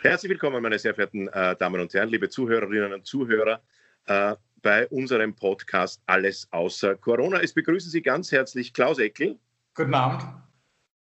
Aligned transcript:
Herzlich 0.00 0.30
willkommen, 0.30 0.62
meine 0.62 0.78
sehr 0.78 0.94
verehrten 0.94 1.26
äh, 1.26 1.56
Damen 1.56 1.80
und 1.80 1.92
Herren, 1.92 2.08
liebe 2.08 2.28
Zuhörerinnen 2.28 2.92
und 2.92 3.04
Zuhörer, 3.04 3.60
äh, 4.06 4.36
bei 4.62 4.86
unserem 4.86 5.34
Podcast 5.34 6.00
Alles 6.06 6.46
außer 6.52 6.94
Corona. 6.94 7.40
Es 7.40 7.52
begrüßen 7.52 7.90
Sie 7.90 8.00
ganz 8.00 8.30
herzlich 8.30 8.72
Klaus 8.72 9.00
Eckel. 9.00 9.36
Guten 9.74 9.94
Abend. 9.94 10.22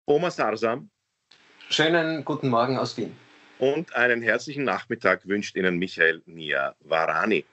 Oma 0.06 0.30
Sarsam. 0.30 0.92
Schönen 1.72 2.24
guten 2.24 2.50
Morgen 2.50 2.78
aus 2.78 2.96
Wien. 2.96 3.16
Und 3.58 3.96
einen 3.96 4.22
herzlichen 4.22 4.64
Nachmittag 4.64 5.28
wünscht 5.28 5.56
Ihnen 5.56 5.80
Michael 5.80 6.22
Nia 6.28 6.76
Varani. 6.82 7.46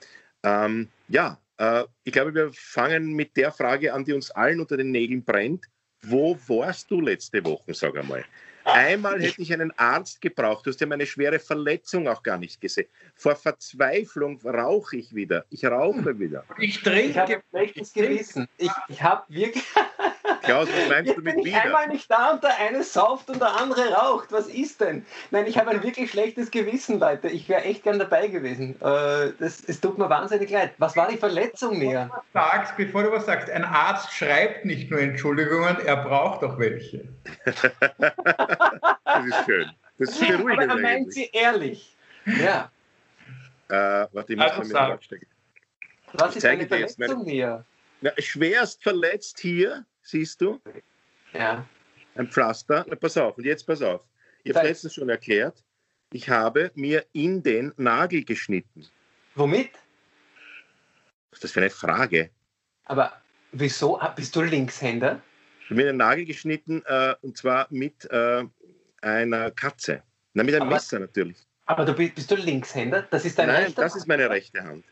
Ähm, 0.43 0.89
ja, 1.09 1.39
äh, 1.57 1.85
ich 2.05 2.13
glaube, 2.13 2.35
wir 2.35 2.51
fangen 2.53 3.15
mit 3.15 3.35
der 3.39 3.51
Frage 3.51 3.95
an, 3.95 4.05
die 4.05 4.13
uns 4.13 4.31
allen 4.31 4.61
unter 4.61 4.77
den 4.77 4.91
Nägeln 4.91 5.25
brennt. 5.25 5.65
Wo 6.03 6.39
warst 6.49 6.91
du 6.91 7.01
letzte 7.01 7.43
Woche, 7.47 7.73
sag 7.73 7.97
einmal? 7.97 8.27
Einmal 8.65 9.21
hätte 9.21 9.41
ich 9.41 9.53
einen 9.53 9.73
Arzt 9.79 10.21
gebraucht. 10.21 10.67
Du 10.67 10.71
hast 10.71 10.81
ja 10.81 10.87
meine 10.87 11.07
schwere 11.07 11.39
Verletzung 11.39 12.09
auch 12.09 12.23
gar 12.23 12.39
nicht 12.39 12.61
gesehen. 12.61 12.87
Vor 13.15 13.37
Verzweiflung 13.37 14.41
rauche 14.45 14.97
ich 14.97 15.15
wieder. 15.15 15.45
Ich 15.51 15.65
rauche 15.65 16.19
wieder. 16.19 16.45
Ich 16.59 16.83
trinke. 16.83 17.11
Ich 17.11 17.19
habe 17.19 17.43
schlechtes 17.51 17.93
Gewissen. 17.93 18.49
Ich, 18.59 18.71
ich 18.89 19.03
habe 19.03 19.25
wirklich. 19.29 19.65
Klaus, 20.43 20.69
was 20.69 20.89
meinst 20.89 21.17
du 21.17 21.21
mit 21.21 21.37
bin 21.37 21.45
wieder? 21.45 21.59
Ich 21.59 21.65
einmal 21.65 21.89
nicht 21.89 22.11
da 22.11 22.31
und 22.33 22.43
der 22.43 22.59
eine 22.59 22.83
sauft 22.83 23.29
und 23.31 23.41
der 23.41 23.57
andere 23.57 23.93
raucht. 23.93 24.33
Was 24.33 24.47
ist 24.47 24.81
denn? 24.81 25.05
Nein, 25.31 25.47
ich 25.47 25.59
habe 25.59 25.71
ein 25.71 25.83
wirklich 25.83 26.11
schlechtes 26.11 26.51
Gewissen, 26.51 26.99
Leute. 26.99 27.29
Ich 27.29 27.49
wäre 27.49 27.63
echt 27.63 27.83
gern 27.83 27.99
dabei 27.99 28.29
gewesen. 28.29 28.75
Äh, 28.81 29.33
das, 29.39 29.63
es 29.67 29.81
tut 29.81 29.99
mir 29.99 30.09
wahnsinnig 30.09 30.51
leid. 30.51 30.73
Was 30.79 30.97
war 30.97 31.09
die 31.09 31.17
Verletzung 31.17 31.79
mehr? 31.79 32.11
Sagst, 32.33 32.77
bevor 32.77 33.03
du 33.03 33.13
was 33.13 33.27
sagst, 33.27 33.51
ein 33.51 33.65
Arzt 33.65 34.13
schreibt 34.13 34.65
nicht 34.65 34.91
nur 34.91 35.01
Entschuldigungen, 35.01 35.79
er 35.85 35.97
braucht 35.97 36.43
auch 36.45 36.59
welche. 36.59 37.09
das 37.51 39.27
ist 39.27 39.45
schön. 39.47 39.71
Das 39.99 40.11
ist 40.11 40.21
beruhigend. 40.21 40.71
Aber 40.71 40.81
er 40.81 40.83
meint 40.83 41.13
sie 41.13 41.29
ehrlich. 41.33 41.97
Ja. 42.25 42.71
Äh, 43.69 44.07
warte, 44.13 44.33
ich 44.33 44.39
muss 44.39 44.51
Also 44.53 44.73
mal 44.73 44.99
mit. 45.11 45.27
Was 46.13 46.37
ist 46.37 46.45
eine 46.45 46.63
jetzt 46.63 46.71
meine- 46.71 46.89
Verletzung 46.89 47.25
mehr? 47.25 47.65
Na, 48.01 48.11
schwerst 48.19 48.83
verletzt 48.83 49.39
hier, 49.41 49.85
siehst 50.03 50.41
du, 50.41 50.61
Ja. 51.33 51.65
ein 52.15 52.29
Pflaster. 52.29 52.85
Na, 52.89 52.97
pass 52.97 53.17
auf, 53.17 53.37
und 53.39 53.45
jetzt 53.45 53.67
pass 53.67 53.83
auf. 53.83 54.03
Ich 54.43 54.55
habe 54.55 54.67
letztens 54.67 54.95
schon 54.95 55.09
erklärt, 55.09 55.63
ich 56.13 56.29
habe 56.29 56.71
mir 56.75 57.05
in 57.13 57.43
den 57.43 57.73
Nagel 57.77 58.25
geschnitten. 58.25 58.87
Womit? 59.35 59.71
Was 61.31 61.39
ist 61.39 61.45
das 61.45 61.53
für 61.53 61.61
eine 61.61 61.71
Frage? 61.71 62.31
Aber 62.87 63.13
wieso? 63.53 64.01
Ah, 64.01 64.09
Bist 64.09 64.35
du 64.35 64.43
Linkshänder? 64.43 65.21
Ich 65.61 65.67
habe 65.67 65.77
mir 65.77 65.85
den 65.87 65.99
Nagel 65.99 66.25
geschnitten 66.25 66.83
äh, 66.87 67.15
und 67.23 67.37
zwar 67.37 67.69
mit 67.71 68.11
äh, 68.11 68.45
einer 69.03 69.51
Katze. 69.53 70.03
Na, 70.35 70.43
mit 70.43 70.55
einem 70.55 70.63
Aber- 70.63 70.73
Messer 70.77 70.99
natürlich. 70.99 71.39
Aber 71.67 71.85
du 71.85 71.93
bist, 71.95 72.17
bist 72.17 72.29
du 72.31 72.35
Linkshänder? 72.35 73.03
Das 73.03 73.25
ist 73.25 73.39
dein 73.39 73.47
Nein, 73.47 73.65
rechter 73.67 73.83
das 73.83 73.95
ist 73.95 74.09
meine 74.09 74.29
rechte 74.29 74.61
Hand. 74.65 74.85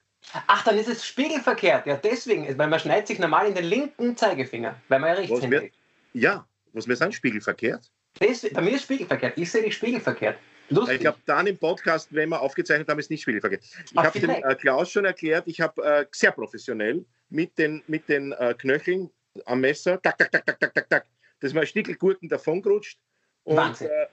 Ach, 0.47 0.65
dann 0.65 0.79
ist 0.79 0.89
es 0.89 1.05
spiegelverkehrt. 1.07 1.87
Ja, 1.87 1.97
deswegen. 1.97 2.47
Weil 2.59 2.69
man 2.69 2.79
schneidet 2.81 3.09
sich 3.09 3.19
normal 3.19 3.49
in 3.49 3.55
den 3.55 3.65
linken 3.65 4.17
Zeigefinger, 4.17 4.81
weil 4.89 4.99
man 5.01 5.11
ja 5.11 5.15
rechtshänder 5.17 5.49
mir- 5.61 5.67
ist. 5.69 5.75
Ja, 6.13 6.47
muss 6.73 6.87
mir 6.87 6.97
sagen, 6.97 7.13
spiegelverkehrt. 7.13 7.91
Deswegen, 8.21 8.55
bei 8.55 8.63
mir 8.63 8.71
ist 8.75 8.83
spiegelverkehrt. 8.83 9.39
Ich 9.39 9.51
sehe 9.51 9.63
dich 9.63 9.75
spiegelverkehrt. 9.75 10.39
Lustig. 10.71 11.01
Ich 11.01 11.07
habe 11.07 11.19
dann 11.25 11.47
im 11.47 11.57
Podcast, 11.57 12.09
wenn 12.13 12.29
wir 12.29 12.41
aufgezeichnet 12.43 12.89
haben, 12.89 12.99
ist 12.99 13.11
nicht 13.11 13.23
spiegelverkehrt. 13.23 13.63
Ich 13.91 13.97
habe 13.97 14.21
dem 14.21 14.31
äh, 14.31 14.55
Klaus 14.55 14.91
schon 14.91 15.07
erklärt, 15.07 15.45
ich 15.47 15.61
habe 15.63 15.83
äh, 15.83 16.07
sehr 16.13 16.33
professionell 16.33 17.07
mit 17.31 17.57
den, 17.57 17.83
mit 17.87 18.07
den 18.09 18.33
äh, 18.33 18.55
Knöcheln 18.59 19.09
am 19.47 19.61
Messer, 19.61 20.01
tak, 20.03 20.19
tak, 20.19 20.31
tak, 20.31 20.45
tak, 20.45 20.61
tak, 20.61 20.75
tak, 20.75 20.91
tak, 20.91 21.07
das 21.41 21.55
mal 21.55 21.65
Stickelgurken 21.67 22.29
davongerutscht 22.29 22.99
und 23.45 23.57
Wahnsinn. 23.57 23.89
äh, 23.89 24.07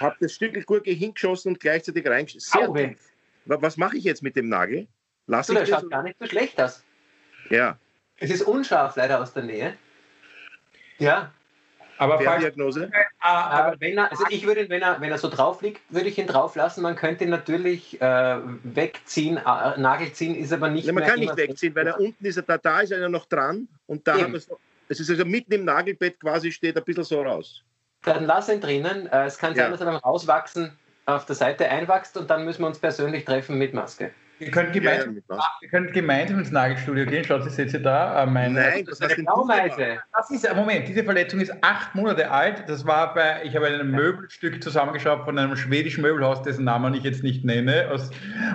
habe 0.00 0.16
das 0.20 0.32
Stückelgurke 0.34 0.90
hingeschossen 0.90 1.52
und 1.52 1.60
gleichzeitig 1.60 2.06
reingeschossen. 2.06 2.74
Sehr 2.74 2.88
tief. 2.88 2.98
Wa- 3.46 3.58
Was 3.60 3.76
mache 3.76 3.96
ich 3.96 4.04
jetzt 4.04 4.22
mit 4.22 4.36
dem 4.36 4.48
Nagel? 4.48 4.86
Lass 5.26 5.46
du, 5.46 5.54
ich 5.54 5.58
der 5.60 5.66
das? 5.68 5.80
schaut 5.82 5.90
gar 5.90 6.02
nicht 6.02 6.16
so 6.20 6.26
schlecht 6.26 6.60
aus. 6.60 6.84
Ja, 7.50 7.78
Es 8.18 8.30
ist 8.30 8.42
unscharf 8.42 8.96
leider 8.96 9.20
aus 9.20 9.32
der 9.32 9.42
Nähe. 9.44 9.76
Ja, 10.98 11.30
Aber 11.98 12.14
falls, 12.16 12.28
Ferndiagnose. 12.28 12.90
ah, 13.20 13.50
aber 13.50 13.80
wenn 13.80 13.98
er, 13.98 14.10
also 14.10 14.24
ich 14.30 14.46
würde 14.46 14.62
ihn, 14.62 14.68
wenn 14.70 14.82
er, 14.82 15.00
wenn 15.00 15.10
er 15.10 15.18
so 15.18 15.28
drauf 15.28 15.60
liegt, 15.62 15.80
würde 15.90 16.08
ich 16.08 16.18
ihn 16.18 16.26
drauf 16.26 16.54
lassen. 16.56 16.82
Man 16.82 16.96
könnte 16.96 17.24
ihn 17.24 17.30
natürlich 17.30 18.00
äh, 18.00 18.38
wegziehen, 18.64 19.36
äh, 19.36 19.78
Nagel 19.78 20.12
ziehen, 20.12 20.34
ist 20.34 20.52
aber 20.52 20.68
nicht 20.70 20.86
Ja, 20.86 20.92
man 20.92 21.02
mehr 21.02 21.10
kann 21.10 21.20
nicht 21.20 21.36
wegziehen, 21.36 21.74
weil 21.74 21.86
er 21.86 22.00
unten 22.00 22.24
ist, 22.24 22.36
er 22.36 22.42
da, 22.42 22.56
da 22.58 22.80
ist 22.80 22.90
er 22.92 23.00
ja 23.00 23.08
noch 23.08 23.26
dran 23.26 23.68
und 23.86 24.06
da 24.08 24.14
Eben. 24.14 24.24
haben 24.24 24.32
wir 24.32 24.38
es 24.38 24.48
noch. 24.48 24.58
Es 24.88 25.00
ist 25.00 25.10
also 25.10 25.24
mitten 25.24 25.52
im 25.52 25.64
Nagelbett 25.64 26.18
quasi, 26.20 26.52
steht 26.52 26.76
ein 26.76 26.84
bisschen 26.84 27.02
so 27.04 27.20
raus. 27.22 27.62
Dann 28.04 28.24
lass 28.24 28.48
ihn 28.48 28.60
drinnen. 28.60 29.06
Äh, 29.08 29.24
es 29.26 29.36
kann 29.36 29.54
sein, 29.54 29.64
Ja. 29.66 29.70
dass 29.70 29.80
er 29.80 29.86
beim 29.86 29.96
Rauswachsen 29.96 30.78
auf 31.06 31.24
der 31.24 31.36
Seite 31.36 31.68
einwächst 31.68 32.16
und 32.16 32.28
dann 32.28 32.44
müssen 32.44 32.62
wir 32.62 32.66
uns 32.66 32.78
persönlich 32.78 33.24
treffen 33.24 33.56
mit 33.56 33.72
Maske. 33.72 34.12
Ihr 34.38 34.50
könnt 34.50 34.74
Ja, 34.74 34.74
ja, 34.74 34.80
gemeinsam, 34.80 35.14
mit 35.14 35.24
was? 35.28 35.44
ihr 35.62 35.68
könnt 35.68 35.92
gemeinsam 35.92 36.38
ins 36.38 36.50
Nagelstudio 36.50 37.06
gehen. 37.06 37.24
Schaut, 37.24 37.46
ich 37.46 37.52
setze 37.52 37.80
da 37.80 38.22
äh, 38.22 38.26
meine. 38.26 38.60
Nein, 38.60 38.84
das 38.84 39.00
Eine 39.00 39.14
gemacht. 39.14 39.34
Blaumeise. 39.34 39.98
Das 40.16 40.30
ist, 40.30 40.54
Moment, 40.54 40.88
diese 40.88 41.04
Verletzung 41.04 41.40
ist 41.40 41.52
acht 41.62 41.94
Monate 41.94 42.30
alt. 42.30 42.64
Das 42.66 42.86
war 42.86 43.14
bei, 43.14 43.42
ich 43.44 43.56
habe 43.56 43.66
ein 43.66 43.90
Möbelstück 43.90 44.62
zusammengeschraubt 44.62 45.24
von 45.24 45.38
einem 45.38 45.56
schwedischen 45.56 46.02
Möbelhaus, 46.02 46.42
dessen 46.42 46.64
Namen 46.64 46.94
ich 46.94 47.02
jetzt 47.02 47.22
nicht 47.22 47.44
nenne. 47.44 47.88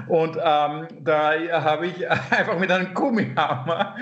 Und 0.07 0.37
ähm, 0.37 0.87
da 1.01 1.33
habe 1.51 1.87
ich 1.87 2.09
einfach 2.31 2.59
mit 2.59 2.71
einem 2.71 2.93
Gummihammer 2.93 3.95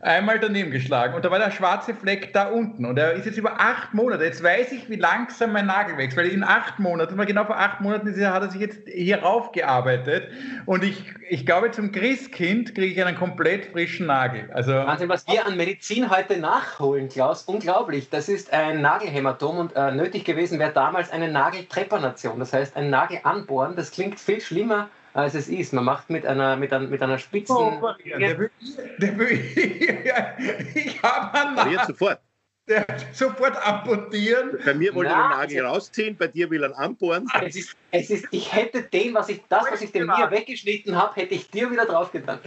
einmal 0.00 0.38
daneben 0.38 0.70
geschlagen. 0.70 1.14
Und 1.14 1.24
da 1.24 1.30
war 1.30 1.38
der 1.38 1.50
schwarze 1.50 1.94
Fleck 1.94 2.32
da 2.32 2.48
unten. 2.48 2.84
Und 2.84 2.98
er 2.98 3.12
ist 3.12 3.26
jetzt 3.26 3.38
über 3.38 3.60
acht 3.60 3.94
Monate. 3.94 4.24
Jetzt 4.24 4.42
weiß 4.42 4.72
ich, 4.72 4.88
wie 4.88 4.96
langsam 4.96 5.52
mein 5.52 5.66
Nagel 5.66 5.96
wächst, 5.98 6.16
weil 6.16 6.26
in 6.26 6.44
acht 6.44 6.78
Monaten, 6.78 7.16
genau 7.26 7.44
vor 7.44 7.58
acht 7.58 7.80
Monaten 7.80 8.06
hat 8.26 8.42
er 8.42 8.50
sich 8.50 8.60
jetzt 8.60 8.88
hier 8.88 9.18
raufgearbeitet. 9.22 10.28
Und 10.64 10.84
ich, 10.84 11.04
ich 11.28 11.46
glaube, 11.46 11.70
zum 11.70 11.92
Christkind 11.92 12.74
kriege 12.74 12.92
ich 12.92 13.04
einen 13.04 13.16
komplett 13.16 13.66
frischen 13.66 14.06
Nagel. 14.06 14.50
Also 14.52 14.72
Wahnsinn, 14.72 15.08
was 15.08 15.26
wir 15.26 15.46
an 15.46 15.56
Medizin 15.56 16.10
heute 16.10 16.38
nachholen, 16.38 17.08
Klaus. 17.08 17.42
Unglaublich. 17.42 18.10
Das 18.10 18.28
ist 18.28 18.52
ein 18.52 18.80
Nagelhämatom 18.80 19.58
und 19.58 19.76
äh, 19.76 19.92
nötig 19.92 20.24
gewesen 20.24 20.58
wäre 20.58 20.72
damals 20.72 21.10
eine 21.10 21.30
Nageltrepanation. 21.30 22.38
Das 22.38 22.52
heißt, 22.52 22.76
ein 22.76 22.90
Nagel 22.90 23.20
anbohren. 23.24 23.76
Das 23.76 23.90
klingt 23.90 24.20
viel 24.20 24.40
schlimmer, 24.40 24.88
als 25.14 25.34
es 25.34 25.48
ist. 25.48 25.72
Man 25.72 25.84
macht 25.84 26.10
mit 26.10 26.26
einer, 26.26 26.56
mit 26.56 26.72
einer, 26.72 26.86
mit 26.86 27.02
einer 27.02 27.18
spitzen. 27.18 27.56
operieren. 27.56 28.20
Der 28.20 28.38
will, 28.38 28.50
der 28.98 29.18
will, 29.18 29.30
ich 30.74 31.02
habe 31.02 31.38
einen 31.38 31.54
Nagel, 31.54 31.78
sofort. 31.86 32.20
Der 32.68 32.86
sofort 33.12 33.56
amputieren. 33.64 34.58
Bei 34.64 34.74
mir 34.74 34.94
wollte 34.94 35.12
er 35.12 35.22
den 35.22 35.30
Nagel 35.30 35.60
also- 35.64 35.74
rausziehen, 35.74 36.16
bei 36.16 36.26
dir 36.26 36.50
will 36.50 36.64
er 36.64 36.76
anbohren. 36.78 37.26
Es 37.42 37.56
ist, 37.56 37.76
es 37.90 38.10
ist, 38.10 38.26
ich 38.30 38.52
hätte 38.52 38.82
den, 38.82 39.14
was 39.14 39.28
ich, 39.28 39.42
das, 39.48 39.66
was 39.70 39.80
ich 39.82 39.92
dem 39.92 40.06
mir 40.06 40.30
weggeschnitten 40.30 40.96
habe, 40.96 41.14
hätte 41.20 41.34
ich 41.34 41.50
dir 41.50 41.70
wieder 41.70 41.86
draufgetan. 41.86 42.40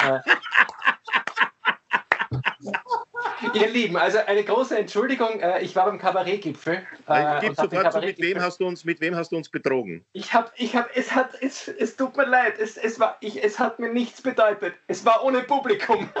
Äh. 0.00 0.18
Ihr 3.54 3.68
Lieben, 3.68 3.96
also 3.96 4.18
eine 4.18 4.44
große 4.44 4.78
Entschuldigung. 4.78 5.40
äh, 5.40 5.60
Ich 5.62 5.74
war 5.74 5.86
beim 5.86 5.98
Kabarettgipfel. 5.98 6.74
äh, 7.08 7.40
Gib 7.40 7.58
hab 7.58 7.70
sofort 7.70 7.92
zu, 7.92 8.00
mit 8.00 8.18
wem 8.20 8.40
hast 8.40 8.60
du 8.60 8.66
uns, 8.66 8.84
mit 8.84 9.00
wem 9.00 9.16
hast 9.16 9.32
du 9.32 9.36
uns 9.36 9.48
betrogen? 9.48 10.04
Ich 10.12 10.32
habe, 10.32 10.50
ich 10.56 10.76
habe, 10.76 10.88
es 10.94 11.12
hat, 11.12 11.30
es, 11.40 11.66
es 11.68 11.96
tut 11.96 12.16
mir 12.16 12.26
leid, 12.26 12.58
es, 12.58 12.76
es 12.76 13.00
war, 13.00 13.16
ich, 13.20 13.42
es 13.42 13.58
hat 13.58 13.78
mir 13.80 13.92
nichts 13.92 14.22
bedeutet. 14.22 14.74
Es 14.86 15.04
war 15.04 15.24
ohne 15.24 15.42
Publikum. 15.42 16.08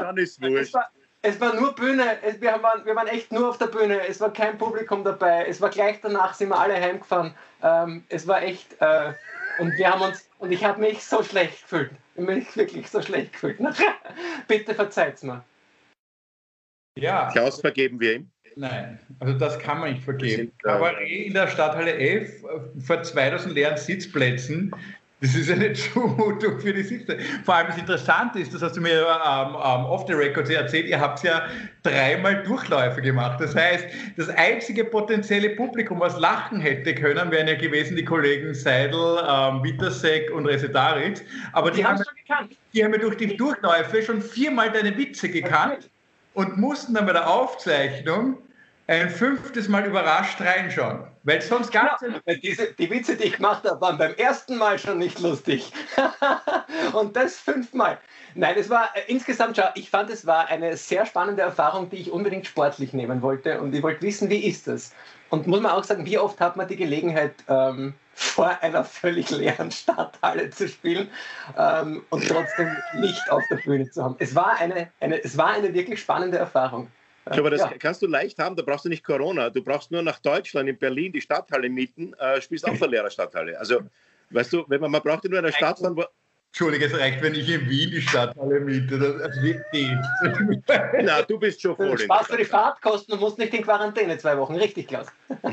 Dann 0.00 0.16
ist 0.16 0.40
Es 0.40 0.40
wurscht. 0.40 0.74
war, 0.74 0.90
es 1.22 1.40
war 1.40 1.54
nur 1.54 1.74
Bühne, 1.74 2.18
es, 2.22 2.40
wir, 2.40 2.62
waren, 2.62 2.84
wir 2.84 2.94
waren 2.96 3.08
echt 3.08 3.32
nur 3.32 3.48
auf 3.48 3.58
der 3.58 3.66
Bühne, 3.66 4.06
es 4.06 4.20
war 4.20 4.32
kein 4.32 4.56
Publikum 4.56 5.04
dabei, 5.04 5.46
es 5.46 5.60
war 5.60 5.70
gleich 5.70 6.00
danach, 6.00 6.34
sind 6.34 6.48
wir 6.50 6.58
alle 6.58 6.74
heimgefahren. 6.74 7.34
Ähm, 7.62 8.04
es 8.08 8.26
war 8.26 8.42
echt, 8.42 8.80
äh, 8.80 9.12
und 9.58 9.76
wir 9.76 9.90
haben 9.90 10.02
uns, 10.02 10.28
und 10.38 10.52
ich 10.52 10.64
habe 10.64 10.80
mich 10.80 11.04
so 11.04 11.22
schlecht 11.22 11.62
gefühlt. 11.62 11.90
Ich 12.14 12.22
habe 12.22 12.34
mich 12.34 12.56
wirklich 12.56 12.88
so 12.88 13.02
schlecht 13.02 13.32
gefühlt. 13.32 13.58
Bitte 14.48 14.74
verzeiht's 14.74 15.22
mir. 15.22 15.44
Ja, 16.98 17.30
Klaus 17.30 17.60
vergeben 17.60 18.00
wir 18.00 18.16
ihm. 18.16 18.30
nein, 18.56 18.98
also 19.20 19.34
das 19.38 19.58
kann 19.58 19.78
man 19.80 19.92
nicht 19.92 20.04
vergeben. 20.04 20.52
Äh, 20.64 20.68
Aber 20.68 21.00
in 21.00 21.32
der 21.34 21.46
Stadthalle 21.48 21.92
11 21.92 22.42
äh, 22.44 22.80
vor 22.80 23.02
2000 23.02 23.54
leeren 23.54 23.76
Sitzplätzen, 23.76 24.74
das 25.20 25.34
ist 25.34 25.50
eine 25.50 25.72
Zumutung 25.92 26.60
für 26.60 26.72
die 26.72 26.82
Sitze. 26.82 27.18
Vor 27.44 27.54
allem 27.54 27.68
das 27.68 27.78
Interessante 27.78 28.38
ist, 28.38 28.54
das 28.54 28.62
hast 28.62 28.76
du 28.76 28.80
mir 28.80 29.00
ähm, 29.00 29.48
ähm, 29.48 29.84
off 29.86 30.04
the 30.06 30.12
record 30.12 30.48
erzählt, 30.48 30.86
ihr 30.86 31.00
habt 31.00 31.22
ja 31.22 31.46
dreimal 31.82 32.42
Durchläufe 32.44 33.00
gemacht. 33.00 33.40
Das 33.40 33.54
heißt, 33.54 33.86
das 34.16 34.28
einzige 34.30 34.84
potenzielle 34.84 35.50
Publikum, 35.50 36.00
was 36.00 36.18
lachen 36.18 36.60
hätte 36.60 36.94
können, 36.94 37.30
wären 37.30 37.48
ja 37.48 37.56
gewesen 37.56 37.96
die 37.96 38.04
Kollegen 38.04 38.54
Seidel, 38.54 39.18
ähm, 39.28 39.62
Wittersek 39.62 40.30
und 40.30 40.46
Resetaritz. 40.46 41.22
Aber 41.52 41.70
die, 41.70 41.78
Die 41.78 41.84
haben 41.84 41.98
haben, 42.28 42.48
die 42.72 42.84
haben 42.84 42.92
ja 42.92 42.98
durch 42.98 43.16
die 43.16 43.36
Durchläufe 43.36 44.02
schon 44.02 44.22
viermal 44.22 44.70
deine 44.70 44.96
Witze 44.96 45.28
gekannt 45.28 45.90
und 46.34 46.56
mussten 46.58 46.94
dann 46.94 47.06
bei 47.06 47.12
der 47.12 47.28
Aufzeichnung 47.28 48.38
ein 48.88 49.10
fünftes 49.10 49.68
Mal 49.68 49.84
überrascht 49.84 50.40
reinschauen. 50.40 51.04
Weil 51.22 51.42
sonst 51.42 51.70
gab 51.70 52.00
es 52.00 52.08
ja, 52.26 52.34
diese, 52.34 52.72
Die 52.72 52.90
Witze, 52.90 53.16
die 53.16 53.24
ich 53.24 53.36
gemacht 53.36 53.62
habe, 53.64 53.80
waren 53.82 53.98
beim 53.98 54.14
ersten 54.14 54.56
Mal 54.56 54.78
schon 54.78 54.98
nicht 54.98 55.20
lustig. 55.20 55.70
und 56.94 57.14
das 57.14 57.38
fünfmal. 57.38 57.98
Nein, 58.34 58.56
es 58.58 58.70
war 58.70 58.88
äh, 58.94 59.02
insgesamt, 59.08 59.58
schau, 59.58 59.68
ich 59.74 59.90
fand, 59.90 60.08
es 60.08 60.26
war 60.26 60.48
eine 60.48 60.76
sehr 60.78 61.04
spannende 61.04 61.42
Erfahrung, 61.42 61.90
die 61.90 61.96
ich 61.96 62.10
unbedingt 62.10 62.46
sportlich 62.46 62.94
nehmen 62.94 63.20
wollte. 63.20 63.60
Und 63.60 63.74
ich 63.74 63.82
wollte 63.82 64.00
wissen, 64.02 64.30
wie 64.30 64.46
ist 64.46 64.66
das? 64.66 64.94
Und 65.28 65.46
muss 65.46 65.60
man 65.60 65.72
auch 65.72 65.84
sagen, 65.84 66.06
wie 66.06 66.16
oft 66.16 66.40
hat 66.40 66.56
man 66.56 66.66
die 66.66 66.76
Gelegenheit, 66.76 67.34
ähm, 67.48 67.94
vor 68.14 68.58
einer 68.62 68.84
völlig 68.84 69.30
leeren 69.30 69.70
Stadthalle 69.70 70.50
zu 70.50 70.66
spielen 70.66 71.08
ähm, 71.56 72.02
und 72.10 72.26
trotzdem 72.26 72.74
nicht 72.94 73.30
auf 73.30 73.44
der 73.48 73.56
Bühne 73.56 73.88
zu 73.90 74.02
haben. 74.02 74.16
Es 74.18 74.34
war 74.34 74.56
eine, 74.56 74.90
eine, 74.98 75.22
es 75.22 75.36
war 75.36 75.50
eine 75.50 75.72
wirklich 75.72 76.00
spannende 76.00 76.38
Erfahrung. 76.38 76.88
Ja, 77.32 77.38
aber 77.38 77.50
das 77.50 77.60
ja. 77.60 77.72
kannst 77.78 78.02
du 78.02 78.06
leicht 78.06 78.38
haben, 78.38 78.56
da 78.56 78.62
brauchst 78.62 78.84
du 78.84 78.88
nicht 78.88 79.04
Corona. 79.04 79.50
Du 79.50 79.62
brauchst 79.62 79.90
nur 79.90 80.02
nach 80.02 80.18
Deutschland, 80.18 80.68
in 80.68 80.78
Berlin 80.78 81.12
die 81.12 81.20
Stadthalle 81.20 81.68
mieten, 81.68 82.14
äh, 82.14 82.40
spielst 82.40 82.66
auch 82.66 82.70
eine 82.72 82.86
leere 82.86 83.10
Stadthalle. 83.10 83.58
Also, 83.58 83.80
weißt 84.30 84.52
du, 84.52 84.64
wenn 84.68 84.80
man, 84.80 84.90
man 84.90 85.02
braucht 85.02 85.24
nur 85.24 85.38
in 85.38 85.44
der 85.44 85.52
Stadt 85.52 85.78
wo. 85.80 86.04
Entschuldige, 86.50 86.86
es 86.86 86.98
reicht, 86.98 87.22
wenn 87.22 87.34
ich 87.34 87.48
in 87.48 87.68
Wien 87.68 87.90
die 87.90 88.00
Stadthalle 88.00 88.60
miete. 88.60 88.98
Das 88.98 89.42
wird 89.42 89.62
Na, 91.02 91.20
du 91.22 91.38
bist 91.38 91.60
schon 91.60 91.76
voll. 91.76 91.90
Du 91.90 91.98
sparst 91.98 92.32
du 92.32 92.36
die 92.36 92.44
Fahrtkosten 92.44 93.14
und 93.14 93.20
musst 93.20 93.38
nicht 93.38 93.52
in 93.52 93.62
Quarantäne 93.62 94.16
zwei 94.16 94.36
Wochen. 94.38 94.56
Richtig, 94.56 94.88
Klaus. 94.88 95.06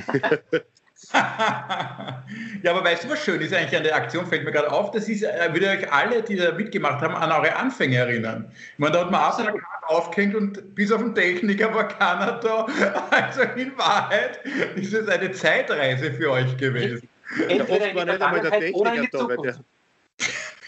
ja, 2.63 2.71
aber 2.71 2.83
weißt 2.83 3.03
du, 3.03 3.09
was 3.09 3.23
schön 3.23 3.41
ist 3.41 3.53
eigentlich 3.53 3.75
an 3.77 3.83
der 3.83 3.95
Aktion, 3.95 4.25
fällt 4.25 4.45
mir 4.45 4.51
gerade 4.51 4.71
auf, 4.71 4.91
das 4.91 5.09
ist, 5.09 5.23
äh, 5.23 5.49
würde 5.51 5.69
euch 5.69 5.91
alle, 5.91 6.23
die 6.23 6.37
da 6.37 6.53
mitgemacht 6.53 7.01
haben, 7.01 7.15
an 7.15 7.31
eure 7.31 7.55
Anfänge 7.55 7.97
erinnern. 7.97 8.49
Ich 8.73 8.79
meine, 8.79 8.93
da 8.93 9.01
hat 9.01 9.11
man 9.11 9.21
auch 9.21 9.37
eine 9.37 9.51
Karte 9.51 9.74
aufgehängt 9.87 10.35
und 10.35 10.75
bis 10.75 10.91
auf 10.91 11.01
den 11.01 11.15
Techniker 11.15 11.73
war 11.73 11.87
keiner 11.87 12.39
da. 12.39 12.65
Also 13.11 13.41
in 13.41 13.77
Wahrheit 13.77 14.39
ist 14.75 14.93
es 14.93 15.07
eine 15.07 15.31
Zeitreise 15.31 16.11
für 16.13 16.31
euch 16.31 16.57
gewesen. 16.57 17.07
Entweder 17.47 17.89
in 17.89 17.95
war 17.95 18.05
nicht 18.05 18.21
einmal 18.21 18.41
der 18.41 18.51
Techniker 18.51 19.07
da, 19.11 19.27
weil 19.27 19.37
der, 19.37 19.59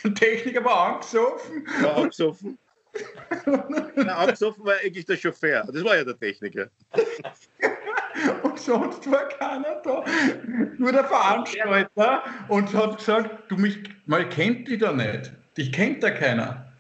der 0.04 0.14
Techniker 0.14 0.64
war 0.64 0.94
angesoffen. 0.94 1.68
War 1.82 1.98
angesoffen. 1.98 2.58
Nein, 3.46 4.10
angesoffen 4.10 4.66
war 4.66 4.76
eigentlich 4.84 5.06
der 5.06 5.18
Chauffeur. 5.18 5.64
Das 5.72 5.84
war 5.84 5.96
ja 5.96 6.04
der 6.04 6.18
Techniker. 6.18 6.70
und 8.44 8.60
sonst 8.60 9.10
war 9.12 9.28
keiner 9.28 9.82
da. 9.84 10.04
Nur 10.78 10.92
der 10.92 11.04
Veranstalter 11.04 12.24
und 12.48 12.74
hat 12.74 12.98
gesagt, 12.98 13.52
du 13.52 13.58
mich 13.58 13.78
mal 14.06 14.28
kennt 14.30 14.68
die 14.68 14.78
da 14.78 14.92
nicht. 14.92 15.32
Dich 15.58 15.72
kennt 15.72 16.04
da 16.04 16.12
keiner. 16.12 16.72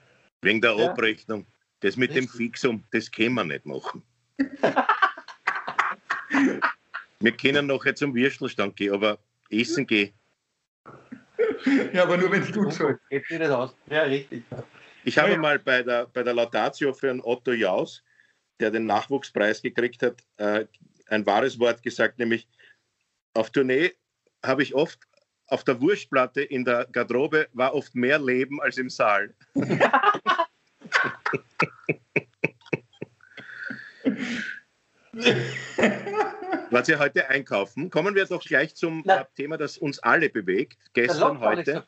Wegen 0.41 0.61
der 0.61 0.75
ja. 0.75 0.89
Abrechnung. 0.89 1.45
Das 1.81 1.95
mit 1.95 2.15
dem 2.15 2.27
Fixum, 2.27 2.83
das 2.91 3.11
können 3.11 3.35
wir 3.35 3.43
nicht 3.43 3.65
machen. 3.65 4.03
wir 7.19 7.31
können 7.33 7.67
nachher 7.67 7.95
zum 7.95 8.15
Würstelstand 8.15 8.75
gehen, 8.75 8.93
aber 8.93 9.19
essen 9.49 9.85
gehen. 9.85 10.13
Ja, 11.93 12.03
aber 12.03 12.17
nur 12.17 12.31
wenn 12.31 12.41
es 12.41 12.51
gut 12.51 12.73
so 12.73 12.93
Geht 13.09 13.29
nicht 13.29 13.43
aus. 13.43 13.75
Ja, 13.89 14.03
richtig. 14.03 14.43
Ich 15.03 15.17
habe 15.17 15.37
mal 15.37 15.59
bei 15.59 15.83
der, 15.83 16.07
bei 16.07 16.23
der 16.23 16.33
Laudatio 16.33 16.93
für 16.93 17.09
einen 17.09 17.21
Otto 17.21 17.53
Jaus, 17.53 18.03
der 18.59 18.71
den 18.71 18.85
Nachwuchspreis 18.85 19.61
gekriegt 19.61 20.01
hat, 20.03 20.23
äh, 20.37 20.65
ein 21.07 21.25
wahres 21.25 21.59
Wort 21.59 21.81
gesagt, 21.83 22.19
nämlich 22.19 22.47
auf 23.33 23.51
Tournee 23.51 23.93
habe 24.43 24.63
ich 24.63 24.75
oft 24.75 24.99
auf 25.47 25.63
der 25.63 25.79
Wurstplatte 25.79 26.41
in 26.41 26.65
der 26.65 26.87
Garderobe 26.91 27.47
war 27.53 27.73
oft 27.73 27.95
mehr 27.95 28.19
Leben 28.19 28.61
als 28.61 28.77
im 28.77 28.89
Saal. 28.89 29.33
Was 36.69 36.87
ihr 36.89 36.99
heute 36.99 37.29
einkaufen? 37.29 37.89
Kommen 37.89 38.13
wir 38.15 38.25
doch 38.25 38.43
gleich 38.43 38.75
zum 38.75 39.01
Na, 39.05 39.23
Thema, 39.35 39.57
das 39.57 39.77
uns 39.77 39.99
alle 39.99 40.29
bewegt. 40.29 40.77
Gestern, 40.93 41.39
heute. 41.39 41.83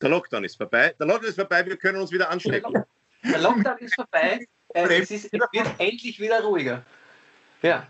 Der 0.00 0.08
Lockdown 0.08 0.44
ist 0.44 0.56
vorbei. 0.56 0.94
Der 0.98 1.06
Lockdown 1.06 1.28
ist 1.28 1.36
vorbei, 1.36 1.66
wir 1.66 1.76
können 1.76 2.00
uns 2.00 2.10
wieder 2.12 2.30
anstecken. 2.30 2.84
Der 3.24 3.38
Lockdown 3.40 3.78
ist 3.78 3.94
vorbei. 3.94 4.46
Äh, 4.74 5.00
es, 5.00 5.10
ist, 5.10 5.24
es 5.26 5.32
wird 5.32 5.66
endlich 5.78 6.20
wieder 6.20 6.40
ruhiger. 6.42 6.84
Ja. 7.62 7.86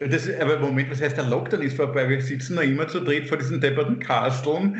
Das, 0.00 0.28
aber 0.40 0.58
Moment, 0.58 0.90
was 0.90 1.00
heißt 1.00 1.16
der 1.16 1.24
Lockdown 1.24 1.62
ist 1.62 1.76
vorbei? 1.76 2.08
Wir 2.08 2.20
sitzen 2.20 2.56
noch 2.56 2.62
immer 2.62 2.88
zu 2.88 3.00
dritt 3.00 3.28
vor 3.28 3.38
diesen 3.38 3.60
depperten 3.60 4.00
Kasteln 4.00 4.76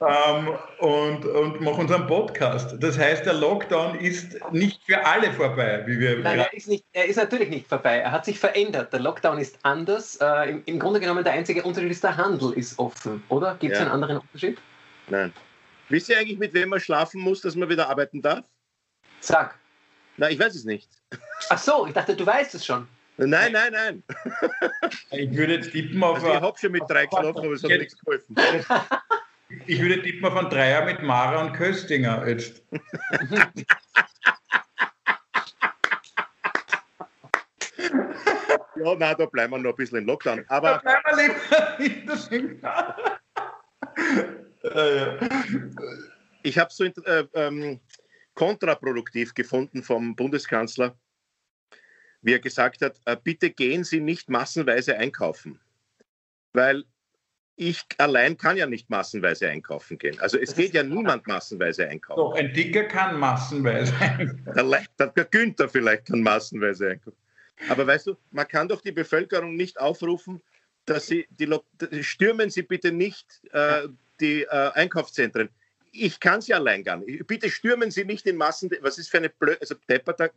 ähm, 0.00 0.48
und, 0.78 1.24
und 1.24 1.60
machen 1.62 1.80
unseren 1.80 2.06
Podcast. 2.06 2.76
Das 2.78 2.98
heißt, 2.98 3.24
der 3.24 3.32
Lockdown 3.32 3.98
ist 3.98 4.36
nicht 4.52 4.82
für 4.84 5.04
alle 5.06 5.32
vorbei, 5.32 5.82
wie 5.86 5.98
wir. 5.98 6.18
Nein, 6.18 6.40
er 6.40 6.52
ist, 6.52 6.68
nicht, 6.68 6.84
er 6.92 7.06
ist 7.06 7.16
natürlich 7.16 7.48
nicht 7.48 7.66
vorbei. 7.66 7.96
Er 7.96 8.12
hat 8.12 8.26
sich 8.26 8.38
verändert. 8.38 8.92
Der 8.92 9.00
Lockdown 9.00 9.38
ist 9.38 9.58
anders. 9.62 10.16
Äh, 10.16 10.50
im, 10.50 10.62
im, 10.66 10.78
Grunde 10.78 11.00
genommen 11.00 11.24
der 11.24 11.32
einzige 11.32 11.62
Unterschied 11.62 11.90
ist, 11.90 12.04
der 12.04 12.18
Handel 12.18 12.52
ist 12.52 12.78
offen, 12.78 13.22
oder? 13.30 13.56
Gibt 13.58 13.72
es 13.72 13.78
ja. 13.78 13.86
einen 13.86 13.94
anderen 13.94 14.18
Unterschied? 14.18 14.58
Nein. 15.08 15.32
Wisst 15.88 16.10
ihr 16.10 16.18
eigentlich, 16.18 16.38
mit 16.38 16.52
wem 16.52 16.68
man 16.68 16.80
schlafen 16.80 17.22
muss, 17.22 17.40
dass 17.40 17.56
man 17.56 17.70
wieder 17.70 17.88
arbeiten 17.88 18.20
darf? 18.20 18.44
Sag. 19.20 19.58
Na, 20.18 20.28
ich 20.28 20.38
weiß 20.38 20.54
es 20.54 20.64
nicht. 20.64 20.90
Ach 21.48 21.58
so, 21.58 21.86
ich 21.86 21.94
dachte, 21.94 22.14
du 22.14 22.26
weißt 22.26 22.54
es 22.54 22.66
schon. 22.66 22.86
Nein, 23.18 23.52
nein, 23.52 23.72
nein. 23.72 24.02
Ich 25.10 25.36
würde 25.36 25.56
jetzt 25.56 25.72
tippen 25.72 26.02
auf. 26.02 26.14
Also 26.16 26.28
ich 26.28 26.40
habe 26.40 26.58
schon 26.58 26.72
mit 26.72 26.82
drei 26.88 27.04
geschlafen, 27.06 27.38
aber 27.38 27.52
es 27.52 27.62
hat 27.62 27.70
nichts 27.70 27.98
geholfen. 27.98 28.34
Ich 29.66 29.82
würde 29.82 30.00
tippen 30.00 30.24
auf 30.24 30.34
einen 30.34 30.48
Dreier 30.48 30.82
mit 30.84 31.02
Mara 31.02 31.42
und 31.42 31.52
Köstinger 31.52 32.26
jetzt. 32.26 32.62
ja, 32.70 32.80
nein, 38.96 39.14
da 39.18 39.26
bleiben 39.26 39.52
wir 39.52 39.58
noch 39.58 39.72
ein 39.72 39.76
bisschen 39.76 39.98
im 39.98 40.06
Lockdown. 40.06 40.46
Aber 40.48 40.80
da 40.82 40.88
bleiben 41.00 41.02
wir 41.06 41.12
lieber 41.78 42.14
in 42.30 42.62
der 44.62 45.18
Ich 46.42 46.58
habe 46.58 46.70
es 46.70 46.76
so 46.76 46.84
äh, 46.84 47.26
ähm, 47.34 47.80
kontraproduktiv 48.34 49.34
gefunden 49.34 49.82
vom 49.82 50.16
Bundeskanzler 50.16 50.96
wie 52.22 52.32
er 52.32 52.38
gesagt 52.38 52.82
hat, 52.82 53.00
äh, 53.04 53.16
bitte 53.22 53.50
gehen 53.50 53.84
Sie 53.84 54.00
nicht 54.00 54.30
massenweise 54.30 54.96
einkaufen. 54.96 55.60
Weil 56.52 56.84
ich 57.56 57.82
allein 57.98 58.36
kann 58.36 58.56
ja 58.56 58.66
nicht 58.66 58.88
massenweise 58.88 59.48
einkaufen 59.48 59.98
gehen. 59.98 60.18
Also 60.20 60.38
es 60.38 60.50
das 60.50 60.56
geht 60.56 60.74
ja 60.74 60.82
niemand 60.82 61.26
massenweise 61.26 61.86
einkaufen. 61.88 62.18
Doch, 62.18 62.34
ein 62.34 62.52
Dicker 62.52 62.84
kann 62.84 63.18
massenweise 63.18 63.94
einkaufen. 64.00 64.86
Der, 64.98 65.08
der 65.08 65.24
Günther 65.26 65.68
vielleicht 65.68 66.06
kann 66.06 66.22
massenweise 66.22 66.90
einkaufen. 66.90 67.16
Aber 67.68 67.86
weißt 67.86 68.08
du, 68.08 68.16
man 68.30 68.48
kann 68.48 68.68
doch 68.68 68.80
die 68.80 68.92
Bevölkerung 68.92 69.54
nicht 69.54 69.78
aufrufen, 69.78 70.40
dass 70.86 71.06
sie, 71.06 71.28
die, 71.30 71.48
stürmen 72.02 72.50
Sie 72.50 72.62
bitte 72.62 72.90
nicht 72.90 73.26
äh, 73.52 73.88
die 74.20 74.42
äh, 74.42 74.70
Einkaufszentren. 74.74 75.48
Ich 75.92 76.18
kann 76.18 76.40
sie 76.40 76.54
allein 76.54 76.82
gar 76.82 76.96
nicht. 76.96 77.26
Bitte 77.26 77.50
stürmen 77.50 77.90
Sie 77.90 78.04
nicht 78.04 78.26
in 78.26 78.36
Massen. 78.36 78.70
Was 78.80 78.98
ist 78.98 79.10
für 79.10 79.18
eine 79.18 79.28
blöde, 79.28 79.60
also 79.60 79.76
Depper, 79.88 80.30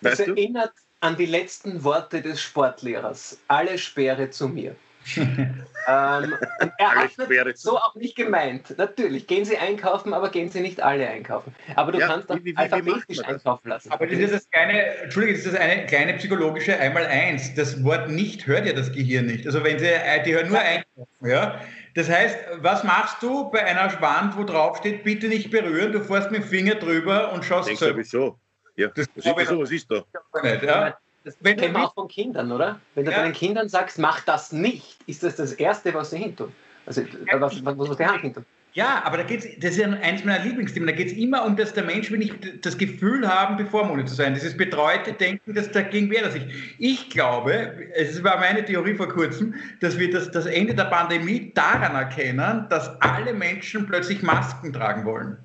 das 0.00 0.20
erinnert 0.20 0.74
an 1.00 1.16
die 1.16 1.26
letzten 1.26 1.84
Worte 1.84 2.22
des 2.22 2.40
Sportlehrers. 2.40 3.38
Alle 3.48 3.78
Sperre 3.78 4.30
zu 4.30 4.48
mir. 4.48 4.74
ähm, 5.16 5.54
er 5.86 6.94
hat 6.94 7.56
so 7.56 7.78
auch 7.78 7.94
nicht 7.94 8.14
gemeint. 8.14 8.76
Natürlich, 8.76 9.26
gehen 9.26 9.44
Sie 9.46 9.56
einkaufen, 9.56 10.12
aber 10.12 10.28
gehen 10.28 10.50
Sie 10.50 10.60
nicht 10.60 10.82
alle 10.82 11.08
einkaufen. 11.08 11.54
Aber 11.76 11.92
du 11.92 11.98
ja, 12.00 12.08
kannst 12.08 12.30
auch 12.30 12.36
alphabetisch 12.56 13.20
einkaufen 13.24 13.68
lassen. 13.68 13.90
Aber 13.90 14.06
das 14.06 14.18
ist 14.18 14.34
das 14.34 14.50
kleine, 14.50 14.82
Entschuldige, 14.96 15.38
das 15.38 15.46
ist 15.46 15.54
das 15.54 15.60
eine 15.60 15.86
kleine 15.86 16.14
psychologische 16.14 16.78
Einmal-Eins. 16.78 17.54
Das 17.54 17.82
Wort 17.84 18.10
nicht 18.10 18.46
hört 18.46 18.66
ja 18.66 18.74
das 18.74 18.92
Gehirn 18.92 19.26
nicht. 19.26 19.46
Also 19.46 19.64
wenn 19.64 19.78
Sie, 19.78 19.86
äh, 19.86 20.22
die 20.24 20.34
hören 20.34 20.48
nur 20.48 20.58
einkaufen, 20.58 21.08
ja. 21.22 21.58
Das 21.94 22.10
heißt, 22.10 22.36
was 22.58 22.84
machst 22.84 23.22
du 23.22 23.50
bei 23.50 23.64
einer 23.64 24.00
Wand, 24.02 24.36
wo 24.36 24.44
drauf 24.44 24.76
steht, 24.76 25.04
bitte 25.04 25.28
nicht 25.28 25.50
berühren, 25.50 25.92
du 25.92 26.00
fährst 26.00 26.30
mit 26.30 26.42
dem 26.42 26.48
Finger 26.48 26.74
drüber 26.74 27.32
und 27.32 27.44
schaust 27.44 27.68
Denkst 27.68 27.80
sowieso. 27.80 28.38
Ja, 28.78 28.86
das, 28.94 29.08
das 29.12 29.26
ist 29.26 29.48
so, 29.48 29.58
was 29.58 29.70
ist 29.72 29.90
da? 29.90 30.04
Nicht, 30.40 30.62
ja? 30.62 30.96
Das 31.24 31.36
kennen 31.42 31.74
wir 31.74 31.84
auch 31.84 31.94
von 31.94 32.06
Kindern, 32.06 32.52
oder? 32.52 32.80
Wenn 32.94 33.04
du 33.04 33.10
ja. 33.10 33.18
deinen 33.18 33.32
Kindern 33.32 33.68
sagst, 33.68 33.98
mach 33.98 34.20
das 34.20 34.52
nicht, 34.52 34.96
ist 35.06 35.24
das 35.24 35.34
das 35.34 35.52
Erste, 35.52 35.92
was 35.94 36.10
sie 36.10 36.18
hintun. 36.18 36.52
Also, 36.86 37.02
was, 37.38 37.64
was 37.64 37.74
muss 37.74 37.96
die 37.96 38.06
Hand 38.06 38.20
hintun? 38.20 38.46
Ja, 38.74 39.02
aber 39.04 39.16
da 39.16 39.24
geht's, 39.24 39.44
das 39.58 39.72
ist 39.72 39.78
ja 39.78 39.88
eins 39.88 40.24
meiner 40.24 40.44
Lieblingsthemen. 40.44 40.86
Da 40.86 40.94
geht 40.94 41.08
es 41.08 41.12
immer 41.14 41.44
um, 41.44 41.56
dass 41.56 41.72
der 41.72 41.82
Mensch 41.82 42.12
will 42.12 42.18
nicht 42.18 42.64
das 42.64 42.78
Gefühl 42.78 43.26
haben, 43.26 43.56
bevormundet 43.56 44.08
zu 44.08 44.14
sein. 44.14 44.34
Dieses 44.34 44.56
betreute 44.56 45.12
Denken, 45.12 45.54
das 45.54 45.72
dagegen 45.72 46.08
wehrt 46.10 46.26
er 46.26 46.30
sich. 46.30 46.76
Ich 46.78 47.10
glaube, 47.10 47.72
es 47.94 48.22
war 48.22 48.38
meine 48.38 48.64
Theorie 48.64 48.94
vor 48.94 49.08
kurzem, 49.08 49.54
dass 49.80 49.98
wir 49.98 50.12
das, 50.12 50.30
das 50.30 50.46
Ende 50.46 50.76
der 50.76 50.84
Pandemie 50.84 51.50
daran 51.54 51.96
erkennen, 51.96 52.66
dass 52.70 52.88
alle 53.00 53.32
Menschen 53.34 53.86
plötzlich 53.86 54.22
Masken 54.22 54.72
tragen 54.72 55.04
wollen. 55.04 55.36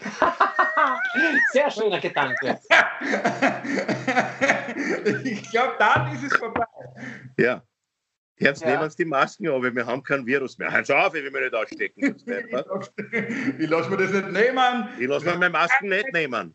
Sehr 1.52 1.70
schöner 1.70 2.00
Gedanke. 2.00 2.58
ich 5.24 5.50
glaube, 5.50 5.74
dann 5.78 6.14
ist 6.14 6.24
es 6.24 6.36
vorbei. 6.36 6.66
Ja. 7.38 7.62
Jetzt 8.36 8.62
ja. 8.62 8.70
nehmen 8.70 8.82
uns 8.82 8.96
die 8.96 9.04
Masken 9.04 9.48
an, 9.48 9.62
weil 9.62 9.74
wir 9.74 9.86
haben 9.86 10.02
kein 10.02 10.26
Virus 10.26 10.58
mehr. 10.58 10.72
Hör 10.72 11.06
auf, 11.06 11.14
ich 11.14 11.22
will 11.22 11.30
mich 11.30 11.42
nicht 11.42 11.54
ausstecken. 11.54 12.16
ich 13.58 13.70
lasse 13.70 13.90
mir 13.90 13.96
das 13.96 14.10
nicht 14.10 14.32
nehmen. 14.32 14.88
Ich 14.98 15.06
lasse 15.06 15.26
mir 15.26 15.36
meine 15.36 15.50
Masken 15.50 15.88
nicht 15.88 16.12
nehmen. 16.12 16.52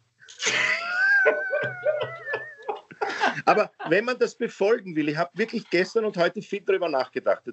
Aber 3.46 3.72
wenn 3.88 4.06
man 4.06 4.20
das 4.20 4.36
befolgen 4.36 4.96
will, 4.96 5.10
ich 5.10 5.18
habe 5.18 5.32
wirklich 5.36 5.70
gestern 5.70 6.06
und 6.06 6.18
heute 6.18 6.42
viel 6.42 6.62
darüber 6.62 6.90
nachgedacht, 6.90 7.44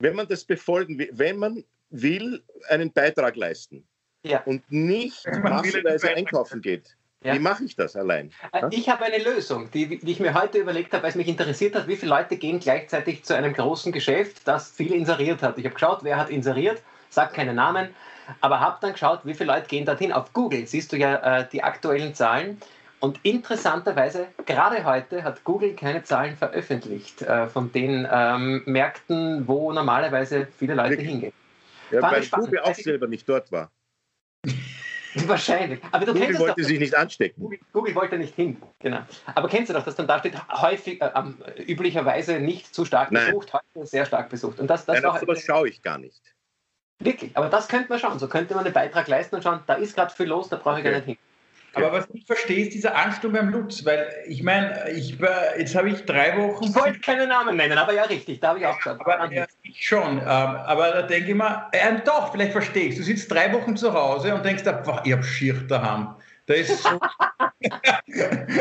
wenn 0.00 0.16
man 0.16 0.26
das 0.26 0.44
befolgen 0.44 0.98
will, 0.98 1.10
wenn 1.12 1.36
man 1.36 1.64
will, 1.90 2.42
einen 2.68 2.92
Beitrag 2.92 3.36
leisten 3.36 3.86
ja. 4.22 4.42
und 4.44 4.62
nicht 4.70 5.26
massenweise 5.42 6.10
einkaufen 6.10 6.60
geht, 6.60 6.96
ja. 7.24 7.34
Wie 7.34 7.38
mache 7.38 7.64
ich 7.64 7.76
das 7.76 7.94
allein? 7.94 8.32
Äh, 8.52 8.66
ich 8.70 8.88
habe 8.88 9.04
eine 9.04 9.18
Lösung, 9.18 9.70
die, 9.70 9.98
die, 9.98 10.10
ich 10.10 10.20
mir 10.20 10.34
heute 10.34 10.58
überlegt 10.58 10.92
habe, 10.92 11.04
weil 11.04 11.10
es 11.10 11.16
mich 11.16 11.28
interessiert 11.28 11.74
hat, 11.76 11.86
wie 11.86 11.96
viele 11.96 12.10
Leute 12.10 12.36
gehen 12.36 12.58
gleichzeitig 12.58 13.24
zu 13.24 13.36
einem 13.36 13.52
großen 13.52 13.92
Geschäft, 13.92 14.42
das 14.44 14.70
viel 14.70 14.92
inseriert 14.92 15.42
hat. 15.42 15.56
Ich 15.58 15.64
habe 15.64 15.74
geschaut, 15.74 16.00
wer 16.02 16.16
hat 16.16 16.30
inseriert, 16.30 16.82
sagt 17.10 17.34
keine 17.34 17.54
Namen, 17.54 17.90
aber 18.40 18.58
habe 18.60 18.78
dann 18.80 18.92
geschaut, 18.92 19.20
wie 19.24 19.34
viele 19.34 19.52
Leute 19.52 19.68
gehen 19.68 19.84
dorthin. 19.84 20.12
Auf 20.12 20.32
Google 20.32 20.66
siehst 20.66 20.92
du 20.92 20.96
ja 20.96 21.40
äh, 21.40 21.48
die 21.50 21.62
aktuellen 21.62 22.14
Zahlen. 22.14 22.60
Und 22.98 23.18
interessanterweise, 23.24 24.28
gerade 24.46 24.84
heute 24.84 25.24
hat 25.24 25.42
Google 25.44 25.74
keine 25.74 26.04
Zahlen 26.04 26.36
veröffentlicht 26.36 27.22
äh, 27.22 27.48
von 27.48 27.72
den 27.72 28.06
ähm, 28.10 28.62
Märkten, 28.64 29.46
wo 29.46 29.72
normalerweise 29.72 30.46
viele 30.56 30.74
Leute 30.74 30.90
Wirklich? 30.90 31.08
hingehen. 31.08 31.32
Ja, 31.90 32.02
weil 32.02 32.24
Google 32.26 32.60
auch 32.60 32.74
selber 32.74 33.06
nicht 33.06 33.28
dort 33.28 33.50
war. 33.52 33.70
Wahrscheinlich. 35.26 35.80
Aber 35.90 36.06
du 36.06 36.14
Google 36.14 36.38
wollte 36.38 36.60
doch, 36.60 36.68
sich 36.68 36.78
nicht 36.78 36.94
anstecken. 36.94 37.42
Google, 37.42 37.58
Google, 37.72 37.94
wollte 37.94 38.18
nicht 38.18 38.34
hin, 38.34 38.56
genau. 38.78 39.00
Aber 39.34 39.48
kennst 39.48 39.68
du 39.68 39.74
doch, 39.74 39.84
dass 39.84 39.94
dann 39.94 40.06
da 40.06 40.18
steht, 40.18 40.34
häufig, 40.48 41.00
äh, 41.02 41.10
üblicherweise 41.66 42.38
nicht 42.40 42.74
zu 42.74 42.84
stark 42.84 43.12
Nein. 43.12 43.26
besucht, 43.26 43.52
heute 43.52 43.86
sehr 43.86 44.06
stark 44.06 44.30
besucht. 44.30 44.58
Und 44.58 44.68
das, 44.68 44.86
das 44.86 45.02
Nein, 45.02 45.12
war, 45.12 45.20
das 45.20 45.42
schaue 45.42 45.68
ich 45.68 45.82
gar 45.82 45.98
nicht. 45.98 46.22
Wirklich, 46.98 47.36
aber 47.36 47.48
das 47.48 47.68
könnte 47.68 47.88
man 47.88 47.98
schauen. 47.98 48.18
So 48.18 48.28
könnte 48.28 48.54
man 48.54 48.64
einen 48.64 48.72
Beitrag 48.72 49.08
leisten 49.08 49.34
und 49.36 49.42
schauen, 49.42 49.60
da 49.66 49.74
ist 49.74 49.94
gerade 49.94 50.14
viel 50.14 50.26
los, 50.26 50.48
da 50.48 50.56
brauche 50.56 50.80
ich 50.80 50.86
okay. 50.86 50.90
gar 50.90 50.96
nicht 50.98 51.06
hin. 51.06 51.18
Aber 51.74 51.92
was 51.92 52.06
ich 52.12 52.26
verstehe, 52.26 52.66
ist 52.66 52.74
dieser 52.74 52.94
Ansturm 52.94 53.32
beim 53.32 53.48
Lutz, 53.48 53.84
weil 53.84 54.06
ich 54.26 54.42
meine, 54.42 54.90
ich, 54.90 55.16
jetzt 55.58 55.74
habe 55.74 55.90
ich 55.90 56.04
drei 56.04 56.36
Wochen. 56.36 56.64
Ich 56.64 56.74
wollte 56.74 56.98
keine 57.00 57.26
Namen 57.26 57.56
nennen, 57.56 57.78
aber 57.78 57.94
ja, 57.94 58.02
richtig, 58.04 58.40
da 58.40 58.48
habe 58.48 58.58
ich 58.58 58.66
auch 58.66 58.76
geschaut. 58.76 59.00
Aber 59.00 59.32
ja, 59.32 59.46
ich 59.62 59.86
schon. 59.86 60.18
Ähm, 60.18 60.24
aber 60.26 60.90
da 60.90 61.02
denke 61.02 61.30
ich 61.30 61.34
mir, 61.34 61.68
äh, 61.72 61.94
doch, 62.04 62.32
vielleicht 62.32 62.52
verstehe 62.52 62.88
ich 62.88 62.96
Du 62.96 63.02
sitzt 63.02 63.30
drei 63.30 63.52
Wochen 63.52 63.76
zu 63.76 63.92
Hause 63.92 64.34
und 64.34 64.44
denkst, 64.44 64.64
boah, 64.84 65.00
ich 65.04 65.12
habe 65.12 65.22
Schier 65.22 65.54
daheim. 65.66 66.14
Da 66.46 66.54
ist 66.54 66.82
so. 66.82 66.88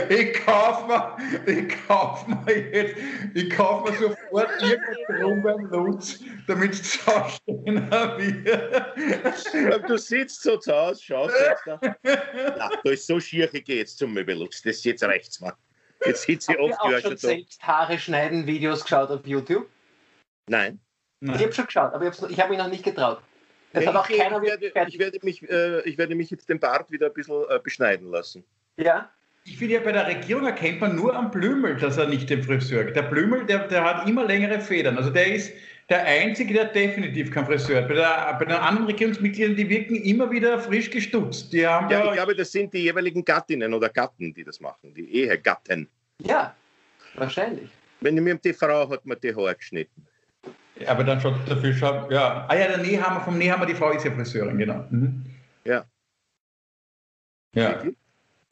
ich 0.10 0.34
kaufe 0.46 0.88
mir, 0.88 1.18
ich 1.48 1.88
kauf 1.88 2.28
mir 2.28 2.72
jetzt, 2.72 2.96
ich 3.34 3.50
kaufe 3.50 3.92
mir 3.92 3.98
sofort 3.98 4.50
irgendein 4.62 5.20
Drum 5.20 5.42
beim 5.42 5.66
Lutz, 5.66 6.20
damit 6.48 6.74
es 6.74 6.84
zu 6.84 7.00
stehen 7.00 7.90
wird. 7.92 9.90
Du 9.90 9.98
sitzt 9.98 10.44
so 10.44 10.58
zu 10.58 10.72
Hause, 10.72 11.02
schaust 11.04 11.36
jetzt 11.40 11.64
da. 11.66 11.80
Na, 12.58 12.70
da 12.84 12.92
ist 12.92 13.08
so 13.08 13.20
schier, 13.20 13.52
ich 13.52 13.64
gehe 13.66 13.78
jetzt 13.78 13.98
zum 13.98 14.14
Möbellutz. 14.14 14.62
Das 14.62 14.76
ist 14.76 14.86
jetzt 14.86 15.04
rechts, 15.04 15.42
man. 15.42 15.54
Jetzt 16.06 16.24
sitze 16.24 16.54
ich 16.54 16.60
oft 16.60 16.80
auch 16.80 17.00
schon 17.00 17.18
selbst 17.18 17.62
Haare 17.64 17.98
schneiden 17.98 18.46
Videos 18.46 18.84
geschaut 18.84 19.10
auf 19.10 19.26
YouTube? 19.26 19.68
Nein. 20.48 20.80
Nein. 21.20 21.36
Ich 21.36 21.42
habe 21.44 21.54
schon 21.54 21.66
geschaut, 21.66 21.94
aber 21.94 22.08
ich 22.08 22.22
habe 22.22 22.36
hab 22.36 22.50
mich 22.50 22.58
noch 22.58 22.70
nicht 22.70 22.84
getraut. 22.84 23.22
Das 23.74 23.86
hat 23.86 23.96
auch 23.96 24.10
ich, 24.10 24.18
keiner 24.18 24.42
werde, 24.42 24.72
ich, 24.88 25.00
werde 25.00 25.20
mich, 25.24 25.50
äh, 25.50 25.82
ich 25.82 25.98
werde 25.98 26.16
mich 26.16 26.30
jetzt 26.30 26.50
den 26.50 26.60
Bart 26.60 26.92
wieder 26.92 27.08
ein 27.08 27.14
bisschen 27.14 27.44
äh, 27.50 27.60
beschneiden 27.60 28.12
lassen. 28.12 28.44
Ja. 28.78 29.10
Ich 29.44 29.58
finde 29.58 29.76
ja, 29.76 29.80
bei 29.80 29.92
der 29.92 30.08
Regierung 30.08 30.46
erkennt 30.46 30.82
man 30.82 30.96
nur 30.96 31.16
am 31.16 31.32
Blümel, 31.32 31.76
dass 31.78 31.98
er 31.98 32.08
nicht 32.08 32.30
den 32.30 32.44
Friseur 32.44 32.86
hat. 32.86 32.96
Der 32.96 33.04
Blümel, 33.04 33.46
der, 33.46 33.68
der 33.68 33.84
hat 33.84 34.08
immer 34.08 34.26
längere 34.26 34.60
Federn. 34.60 34.98
Also 34.98 35.10
der 35.10 35.34
ist 35.34 35.52
der 35.90 36.06
Einzige, 36.06 36.54
der 36.54 36.66
definitiv 36.66 37.32
kein 37.32 37.46
Friseur 37.46 37.82
hat. 37.82 37.88
Bei, 37.88 37.96
der, 37.96 38.36
bei 38.38 38.46
den 38.46 38.56
anderen 38.56 38.86
Regierungsmitgliedern, 38.86 39.56
die 39.56 39.68
wirken 39.68 39.96
immer 39.96 40.30
wieder 40.30 40.60
frisch 40.60 40.90
gestutzt. 40.90 41.52
Die 41.54 41.66
haben 41.66 41.90
ja, 41.90 42.06
ich 42.06 42.14
glaube, 42.14 42.36
das 42.36 42.52
sind 42.52 42.74
die 42.74 42.80
jeweiligen 42.80 43.26
Gattinnen 43.26 43.74
oder 43.74 43.90
Gatten, 43.90 44.34
die 44.34 44.44
das 44.44 44.60
machen, 44.60 44.94
die 44.94 45.12
Ehegatten. 45.12 45.90
Ja, 46.20 46.56
wahrscheinlich. 47.16 47.70
Wenn 48.00 48.16
ich 48.18 48.24
mir 48.24 48.36
die 48.36 48.54
Frau 48.54 48.90
hat 48.90 49.06
man 49.06 49.20
die 49.20 49.36
Haare 49.36 49.56
geschnitten. 49.56 50.06
Aber 50.88 51.04
dann 51.04 51.20
schaut 51.20 51.36
dafür 51.48 51.74
schon, 51.74 52.12
ja. 52.12 52.46
Ah 52.48 52.56
ja, 52.56 52.68
der 52.68 52.78
Nehammer, 52.78 53.22
vom 53.22 53.38
Nehammer, 53.38 53.66
die 53.66 53.76
Frau 53.76 53.92
ist 53.92 54.06
ja 54.06 54.12
Friseurin, 54.12 54.58
genau. 54.58 54.86
Mhm. 54.90 55.26
Ja. 55.66 55.86
Ja. 57.54 57.84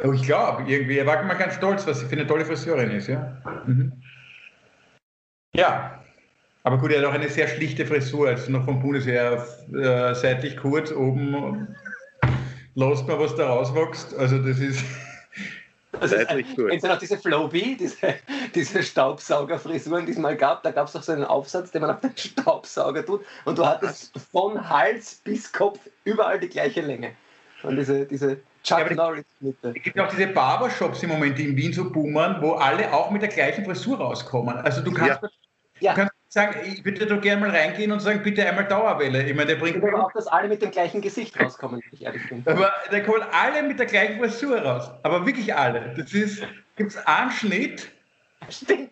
Oh, 0.03 0.13
ich 0.13 0.23
glaube, 0.23 0.63
irgendwie, 0.69 0.97
er 0.97 1.05
war 1.05 1.21
immer 1.21 1.35
ganz 1.35 1.55
stolz, 1.55 1.85
was 1.87 1.99
sie 1.99 2.05
für 2.05 2.13
eine 2.13 2.27
tolle 2.27 2.45
Friseurin 2.45 2.91
ist, 2.91 3.07
ja. 3.07 3.37
Mhm. 3.65 3.93
Ja. 5.53 6.03
Aber 6.63 6.77
gut, 6.77 6.91
er 6.91 6.99
hat 7.01 7.07
auch 7.07 7.13
eine 7.13 7.29
sehr 7.29 7.47
schlichte 7.47 7.85
Frisur, 7.85 8.27
also 8.27 8.51
noch 8.51 8.65
vom 8.65 8.81
Bundesheer 8.81 9.45
äh, 9.73 10.13
seitlich 10.13 10.57
kurz, 10.57 10.91
oben 10.91 11.67
lasst 12.75 13.07
mal, 13.07 13.19
was 13.19 13.35
da 13.35 13.47
rauswächst. 13.47 14.15
Also 14.17 14.39
das 14.39 14.59
ist. 14.59 14.83
Das 15.91 16.11
ist 16.11 16.29
ein, 16.29 16.45
Kennst 16.55 16.83
du 16.83 16.87
noch 16.87 16.99
diese 16.99 17.17
Flowbee, 17.17 17.75
diese, 17.75 18.15
diese 18.55 18.83
Staubsaugerfrisuren, 18.83 20.05
die 20.05 20.11
es 20.11 20.17
mal 20.17 20.37
gab? 20.37 20.61
Da 20.63 20.71
gab 20.71 20.87
es 20.87 20.93
doch 20.93 21.03
so 21.03 21.11
einen 21.11 21.23
Aufsatz, 21.23 21.71
den 21.71 21.81
man 21.81 21.91
auf 21.91 22.01
den 22.01 22.15
Staubsauger 22.15 23.05
tut 23.05 23.25
und 23.45 23.57
du 23.57 23.65
hattest 23.65 24.11
von 24.31 24.69
Hals 24.69 25.21
bis 25.23 25.51
Kopf 25.51 25.79
überall 26.03 26.39
die 26.39 26.49
gleiche 26.49 26.81
Länge. 26.81 27.13
Und 27.63 27.75
diese, 27.75 28.05
diese 28.05 28.39
Chuck 28.63 28.89
ja, 28.89 28.93
Norris-Mitte. 28.93 29.73
Es 29.75 29.83
gibt 29.83 29.99
auch 29.99 30.09
diese 30.09 30.27
Barbershops 30.27 31.01
im 31.03 31.09
Moment, 31.09 31.37
die 31.37 31.45
in 31.45 31.57
Wien 31.57 31.73
so 31.73 31.89
boomern, 31.89 32.41
wo 32.41 32.53
alle 32.53 32.93
auch 32.93 33.09
mit 33.09 33.21
der 33.21 33.29
gleichen 33.29 33.65
Frisur 33.65 33.97
rauskommen. 33.97 34.55
Also 34.57 34.81
du 34.81 34.91
kannst, 34.91 35.19
ja. 35.79 35.93
du 35.93 36.01
kannst 36.01 36.13
sagen, 36.29 36.59
ich 36.63 36.85
würde 36.85 37.05
da 37.05 37.17
gerne 37.17 37.41
mal 37.41 37.49
reingehen 37.49 37.91
und 37.91 37.99
sagen, 37.99 38.21
bitte 38.23 38.47
einmal 38.47 38.67
Dauerwelle. 38.67 39.23
Ich 39.23 39.35
meine, 39.35 39.47
der 39.47 39.55
bringt. 39.55 39.83
Ich 39.83 39.93
auch, 39.93 40.11
dass 40.13 40.27
alle 40.27 40.47
mit 40.47 40.61
dem 40.61 40.71
gleichen 40.71 41.01
Gesicht 41.01 41.39
rauskommen, 41.39 41.81
wenn 41.83 41.93
ich 41.93 42.05
ehrlich 42.05 42.29
bin. 42.29 42.43
Aber 42.45 42.71
da 42.89 42.99
kommen 43.01 43.23
alle 43.31 43.63
mit 43.63 43.79
der 43.79 43.87
gleichen 43.87 44.19
Frisur 44.19 44.59
raus. 44.61 44.91
Aber 45.03 45.25
wirklich 45.25 45.53
alle. 45.53 45.93
Das 45.97 46.13
ist, 46.13 46.43
gibt 46.75 46.91
es 46.91 46.97
einen 47.07 47.31
Schnitt. 47.31 47.91
Stimmt. 48.49 48.91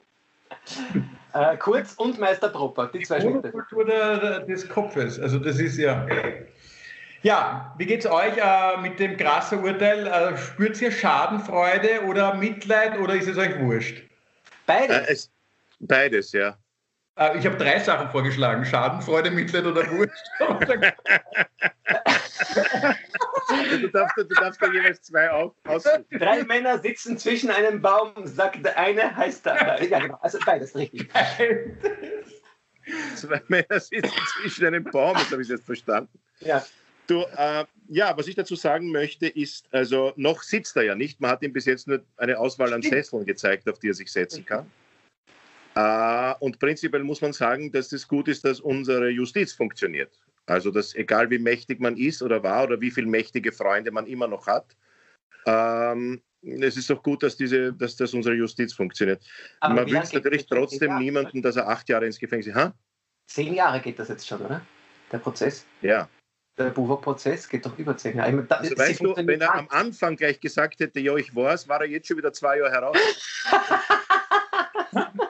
äh, 1.33 1.55
Kurz 1.57 1.93
und 1.93 2.19
Meister 2.19 2.49
Proper, 2.49 2.87
die 2.87 3.03
zwei 3.03 3.21
Schnitte. 3.21 3.51
Kultur 3.51 3.85
der, 3.85 4.17
der, 4.17 4.39
des 4.41 4.67
Kopfes. 4.67 5.19
Also 5.19 5.37
das 5.37 5.59
ist 5.59 5.77
ja. 5.77 6.05
Ja, 7.21 7.73
wie 7.77 7.85
geht 7.85 8.05
es 8.05 8.11
euch 8.11 8.37
äh, 8.37 8.77
mit 8.81 8.99
dem 8.99 9.15
krassen 9.15 9.63
Urteil? 9.63 10.07
Äh, 10.07 10.37
spürt 10.37 10.81
ihr 10.81 10.91
Schadenfreude 10.91 12.03
oder 12.07 12.35
Mitleid 12.35 12.97
oder 12.97 13.15
ist 13.15 13.27
es 13.27 13.37
euch 13.37 13.59
wurscht? 13.59 14.03
Beides. 14.65 14.97
Äh, 14.97 15.11
es, 15.11 15.31
beides, 15.79 16.31
ja. 16.31 16.57
Äh, 17.17 17.37
ich 17.37 17.45
habe 17.45 17.57
drei 17.57 17.79
Sachen 17.79 18.09
vorgeschlagen: 18.09 18.65
Schadenfreude, 18.65 19.29
Mitleid 19.31 19.65
oder 19.65 19.89
Wurscht. 19.91 20.13
du, 23.81 23.87
darfst, 23.89 24.17
du 24.17 24.23
darfst 24.23 24.61
da 24.61 24.71
jeweils 24.71 25.01
zwei 25.01 25.29
auf, 25.31 25.53
aussuchen. 25.65 26.05
Drei 26.11 26.43
Männer 26.43 26.79
sitzen 26.79 27.17
zwischen 27.17 27.49
einem 27.49 27.81
Baum, 27.81 28.11
sagt 28.23 28.63
der 28.63 28.77
eine, 28.77 29.15
heißt 29.15 29.45
der. 29.45 29.83
Ja, 29.83 29.99
genau. 29.99 30.19
Also 30.21 30.37
beides 30.45 30.75
richtig. 30.75 31.09
Zwei 33.15 33.41
Männer 33.47 33.79
sitzen 33.79 34.13
zwischen 34.41 34.67
einem 34.67 34.83
Baum, 34.83 35.15
das 35.15 35.31
habe 35.31 35.41
ich 35.41 35.49
jetzt 35.49 35.65
verstanden. 35.65 36.19
Ja. 36.39 36.63
Du, 37.07 37.23
äh, 37.35 37.65
ja, 37.87 38.15
was 38.17 38.27
ich 38.27 38.35
dazu 38.35 38.55
sagen 38.55 38.91
möchte, 38.91 39.27
ist, 39.27 39.65
also 39.71 40.13
noch 40.17 40.43
sitzt 40.43 40.75
er 40.75 40.83
ja 40.83 40.93
nicht. 40.93 41.21
Man 41.21 41.31
hat 41.31 41.41
ihm 41.41 41.53
bis 41.53 41.65
jetzt 41.65 41.87
nur 41.87 42.03
eine 42.17 42.37
Auswahl 42.37 42.73
an 42.73 42.81
Sesseln 42.81 43.25
gezeigt, 43.25 43.69
auf 43.69 43.79
die 43.79 43.87
er 43.89 43.93
sich 43.93 44.11
setzen 44.11 44.45
kann. 44.45 44.69
Äh, 45.77 46.33
und 46.39 46.57
prinzipiell 46.57 47.03
muss 47.03 47.21
man 47.21 47.33
sagen, 47.33 47.71
dass 47.71 47.91
es 47.91 48.07
gut 48.07 48.27
ist, 48.27 48.43
dass 48.43 48.59
unsere 48.59 49.09
Justiz 49.09 49.53
funktioniert. 49.53 50.19
Also, 50.47 50.71
dass 50.71 50.95
egal 50.95 51.29
wie 51.29 51.37
mächtig 51.37 51.79
man 51.79 51.95
ist 51.97 52.23
oder 52.23 52.41
war 52.41 52.63
oder 52.63 52.81
wie 52.81 52.89
viele 52.89 53.05
mächtige 53.05 53.51
Freunde 53.51 53.91
man 53.91 54.07
immer 54.07 54.27
noch 54.27 54.47
hat, 54.47 54.75
ähm, 55.45 56.21
es 56.41 56.77
ist 56.77 56.89
doch 56.89 57.03
gut, 57.03 57.21
dass, 57.21 57.37
diese, 57.37 57.73
dass 57.73 57.95
das 57.95 58.13
unsere 58.13 58.35
Justiz 58.35 58.73
funktioniert. 58.73 59.23
Aber 59.59 59.75
man 59.75 59.91
wünscht 59.91 60.13
natürlich 60.13 60.47
trotzdem 60.47 60.97
niemanden, 60.97 61.41
dass 61.41 61.57
er 61.57 61.67
acht 61.67 61.87
Jahre 61.89 62.05
ins 62.05 62.17
Gefängnis. 62.17 62.55
Ha? 62.55 62.73
Zehn 63.27 63.53
Jahre 63.53 63.79
geht 63.79 63.99
das 63.99 64.07
jetzt 64.07 64.27
schon, 64.27 64.41
oder? 64.41 64.61
Der 65.11 65.19
Prozess? 65.19 65.65
Ja. 65.81 66.09
Der 66.57 66.71
Buwok-Prozess 66.71 67.47
geht 67.47 67.65
doch 67.65 67.77
über 67.77 67.95
zehn 67.97 68.17
Jahre. 68.17 68.43
Da, 68.43 68.55
also 68.55 68.75
weißt 68.75 69.01
du, 69.01 69.15
wenn 69.15 69.41
er 69.41 69.53
am 69.53 69.67
Anfang 69.69 70.15
gleich 70.15 70.39
gesagt 70.39 70.79
hätte, 70.79 70.99
ja, 70.99 71.15
ich 71.17 71.35
weiß, 71.35 71.67
war 71.67 71.81
er 71.81 71.87
jetzt 71.87 72.07
schon 72.07 72.17
wieder 72.17 72.33
zwei 72.33 72.57
Jahre 72.57 72.71
heraus. 72.71 72.97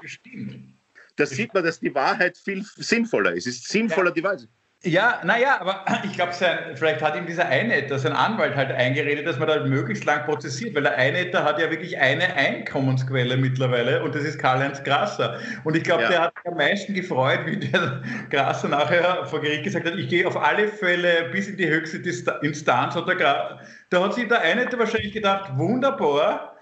Stimmt. 0.07 0.73
Da 1.15 1.25
sieht 1.25 1.53
man, 1.53 1.63
dass 1.63 1.79
die 1.79 1.93
Wahrheit 1.93 2.37
viel 2.37 2.63
sinnvoller 2.75 3.33
ist. 3.33 3.47
Es 3.47 3.55
ist 3.55 3.69
sinnvoller, 3.69 4.09
ja. 4.09 4.13
die 4.13 4.23
Wahrheit. 4.23 4.47
Ja, 4.83 5.21
naja, 5.25 5.59
aber 5.59 5.83
ich 6.05 6.13
glaube, 6.13 6.33
vielleicht 6.75 7.01
hat 7.01 7.15
ihm 7.15 7.25
dieser 7.25 7.47
Einetter, 7.47 7.97
sein 7.97 8.13
Anwalt 8.13 8.55
halt 8.55 8.71
eingeredet, 8.71 9.25
dass 9.25 9.39
man 9.39 9.47
da 9.47 9.65
möglichst 9.65 10.05
lang 10.05 10.23
prozessiert, 10.25 10.75
weil 10.75 10.83
der 10.83 10.95
Einetter 10.95 11.43
hat 11.43 11.59
ja 11.59 11.71
wirklich 11.71 11.97
eine 11.97 12.35
Einkommensquelle 12.35 13.37
mittlerweile 13.37 14.03
und 14.03 14.13
das 14.13 14.23
ist 14.23 14.37
Karl-Heinz 14.37 14.83
Grasser. 14.83 15.39
Und 15.63 15.75
ich 15.75 15.83
glaube, 15.83 16.03
ja. 16.03 16.09
der 16.09 16.21
hat 16.21 16.33
sich 16.37 16.51
am 16.51 16.57
meisten 16.57 16.93
gefreut, 16.93 17.39
wie 17.45 17.57
der 17.57 18.03
Grasser 18.29 18.67
nachher 18.67 19.25
vor 19.25 19.41
Gericht 19.41 19.63
gesagt 19.63 19.87
hat, 19.87 19.95
ich 19.95 20.09
gehe 20.09 20.27
auf 20.27 20.37
alle 20.37 20.67
Fälle 20.67 21.29
bis 21.31 21.47
in 21.47 21.57
die 21.57 21.67
höchste 21.67 21.97
Instanz. 22.43 22.95
Und 22.95 23.09
der 23.09 23.59
da 23.89 24.03
hat 24.03 24.13
sich 24.13 24.27
der 24.27 24.41
Einetter 24.41 24.77
wahrscheinlich 24.77 25.11
gedacht, 25.11 25.57
wunderbar, 25.57 26.56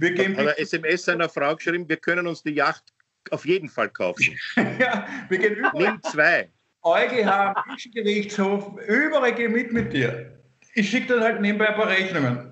wir 0.00 0.12
gehen. 0.12 0.36
Hat 0.36 0.46
er 0.46 0.58
SMS 0.58 1.04
seiner 1.04 1.28
Frau 1.28 1.54
geschrieben, 1.54 1.88
wir 1.88 1.96
können 1.96 2.26
uns 2.26 2.42
die 2.42 2.52
Yacht 2.52 2.84
auf 3.30 3.44
jeden 3.44 3.68
Fall 3.68 3.88
kaufen. 3.90 4.38
ja, 4.78 5.06
wir 5.28 5.38
gehen 5.38 5.54
über. 5.54 5.72
Nimm 5.74 6.00
zwei. 6.02 6.48
EuGH, 6.82 7.54
Gerichtshof, 7.92 8.80
überall 8.86 9.34
geh 9.34 9.48
mit 9.48 9.72
mit 9.72 9.92
dir. 9.92 10.38
Ich 10.74 10.88
schicke 10.88 11.14
dann 11.14 11.22
halt 11.22 11.40
nebenbei 11.40 11.68
ein 11.68 11.74
paar 11.74 11.88
Rechnungen. 11.88 12.50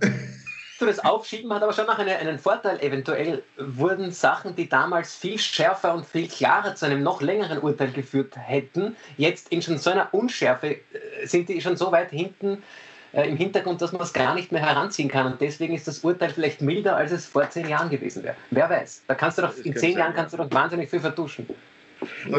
So, 0.78 0.87
das 0.87 1.00
Aufschieben 1.00 1.52
hat 1.52 1.62
aber 1.62 1.73
schon 1.73 1.87
noch 1.87 1.99
eine, 1.99 2.17
einen 2.19 2.38
Vorteil. 2.38 2.78
Eventuell 2.81 3.43
wurden 3.57 4.12
Sachen, 4.12 4.55
die 4.55 4.69
damals 4.69 5.17
viel 5.17 5.38
schärfer 5.38 5.93
und 5.93 6.07
viel 6.07 6.28
klarer 6.28 6.76
zu 6.76 6.87
einem 6.87 7.02
noch 7.02 7.21
längeren 7.21 7.59
Urteil 7.59 7.90
geführt 7.90 8.37
hätten, 8.37 8.95
jetzt 9.17 9.50
in 9.50 9.61
schon 9.61 9.78
so 9.78 9.90
einer 9.90 10.12
Unschärfe, 10.14 10.76
äh, 10.76 11.26
sind 11.26 11.49
die 11.49 11.61
schon 11.61 11.76
so 11.76 11.90
weit 11.90 12.11
hinten 12.11 12.62
äh, 13.12 13.28
im 13.28 13.36
Hintergrund, 13.36 13.80
dass 13.80 13.92
man 13.92 14.02
es 14.02 14.12
gar 14.12 14.34
nicht 14.34 14.52
mehr 14.52 14.60
heranziehen 14.60 15.08
kann. 15.08 15.32
Und 15.32 15.40
deswegen 15.40 15.74
ist 15.74 15.88
das 15.88 16.00
Urteil 16.00 16.30
vielleicht 16.30 16.60
milder, 16.60 16.96
als 16.96 17.12
es 17.12 17.26
vor 17.26 17.48
zehn 17.50 17.68
Jahren 17.68 17.90
gewesen 17.90 18.22
wäre. 18.22 18.36
Wer 18.50 18.68
weiß. 18.68 19.02
Da 19.06 19.14
kannst 19.14 19.38
du 19.38 19.42
doch, 19.42 19.56
in 19.56 19.74
zehn 19.76 19.92
sein. 19.92 20.00
Jahren 20.00 20.14
kannst 20.14 20.32
du 20.34 20.36
doch 20.36 20.50
wahnsinnig 20.50 20.90
viel 20.90 21.00
vertuschen. 21.00 21.46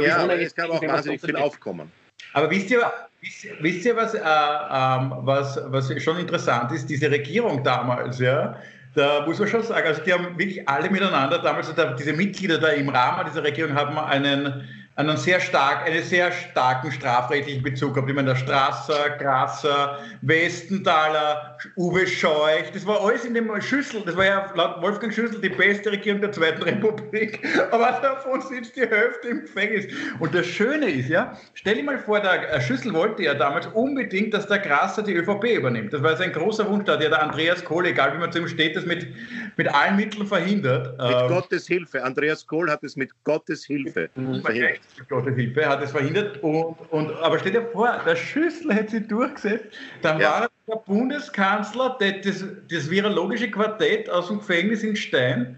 Ja, 0.01 0.17
aber 0.17 0.39
es 0.39 0.55
kann 0.55 0.71
auch 0.71 0.81
wahnsinnig 0.81 1.21
viel 1.21 1.35
aufkommen. 1.35 1.91
Aber 2.33 2.49
wisst 2.49 2.69
ihr, 2.69 2.91
wisst, 3.21 3.47
wisst 3.59 3.85
ihr 3.85 3.95
was, 3.95 4.13
äh, 4.13 4.19
ähm, 4.19 5.13
was, 5.25 5.59
was 5.65 5.91
schon 6.01 6.17
interessant 6.17 6.71
ist? 6.71 6.89
Diese 6.89 7.09
Regierung 7.09 7.63
damals, 7.63 8.19
ja, 8.19 8.55
da 8.95 9.25
muss 9.25 9.39
man 9.39 9.47
schon 9.47 9.63
sagen, 9.63 9.87
also 9.87 10.01
die 10.01 10.13
haben 10.13 10.37
wirklich 10.37 10.67
alle 10.67 10.89
miteinander 10.89 11.39
damals, 11.39 11.69
also 11.69 11.95
diese 11.95 12.13
Mitglieder 12.13 12.57
da 12.57 12.69
im 12.69 12.89
Rahmen 12.89 13.25
dieser 13.27 13.43
Regierung 13.43 13.73
haben 13.75 13.97
einen 13.97 14.67
einen 14.99 15.15
sehr 15.15 15.39
stark, 15.39 15.85
einen 15.85 16.03
sehr 16.03 16.29
starken 16.29 16.91
strafrechtlichen 16.91 17.63
Bezug 17.63 17.93
gehabt. 17.93 18.09
Ich 18.09 18.15
meine, 18.15 18.31
der 18.31 18.35
Strasser, 18.35 19.11
Grasser, 19.17 19.97
Westenthaler, 20.21 21.57
Uwe 21.77 22.05
Scheuch, 22.05 22.69
das 22.73 22.85
war 22.85 23.01
alles 23.01 23.23
in 23.23 23.33
dem 23.33 23.49
Schüssel, 23.61 24.01
das 24.05 24.17
war 24.17 24.25
ja 24.25 24.51
laut 24.55 24.81
Wolfgang 24.81 25.13
Schüssel 25.13 25.39
die 25.39 25.49
beste 25.49 25.93
Regierung 25.93 26.19
der 26.19 26.33
Zweiten 26.33 26.61
Republik, 26.63 27.39
aber 27.71 27.97
davon 28.01 28.41
sitzt 28.41 28.75
die 28.75 28.81
Hälfte 28.81 29.29
im 29.29 29.41
Gefängnis. 29.41 29.87
Und 30.19 30.35
das 30.35 30.45
Schöne 30.45 30.89
ist, 30.89 31.07
ja, 31.07 31.37
stell 31.53 31.75
dir 31.75 31.83
mal 31.83 31.97
vor, 31.97 32.19
der 32.19 32.59
Schüssel 32.59 32.93
wollte 32.93 33.23
ja 33.23 33.33
damals 33.33 33.67
unbedingt, 33.67 34.33
dass 34.33 34.47
der 34.47 34.59
Grasser 34.59 35.01
die 35.01 35.13
ÖVP 35.13 35.45
übernimmt. 35.55 35.93
Das 35.93 36.03
war 36.03 36.17
sein 36.17 36.33
großer 36.33 36.69
Wunsch, 36.69 36.83
da 36.83 36.93
hat 36.93 37.03
ja 37.03 37.07
der 37.07 37.23
Andreas 37.23 37.63
Kohl, 37.63 37.85
egal 37.85 38.13
wie 38.15 38.17
man 38.17 38.33
zu 38.33 38.39
ihm 38.39 38.49
steht, 38.49 38.75
das 38.75 38.85
mit, 38.85 39.07
mit 39.55 39.73
allen 39.73 39.95
Mitteln 39.95 40.27
verhindert. 40.27 40.97
Mit 40.97 41.09
ähm, 41.09 41.27
Gottes 41.29 41.67
Hilfe. 41.67 42.03
Andreas 42.03 42.45
Kohl 42.45 42.69
hat 42.69 42.83
es 42.83 42.97
mit 42.97 43.11
Gottes 43.23 43.63
Hilfe 43.63 44.09
verhindert. 44.43 44.79
Gottes 45.07 45.35
Hilfe, 45.35 45.67
hat 45.67 45.81
es 45.81 45.91
verhindert. 45.91 46.41
Und, 46.43 46.75
und, 46.91 47.11
aber 47.17 47.39
stell 47.39 47.53
dir 47.53 47.65
vor, 47.71 48.01
der 48.05 48.15
Schüssel 48.15 48.73
hätte 48.73 48.91
sie 48.91 49.07
durchgesetzt, 49.07 49.67
dann 50.01 50.19
ja. 50.19 50.31
war 50.31 50.49
der 50.67 50.75
Bundeskanzler 50.85 51.97
das, 51.99 52.13
das, 52.23 52.45
das 52.69 52.89
virologische 52.89 53.49
Quartett 53.49 54.09
aus 54.09 54.27
dem 54.27 54.39
Gefängnis 54.39 54.83
in 54.83 54.95
Stein. 54.95 55.57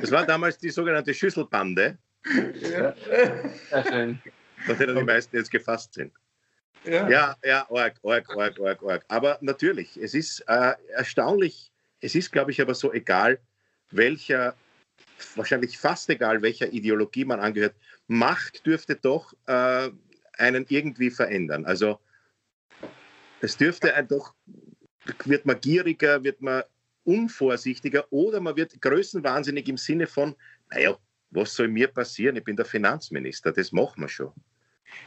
Das 0.00 0.10
war 0.10 0.26
damals 0.26 0.58
die 0.58 0.70
sogenannte 0.70 1.14
Schüsselbande. 1.14 1.98
Ja. 2.60 2.94
Sehr 3.70 3.84
schön. 3.88 4.22
Von 4.66 4.78
denen 4.78 4.96
die 4.96 5.04
meisten 5.04 5.36
jetzt 5.36 5.50
gefasst 5.50 5.94
sind. 5.94 6.12
Ja, 6.84 7.08
ja, 7.08 7.36
ja 7.44 7.66
org, 7.68 7.94
org, 8.02 8.28
org, 8.34 8.58
org, 8.58 8.82
org. 8.82 9.04
Aber 9.08 9.38
natürlich, 9.40 9.96
es 9.96 10.14
ist 10.14 10.40
äh, 10.48 10.72
erstaunlich, 10.94 11.72
es 12.00 12.14
ist, 12.14 12.32
glaube 12.32 12.50
ich, 12.50 12.60
aber 12.60 12.74
so 12.74 12.92
egal, 12.92 13.38
welcher 13.92 14.56
wahrscheinlich 15.36 15.78
fast 15.78 16.10
egal, 16.10 16.42
welcher 16.42 16.72
Ideologie 16.72 17.24
man 17.24 17.40
angehört, 17.40 17.74
Macht 18.08 18.66
dürfte 18.66 18.96
doch 18.96 19.32
äh, 19.46 19.90
einen 20.36 20.66
irgendwie 20.68 21.10
verändern. 21.10 21.64
Also 21.64 22.00
es 23.40 23.56
dürfte 23.56 23.92
doch, 24.08 24.34
wird 25.24 25.46
man 25.46 25.60
gieriger, 25.60 26.22
wird 26.22 26.40
man 26.40 26.62
unvorsichtiger 27.04 28.06
oder 28.12 28.40
man 28.40 28.56
wird 28.56 28.80
größenwahnsinnig 28.80 29.68
im 29.68 29.76
Sinne 29.76 30.06
von, 30.06 30.36
naja, 30.70 30.96
was 31.30 31.54
soll 31.54 31.68
mir 31.68 31.88
passieren? 31.88 32.36
Ich 32.36 32.44
bin 32.44 32.56
der 32.56 32.66
Finanzminister, 32.66 33.52
das 33.52 33.72
machen 33.72 34.02
wir 34.02 34.08
schon. 34.08 34.32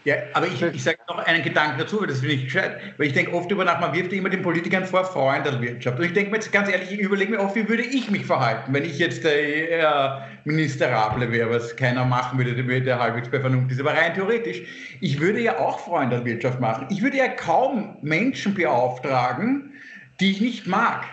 Ja, 0.06 0.18
aber 0.34 0.46
ich, 0.46 0.62
ich 0.62 0.84
sage 0.84 1.00
noch 1.08 1.18
einen 1.18 1.44
Gedanken 1.44 1.80
dazu, 1.80 2.00
weil 2.00 2.08
das 2.08 2.20
finde 2.20 2.36
ich 2.36 2.44
gescheit. 2.44 2.80
Weil 2.98 3.08
ich 3.08 3.14
denke 3.14 3.34
oft 3.34 3.50
über 3.50 3.66
nach, 3.66 3.80
man 3.80 3.92
wirft 3.92 4.14
immer 4.14 4.30
den 4.30 4.44
Politikern 4.44 4.86
vor 4.86 5.04
Freund 5.04 5.48
der 5.48 5.60
Wirtschaft. 5.60 5.98
Und 5.98 6.06
ich 6.06 6.14
denke 6.14 6.30
mir 6.30 6.38
jetzt 6.38 6.52
ganz 6.52 6.70
ehrlich, 6.70 6.92
ich 6.92 7.00
überlege 7.00 7.32
mir 7.32 7.40
oft, 7.40 7.56
wie 7.56 7.68
würde 7.68 7.82
ich 7.82 8.12
mich 8.12 8.24
verhalten, 8.24 8.72
wenn 8.72 8.86
ich 8.86 9.00
jetzt 9.00 9.24
der 9.24 9.72
äh, 9.72 10.22
Ministerable 10.44 11.32
wäre, 11.32 11.50
was 11.50 11.76
keiner 11.76 12.06
machen 12.06 12.38
würde, 12.38 12.54
der, 12.54 12.82
der 12.82 13.00
halbwegs 13.00 13.30
bei 13.30 13.40
Vernunft 13.40 13.72
ist. 13.72 13.82
Aber 13.82 13.94
rein 13.94 14.14
theoretisch, 14.14 14.62
ich 15.02 15.20
würde 15.20 15.40
ja 15.40 15.58
auch 15.58 15.80
Freund 15.80 16.12
der 16.12 16.24
Wirtschaft 16.24 16.60
machen. 16.60 16.86
Ich 16.92 17.02
würde 17.02 17.18
ja 17.18 17.28
kaum 17.28 17.98
Menschen 18.04 18.54
beauftragen, 18.54 19.74
die 20.20 20.30
ich 20.30 20.40
nicht 20.40 20.68
mag. 20.68 21.04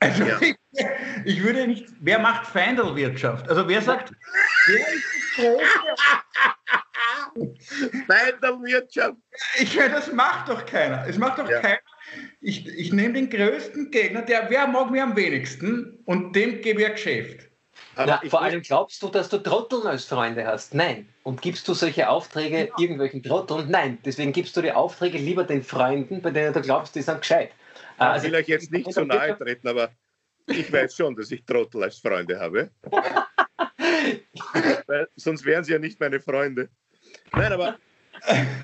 Also 0.00 0.24
ja. 0.24 0.38
ich, 0.40 0.56
ich, 1.26 1.42
würde 1.42 1.66
nicht, 1.66 1.84
wer 2.00 2.18
macht 2.18 2.46
Feindelwirtschaft? 2.46 3.46
Also 3.50 3.68
wer 3.68 3.82
sagt, 3.82 4.10
wer 4.68 4.78
ist 4.78 5.04
das 5.36 5.44
größte 5.44 6.78
Nein, 7.34 8.32
der 8.42 8.60
Wirtschaft. 8.60 9.16
Ich 9.58 9.76
meine, 9.76 9.94
das 9.94 10.12
macht 10.12 10.48
doch 10.48 10.64
keiner. 10.66 11.06
Es 11.06 11.18
macht 11.18 11.38
doch 11.38 11.48
ja. 11.48 11.60
keiner. 11.60 11.80
Ich, 12.40 12.66
ich 12.66 12.92
nehme 12.92 13.14
den 13.14 13.30
größten 13.30 13.90
Gegner, 13.90 14.22
der 14.22 14.48
wer 14.50 14.66
mag 14.66 14.90
mir 14.90 15.02
am 15.02 15.16
wenigsten 15.16 16.02
und 16.06 16.34
dem 16.34 16.60
gebe 16.60 16.80
ich 16.80 16.86
ein 16.86 16.92
Geschäft. 16.92 17.48
Na, 17.96 18.20
vor 18.28 18.42
allem 18.42 18.62
glaubst 18.62 19.02
du, 19.02 19.08
dass 19.08 19.28
du 19.28 19.38
Trotteln 19.38 19.86
als 19.86 20.04
Freunde 20.04 20.46
hast? 20.46 20.74
Nein. 20.74 21.08
Und 21.24 21.42
gibst 21.42 21.66
du 21.66 21.74
solche 21.74 22.08
Aufträge 22.08 22.68
ja. 22.68 22.74
irgendwelchen 22.78 23.22
Trotteln? 23.22 23.70
Nein. 23.70 23.98
Deswegen 24.04 24.32
gibst 24.32 24.56
du 24.56 24.62
die 24.62 24.72
Aufträge 24.72 25.18
lieber 25.18 25.44
den 25.44 25.62
Freunden, 25.62 26.22
bei 26.22 26.30
denen 26.30 26.52
du 26.52 26.60
glaubst, 26.60 26.94
die 26.94 27.02
sind 27.02 27.20
gescheit. 27.20 27.50
Also, 27.98 28.26
ich 28.26 28.32
will 28.32 28.38
euch 28.38 28.48
jetzt 28.48 28.70
nicht 28.70 28.92
so 28.92 29.04
nahe 29.04 29.36
treten, 29.36 29.66
aber 29.66 29.90
ich 30.46 30.72
weiß 30.72 30.94
schon, 30.94 31.16
dass 31.16 31.30
ich 31.30 31.44
Trottel 31.44 31.82
als 31.82 31.98
Freunde 31.98 32.38
habe. 32.38 32.70
Weil 34.86 35.08
sonst 35.16 35.44
wären 35.44 35.64
sie 35.64 35.72
ja 35.72 35.78
nicht 35.78 36.00
meine 36.00 36.20
Freunde. 36.20 36.68
Nein, 37.32 37.52
aber 37.52 37.78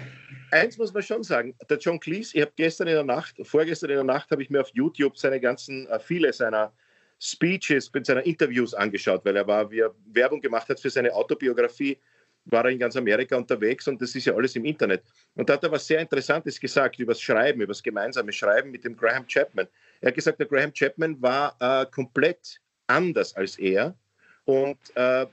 eins 0.50 0.78
muss 0.78 0.92
man 0.92 1.02
schon 1.02 1.22
sagen. 1.22 1.54
Der 1.68 1.78
John 1.78 2.00
Cleese, 2.00 2.36
ich 2.36 2.42
habe 2.42 2.52
gestern 2.56 2.88
in 2.88 2.94
der 2.94 3.04
Nacht, 3.04 3.34
vorgestern 3.42 3.90
in 3.90 3.96
der 3.96 4.04
Nacht, 4.04 4.30
habe 4.30 4.42
ich 4.42 4.50
mir 4.50 4.60
auf 4.60 4.70
YouTube 4.72 5.18
seine 5.18 5.40
ganzen, 5.40 5.86
äh, 5.88 5.98
viele 5.98 6.32
seiner 6.32 6.72
Speeches, 7.20 7.90
seiner 8.02 8.24
Interviews 8.26 8.74
angeschaut, 8.74 9.24
weil 9.24 9.36
er 9.36 9.46
war, 9.46 9.70
wie 9.70 9.80
er 9.80 9.94
Werbung 10.12 10.40
gemacht 10.40 10.68
hat 10.68 10.80
für 10.80 10.90
seine 10.90 11.12
Autobiografie, 11.12 11.98
war 12.46 12.64
er 12.64 12.70
in 12.70 12.78
ganz 12.78 12.96
Amerika 12.96 13.36
unterwegs 13.36 13.88
und 13.88 14.00
das 14.02 14.14
ist 14.14 14.26
ja 14.26 14.34
alles 14.34 14.54
im 14.56 14.64
Internet. 14.64 15.02
Und 15.34 15.48
da 15.48 15.54
hat 15.54 15.64
er 15.64 15.72
was 15.72 15.86
sehr 15.86 16.00
Interessantes 16.00 16.60
gesagt 16.60 16.98
über 16.98 17.12
das 17.12 17.22
Schreiben, 17.22 17.60
über 17.62 17.72
das 17.72 17.82
gemeinsame 17.82 18.32
Schreiben 18.32 18.70
mit 18.70 18.84
dem 18.84 18.96
Graham 18.96 19.26
Chapman. 19.26 19.66
Er 20.00 20.08
hat 20.08 20.14
gesagt, 20.14 20.38
der 20.38 20.46
Graham 20.46 20.72
Chapman 20.72 21.20
war 21.22 21.56
äh, 21.60 21.86
komplett 21.86 22.60
anders 22.86 23.34
als 23.34 23.58
er 23.58 23.96
und 24.44 24.78
äh, 24.94 25.26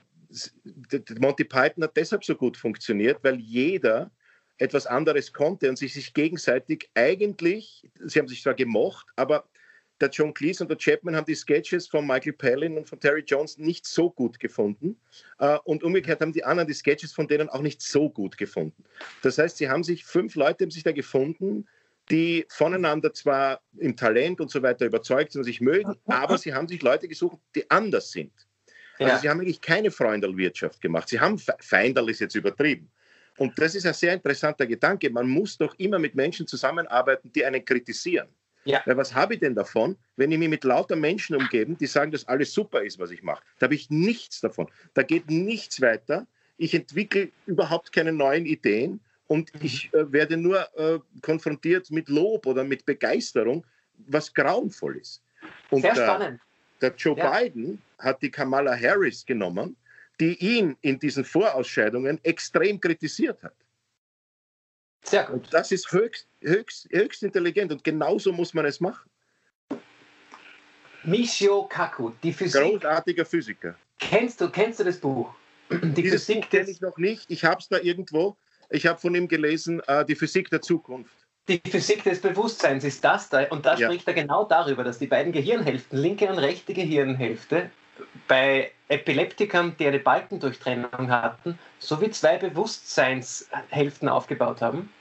Monty 1.18 1.44
Python 1.44 1.84
hat 1.84 1.96
deshalb 1.96 2.24
so 2.24 2.34
gut 2.34 2.56
funktioniert, 2.56 3.18
weil 3.22 3.38
jeder 3.38 4.10
etwas 4.58 4.86
anderes 4.86 5.32
konnte 5.32 5.68
und 5.68 5.76
sich, 5.76 5.94
sich 5.94 6.14
gegenseitig 6.14 6.90
eigentlich, 6.94 7.88
sie 8.04 8.18
haben 8.18 8.28
sich 8.28 8.42
zwar 8.42 8.54
gemocht, 8.54 9.06
aber 9.16 9.48
der 10.00 10.10
John 10.10 10.34
Cleese 10.34 10.64
und 10.64 10.68
der 10.68 10.78
Chapman 10.78 11.14
haben 11.14 11.26
die 11.26 11.34
Sketches 11.34 11.86
von 11.86 12.06
Michael 12.06 12.32
Palin 12.32 12.76
und 12.76 12.88
von 12.88 12.98
Terry 12.98 13.22
Jones 13.24 13.56
nicht 13.58 13.86
so 13.86 14.10
gut 14.10 14.40
gefunden. 14.40 15.00
Äh, 15.38 15.58
und 15.64 15.84
umgekehrt 15.84 16.20
haben 16.20 16.32
die 16.32 16.44
anderen 16.44 16.66
die 16.66 16.74
Sketches 16.74 17.12
von 17.12 17.28
denen 17.28 17.48
auch 17.48 17.62
nicht 17.62 17.80
so 17.80 18.10
gut 18.10 18.36
gefunden. 18.36 18.84
Das 19.22 19.38
heißt, 19.38 19.58
sie 19.58 19.68
haben 19.68 19.84
sich, 19.84 20.04
fünf 20.04 20.34
Leute 20.34 20.64
haben 20.64 20.70
sich 20.70 20.82
da 20.82 20.92
gefunden, 20.92 21.66
die 22.10 22.44
voneinander 22.48 23.14
zwar 23.14 23.60
im 23.78 23.96
Talent 23.96 24.40
und 24.40 24.50
so 24.50 24.60
weiter 24.62 24.86
überzeugt 24.86 25.32
sind 25.32 25.40
und 25.40 25.44
sich 25.44 25.60
mögen, 25.60 25.94
aber 26.06 26.36
sie 26.36 26.52
haben 26.52 26.66
sich 26.66 26.82
Leute 26.82 27.06
gesucht, 27.06 27.38
die 27.54 27.70
anders 27.70 28.10
sind. 28.10 28.32
Also 28.98 29.12
ja. 29.12 29.18
sie 29.18 29.28
haben 29.28 29.40
eigentlich 29.40 29.60
keine 29.60 29.90
Freundelwirtschaft 29.90 30.80
gemacht. 30.80 31.08
Sie 31.08 31.18
haben 31.18 31.38
Feindel 31.38 32.08
ist 32.10 32.20
jetzt 32.20 32.34
übertrieben. 32.34 32.90
Und 33.38 33.58
das 33.58 33.74
ist 33.74 33.86
ein 33.86 33.94
sehr 33.94 34.12
interessanter 34.12 34.66
Gedanke. 34.66 35.10
Man 35.10 35.28
muss 35.28 35.56
doch 35.56 35.74
immer 35.78 35.98
mit 35.98 36.14
Menschen 36.14 36.46
zusammenarbeiten, 36.46 37.32
die 37.32 37.44
einen 37.44 37.64
kritisieren. 37.64 38.28
Ja. 38.64 38.82
Weil 38.84 38.96
was 38.96 39.14
habe 39.14 39.34
ich 39.34 39.40
denn 39.40 39.54
davon, 39.54 39.96
wenn 40.16 40.30
ich 40.30 40.38
mich 40.38 40.48
mit 40.48 40.64
lauter 40.64 40.94
Menschen 40.94 41.34
umgebe, 41.36 41.74
die 41.74 41.86
sagen, 41.86 42.12
dass 42.12 42.28
alles 42.28 42.52
super 42.52 42.82
ist, 42.82 42.98
was 42.98 43.10
ich 43.10 43.22
mache? 43.22 43.42
Da 43.58 43.64
habe 43.64 43.74
ich 43.74 43.90
nichts 43.90 44.40
davon. 44.40 44.68
Da 44.94 45.02
geht 45.02 45.30
nichts 45.30 45.80
weiter. 45.80 46.26
Ich 46.58 46.74
entwickle 46.74 47.30
überhaupt 47.46 47.92
keine 47.92 48.12
neuen 48.12 48.46
Ideen 48.46 49.00
und 49.26 49.52
mhm. 49.54 49.60
ich 49.62 49.92
äh, 49.94 50.12
werde 50.12 50.36
nur 50.36 50.60
äh, 50.78 51.00
konfrontiert 51.22 51.90
mit 51.90 52.08
Lob 52.08 52.46
oder 52.46 52.62
mit 52.62 52.86
Begeisterung, 52.86 53.66
was 54.06 54.32
grauenvoll 54.32 54.98
ist. 54.98 55.22
Und, 55.70 55.82
Sehr 55.82 55.96
spannend. 55.96 56.40
Der 56.82 56.94
Joe 56.96 57.16
ja. 57.16 57.30
Biden 57.30 57.80
hat 57.98 58.20
die 58.20 58.30
Kamala 58.30 58.76
Harris 58.76 59.24
genommen, 59.24 59.76
die 60.20 60.34
ihn 60.38 60.76
in 60.82 60.98
diesen 60.98 61.24
Vorausscheidungen 61.24 62.18
extrem 62.24 62.80
kritisiert 62.80 63.42
hat. 63.42 63.54
Sehr 65.04 65.24
gut. 65.24 65.34
Und 65.34 65.54
das 65.54 65.72
ist 65.72 65.90
höchst, 65.90 66.28
höchst, 66.40 66.88
höchst 66.90 67.22
intelligent 67.22 67.72
und 67.72 67.82
genauso 67.82 68.32
muss 68.32 68.52
man 68.52 68.66
es 68.66 68.80
machen. 68.80 69.08
Michio 71.04 71.64
Kaku, 71.64 72.12
die 72.22 72.32
Physik. 72.32 72.60
Großartiger 72.60 73.24
Physiker. 73.24 73.74
Kennst 73.98 74.40
du, 74.40 74.50
kennst 74.50 74.80
du 74.80 74.84
das 74.84 74.98
Buch? 74.98 75.34
Die 75.70 76.02
Dieses 76.02 76.24
Physik 76.24 76.50
kenne 76.50 76.70
ich 76.70 76.80
noch 76.80 76.98
nicht. 76.98 77.30
Ich 77.30 77.44
habe 77.44 77.60
es 77.60 77.68
da 77.68 77.78
irgendwo. 77.78 78.36
Ich 78.70 78.86
habe 78.86 79.00
von 79.00 79.14
ihm 79.14 79.26
gelesen, 79.26 79.82
uh, 79.88 80.04
die 80.04 80.14
Physik 80.14 80.50
der 80.50 80.62
Zukunft 80.62 81.21
die 81.48 81.60
Physik 81.68 82.04
des 82.04 82.20
Bewusstseins 82.20 82.84
ist 82.84 83.04
das 83.04 83.28
da. 83.28 83.44
Und 83.48 83.66
da 83.66 83.76
ja. 83.76 83.88
spricht 83.88 84.06
er 84.06 84.14
genau 84.14 84.44
darüber, 84.44 84.84
dass 84.84 84.98
die 84.98 85.06
beiden 85.06 85.32
Gehirnhälften, 85.32 85.98
linke 85.98 86.28
und 86.28 86.38
rechte 86.38 86.74
Gehirnhälfte, 86.74 87.70
bei 88.28 88.70
Epileptikern, 88.88 89.76
die 89.78 89.86
eine 89.86 89.98
Balkendurchtrennung 89.98 91.10
hatten, 91.10 91.58
sowie 91.78 92.10
zwei 92.10 92.38
Bewusstseinshälften 92.38 94.08
aufgebaut 94.08 94.60
haben. 94.60 94.92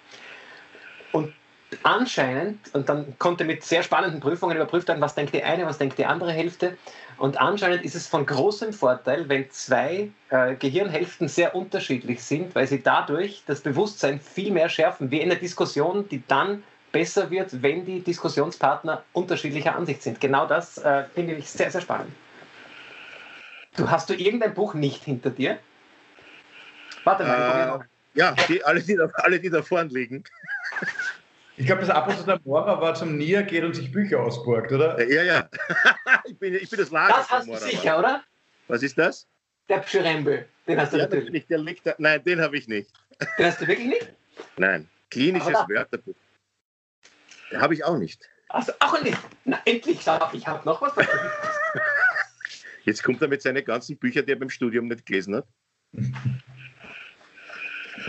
Und 1.12 1.34
anscheinend, 1.84 2.74
und 2.74 2.90
dann 2.90 3.18
konnte 3.18 3.44
mit 3.44 3.64
sehr 3.64 3.84
spannenden 3.84 4.20
Prüfungen 4.20 4.56
überprüft 4.56 4.88
werden, 4.88 5.02
was 5.02 5.16
denkt 5.16 5.34
die 5.34 5.44
eine, 5.44 5.66
was 5.66 5.78
denkt 5.78 5.98
die 5.98 6.06
andere 6.06 6.32
Hälfte. 6.32 6.78
Und 7.18 7.40
anscheinend 7.40 7.86
ist 7.86 7.96
es 7.96 8.08
von 8.08 8.26
großem 8.26 8.74
Vorteil, 8.74 9.30
wenn 9.30 9.50
zwei 9.52 10.10
äh, 10.30 10.56
Gehirnhälften 10.56 11.28
sehr 11.28 11.56
unterschiedlich 11.56 12.24
sind, 12.24 12.56
weil 12.56 12.68
sie 12.68 12.82
dadurch 12.82 13.44
das 13.46 13.62
Bewusstsein 13.62 14.20
viel 14.20 14.52
mehr 14.52 14.70
schärfen, 14.70 15.12
wie 15.12 15.22
in 15.22 15.32
einer 15.32 15.40
Diskussion, 15.40 16.08
die 16.10 16.24
dann 16.28 16.64
besser 16.92 17.30
wird, 17.30 17.62
wenn 17.62 17.86
die 17.86 18.02
Diskussionspartner 18.02 19.04
unterschiedlicher 19.14 19.76
Ansicht 19.76 20.04
sind. 20.04 20.20
Genau 20.20 20.46
das 20.46 20.78
äh, 20.80 21.06
finde 21.14 21.36
ich 21.36 21.50
sehr, 21.50 21.72
sehr 21.72 21.82
spannend. 21.82 22.12
Du 23.78 23.90
hast 23.90 24.10
du 24.10 24.14
irgendein 24.14 24.54
Buch 24.54 24.74
nicht 24.74 25.04
hinter 25.06 25.30
dir? 25.30 25.58
Warte 27.06 27.24
mal. 27.24 27.82
Äh, 27.82 28.20
ja, 28.20 28.36
die, 28.50 28.64
alle, 28.64 28.82
die 28.82 28.96
da, 28.96 29.10
alle, 29.14 29.40
die 29.40 29.50
da 29.50 29.62
vorne 29.62 29.90
liegen. 29.90 30.24
Ich 31.58 31.66
glaube, 31.66 31.82
das 31.82 31.90
Apostel 31.90 32.26
der 32.26 32.40
Mora 32.44 32.82
war 32.82 32.96
zum 32.96 33.18
Nier 33.18 33.44
geht 33.44 33.64
und 33.64 33.76
sich 33.76 33.92
Bücher 33.92 34.22
ausborgt, 34.22 34.72
oder? 34.72 35.02
Ja, 35.08 35.24
ja. 35.24 35.50
ich, 36.26 36.38
bin, 36.38 36.56
ich 36.56 36.70
bin 36.70 36.80
das 36.80 36.92
Lager. 36.92 37.14
Das 37.14 37.30
hast 37.30 37.48
du 37.48 37.56
sicher, 37.58 38.00
oder? 38.00 38.24
Was 38.68 38.84
ist 38.84 38.98
das? 38.98 39.28
Der 39.70 39.80
Pschyrembel. 39.80 40.48
Den 40.68 40.80
hast 40.80 40.94
du 40.94 40.98
ja, 40.98 41.04
natürlich. 41.04 41.48
Der 41.48 41.58
liegt 41.58 41.86
da. 41.86 41.94
Nein, 41.98 42.24
den 42.24 42.42
habe 42.42 42.58
ich 42.58 42.68
nicht. 42.68 42.92
Den 43.38 43.46
hast 43.46 43.62
du 43.62 43.68
wirklich 43.68 43.88
nicht? 43.88 44.14
Nein. 44.58 44.90
Klinisches 45.10 45.54
Wörterbuch. 45.68 46.16
Habe 47.54 47.74
ich 47.74 47.84
auch 47.84 47.98
nicht. 47.98 48.28
Also 48.50 48.72
auch 48.80 49.02
nicht. 49.02 49.18
Na, 49.46 49.60
endlich, 49.66 50.00
ich 50.00 50.08
habe 50.48 50.66
noch 50.66 50.82
was. 50.82 50.94
Jetzt 52.84 53.04
kommt 53.04 53.22
er 53.22 53.28
mit 53.28 53.42
seinen 53.42 53.64
ganzen 53.64 53.98
Büchern, 53.98 54.26
die 54.26 54.32
er 54.32 54.40
beim 54.40 54.50
Studium 54.50 54.88
nicht 54.88 55.06
gelesen 55.06 55.36
hat. 55.36 55.48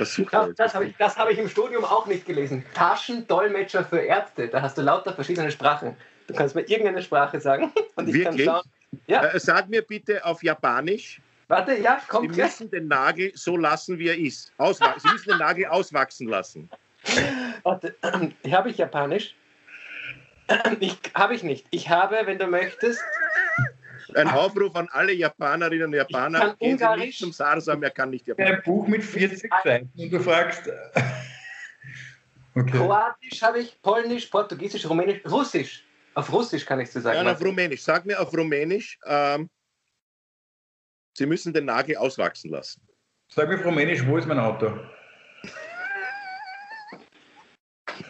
Sucht 0.00 0.33
ja, 0.33 0.48
das 0.57 0.74
habe 0.74 0.87
ich, 0.87 0.94
hab 0.98 1.31
ich 1.31 1.38
im 1.38 1.48
Studium 1.48 1.85
auch 1.85 2.07
nicht 2.07 2.26
gelesen. 2.26 2.64
Taschendolmetscher 2.74 3.85
für 3.85 3.98
Ärzte. 3.98 4.48
Da 4.48 4.62
hast 4.62 4.78
du 4.78 4.83
lauter 4.83 5.12
verschiedene 5.12 5.50
Sprachen. 5.50 5.96
Du 6.26 6.35
kannst 6.35 6.55
mir 6.55 6.62
irgendeine 6.62 7.02
Sprache 7.02 7.40
sagen 7.40 7.72
und 7.96 8.09
ich 8.09 8.14
Wirklich? 8.14 8.46
kann 8.46 8.62
schauen. 8.62 8.70
Ja. 9.07 9.24
Äh, 9.24 9.40
sag 9.40 9.68
mir 9.68 9.83
bitte 9.83 10.24
auf 10.24 10.42
Japanisch. 10.42 11.20
Warte, 11.48 11.76
ja, 11.76 12.00
kommt 12.09 12.35
Sie 12.35 12.40
müssen 12.40 12.70
den 12.70 12.88
Nagel 12.88 13.33
so 13.35 13.57
lassen, 13.57 13.98
wie 13.98 14.09
er 14.09 14.18
ist. 14.18 14.52
Auswachsen. 14.59 15.00
Sie 15.00 15.12
müssen 15.12 15.28
den 15.31 15.38
Nagel 15.38 15.66
auswachsen 15.66 16.28
lassen. 16.28 16.70
Warte, 17.62 17.94
habe 18.50 18.70
ich 18.70 18.78
Japanisch? 18.78 19.35
Ich, 20.81 20.98
habe 21.14 21.35
ich 21.35 21.42
nicht. 21.42 21.66
Ich 21.70 21.88
habe, 21.88 22.20
wenn 22.24 22.38
du 22.38 22.46
möchtest, 22.46 23.00
ein 24.16 24.29
Aufruf 24.29 24.75
an 24.77 24.88
alle 24.92 25.12
Japanerinnen 25.12 25.87
und 25.87 25.94
Japaner. 25.94 26.57
Gehen 26.59 26.79
Sie 26.79 26.96
nicht 26.96 27.18
zum 27.18 27.33
Sarsam, 27.33 27.83
er 27.83 27.90
kann 27.90 28.11
nicht 28.11 28.27
Japanisch. 28.27 28.57
Ein 28.57 28.62
Buch 28.64 28.87
mit 28.87 29.05
40 29.05 29.51
Seiten 29.64 29.92
und 29.96 30.11
du 30.12 30.20
fragst. 30.20 30.70
Okay. 32.55 32.77
Kroatisch 32.77 33.40
habe 33.42 33.61
ich, 33.61 33.81
Polnisch, 33.81 34.27
Portugiesisch, 34.27 34.85
Rumänisch, 34.85 35.25
Russisch. 35.25 35.85
Auf 36.14 36.31
Russisch 36.31 36.66
kann 36.66 36.81
ich 36.81 36.88
es 36.88 36.92
dir 36.92 37.01
sagen. 37.01 37.27
Ja, 37.27 37.33
auf 37.33 37.42
Rumänisch. 37.42 37.83
Sag 37.83 38.05
mir 38.05 38.20
auf 38.20 38.31
Rumänisch, 38.37 38.98
ähm, 39.07 39.48
Sie 41.16 41.27
müssen 41.27 41.53
den 41.53 41.66
Nagel 41.66 41.96
auswachsen 41.96 42.51
lassen. 42.51 42.87
Sag 43.29 43.48
mir 43.48 43.59
auf 43.59 43.64
Rumänisch, 43.64 44.07
wo 44.07 44.18
ist 44.18 44.27
mein 44.27 44.38
Auto? 44.38 44.79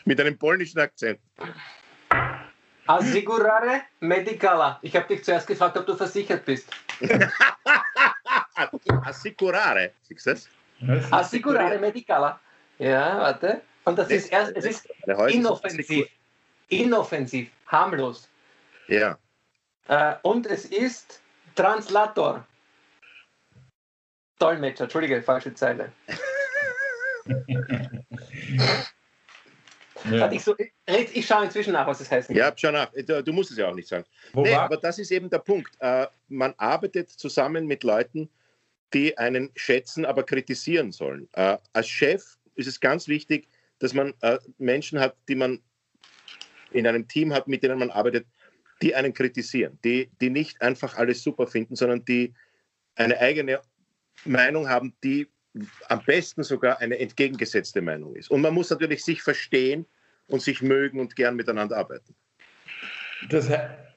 Mit 0.05 0.21
einem 0.21 0.37
polnischen 0.37 0.81
Akzent. 0.81 1.21
Assicurare 2.87 3.83
medicala. 4.01 4.79
Ich 4.83 4.95
habe 4.97 5.07
dich 5.07 5.25
zuerst 5.25 5.47
gefragt, 5.47 5.77
ob 5.77 5.87
du 5.87 5.95
versichert 5.95 6.45
bist. 6.45 6.69
Assicurare, 9.05 9.93
siehst 10.03 10.27
du 10.27 10.31
das? 10.31 10.49
Assicurare 11.13 11.79
medicala. 11.79 12.41
Ja, 12.79 13.19
warte. 13.19 13.63
Und 13.85 13.99
das, 13.99 14.11
ist 14.11 14.33
erst, 14.33 14.57
es 14.57 14.65
ist 14.65 14.89
inoffensiv. 15.29 16.07
Inoffensiv, 16.69 17.51
harmlos. 17.67 18.29
Ja. 18.89 19.19
Äh, 19.89 20.15
und 20.23 20.47
es 20.47 20.67
ist 20.67 21.21
Translator. 21.55 22.47
Dolmetscher, 24.39 24.85
Entschuldige, 24.85 25.23
falsche 25.23 25.55
Zeile. 25.55 25.93
Ja. 30.11 30.31
Ich, 30.33 30.43
so, 30.43 30.55
ich 30.87 31.27
schaue 31.27 31.45
inzwischen 31.45 31.73
nach, 31.73 31.87
was 31.87 31.99
das 31.99 32.11
heißt. 32.11 32.31
Ja, 32.31 32.53
schau 32.57 32.71
nach. 32.71 32.91
Du 32.93 33.33
musst 33.33 33.51
es 33.51 33.57
ja 33.57 33.69
auch 33.69 33.75
nicht 33.75 33.89
sagen. 33.89 34.05
nee, 34.35 34.55
aber 34.55 34.77
das 34.77 34.99
ist 34.99 35.11
eben 35.11 35.31
der 35.31 35.39
Punkt. 35.39 35.75
Äh, 35.81 36.07
man 36.29 36.55
arbeitet 36.57 37.11
zusammen 37.11 37.67
mit 37.67 37.85
Leuten, 37.85 38.29
die 38.95 39.17
einen 39.17 39.51
schätzen, 39.57 40.05
aber 40.05 40.23
kritisieren 40.25 40.93
sollen. 40.93 41.29
Äh, 41.33 41.57
als 41.73 41.89
Chef 41.89 42.37
ist 42.55 42.67
es 42.67 42.81
ganz 42.81 43.09
wichtig, 43.09 43.49
dass 43.79 43.95
man 43.95 44.15
äh, 44.21 44.39
Menschen 44.59 45.01
hat, 45.01 45.17
die 45.29 45.35
man 45.35 45.61
in 46.73 46.87
einem 46.87 47.07
Team 47.09 47.33
hat, 47.33 47.49
mit 47.49 47.63
denen 47.63 47.79
man 47.79 47.91
arbeitet, 47.91 48.27
die 48.81 48.95
einen 48.95 49.15
kritisieren, 49.15 49.79
die, 49.85 50.11
die 50.21 50.31
nicht 50.31 50.61
einfach 50.61 50.97
alles 50.97 51.23
super 51.23 51.47
finden, 51.47 51.77
sondern 51.77 52.05
die 52.05 52.35
eine 52.97 53.19
eigene 53.19 53.61
Meinung 54.25 54.69
haben, 54.69 54.95
die 55.03 55.29
am 55.89 56.03
besten 56.05 56.43
sogar 56.43 56.79
eine 56.81 56.99
entgegengesetzte 56.99 57.83
Meinung 57.83 58.15
ist. 58.17 58.31
Und 58.31 58.41
man 58.41 58.55
muss 58.55 58.71
natürlich 58.71 59.05
sich 59.05 59.23
verstehen 59.23 59.87
und 60.29 60.41
sich 60.41 60.63
mögen 60.63 60.99
und 61.01 61.15
gern 61.17 61.37
miteinander 61.37 61.77
arbeiten. 61.77 62.15
Das, 63.29 63.51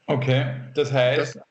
okay, 0.07 0.53
das 0.75 0.91
heißt, 0.91 1.35
das, 1.35 1.45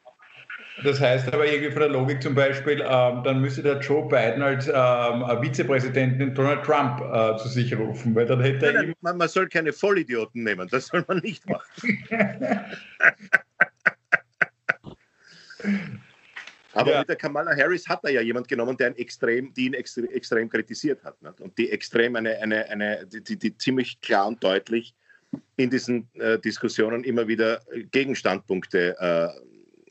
das 0.85 1.01
heißt 1.01 1.33
aber 1.33 1.47
irgendwie 1.47 1.71
von 1.71 1.81
der 1.81 1.88
Logik 1.88 2.23
zum 2.23 2.35
Beispiel, 2.35 2.81
ähm, 2.81 3.23
dann 3.25 3.40
müsste 3.40 3.62
der 3.62 3.81
Joe 3.81 4.07
Biden 4.09 4.43
als 4.43 4.69
ähm, 4.69 5.25
Vizepräsidenten 5.43 6.35
Donald 6.35 6.64
Trump 6.64 7.01
äh, 7.01 7.37
zu 7.38 7.49
sich 7.49 7.77
rufen, 7.77 8.14
weil 8.14 8.27
dann 8.27 8.40
hätte 8.40 8.67
nein, 8.67 8.75
nein, 8.75 8.95
man, 9.01 9.17
man 9.17 9.29
soll 9.29 9.49
keine 9.49 9.73
Vollidioten 9.73 10.45
nehmen, 10.45 10.69
das 10.69 10.88
soll 10.88 11.05
man 11.09 11.19
nicht 11.19 11.49
machen. 11.49 11.64
Aber 16.75 16.93
ja. 16.93 16.99
mit 17.01 17.09
der 17.09 17.17
Kamala 17.17 17.57
Harris 17.57 17.89
hat 17.89 18.05
er 18.05 18.11
ja 18.11 18.21
jemand 18.21 18.49
genommen, 18.49 18.77
der 18.77 18.89
ihn 18.89 18.97
extrem, 18.97 19.53
die 19.55 19.67
ihn 19.67 19.75
extrem, 19.75 20.07
extrem 20.11 20.49
kritisiert 20.49 21.03
hat. 21.05 21.21
Nicht? 21.23 21.41
Und 21.41 21.57
die 21.57 21.71
extrem 21.71 22.17
eine, 22.17 22.37
eine, 22.39 22.69
eine 22.69 23.07
die, 23.07 23.37
die, 23.37 23.57
ziemlich 23.57 24.01
klar 24.01 24.27
und 24.27 24.43
deutlich 24.43 24.95
in 25.57 25.71
diesen 25.71 26.09
äh, 26.15 26.39
Diskussionen 26.39 27.05
immer 27.05 27.27
wieder 27.27 27.61
Gegenstandpunkte 27.91 28.97
äh, 28.99 29.29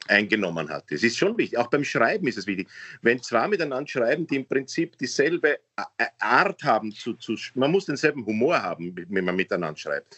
eingenommen 0.07 0.69
hat. 0.69 0.85
Das 0.89 1.03
ist 1.03 1.17
schon 1.17 1.37
wichtig. 1.37 1.57
Auch 1.57 1.69
beim 1.69 1.83
Schreiben 1.83 2.27
ist 2.27 2.37
es 2.37 2.47
wichtig. 2.47 2.67
Wenn 3.01 3.21
zwei 3.21 3.47
miteinander 3.47 3.89
schreiben, 3.89 4.27
die 4.27 4.37
im 4.37 4.45
Prinzip 4.45 4.97
dieselbe 4.97 5.59
äh, 5.97 6.05
Art 6.19 6.63
haben, 6.63 6.91
zu, 6.91 7.13
zu, 7.13 7.35
man 7.55 7.71
muss 7.71 7.85
denselben 7.85 8.25
Humor 8.25 8.61
haben, 8.61 8.93
wenn 9.09 9.25
man 9.25 9.35
miteinander 9.35 9.77
schreibt. 9.77 10.17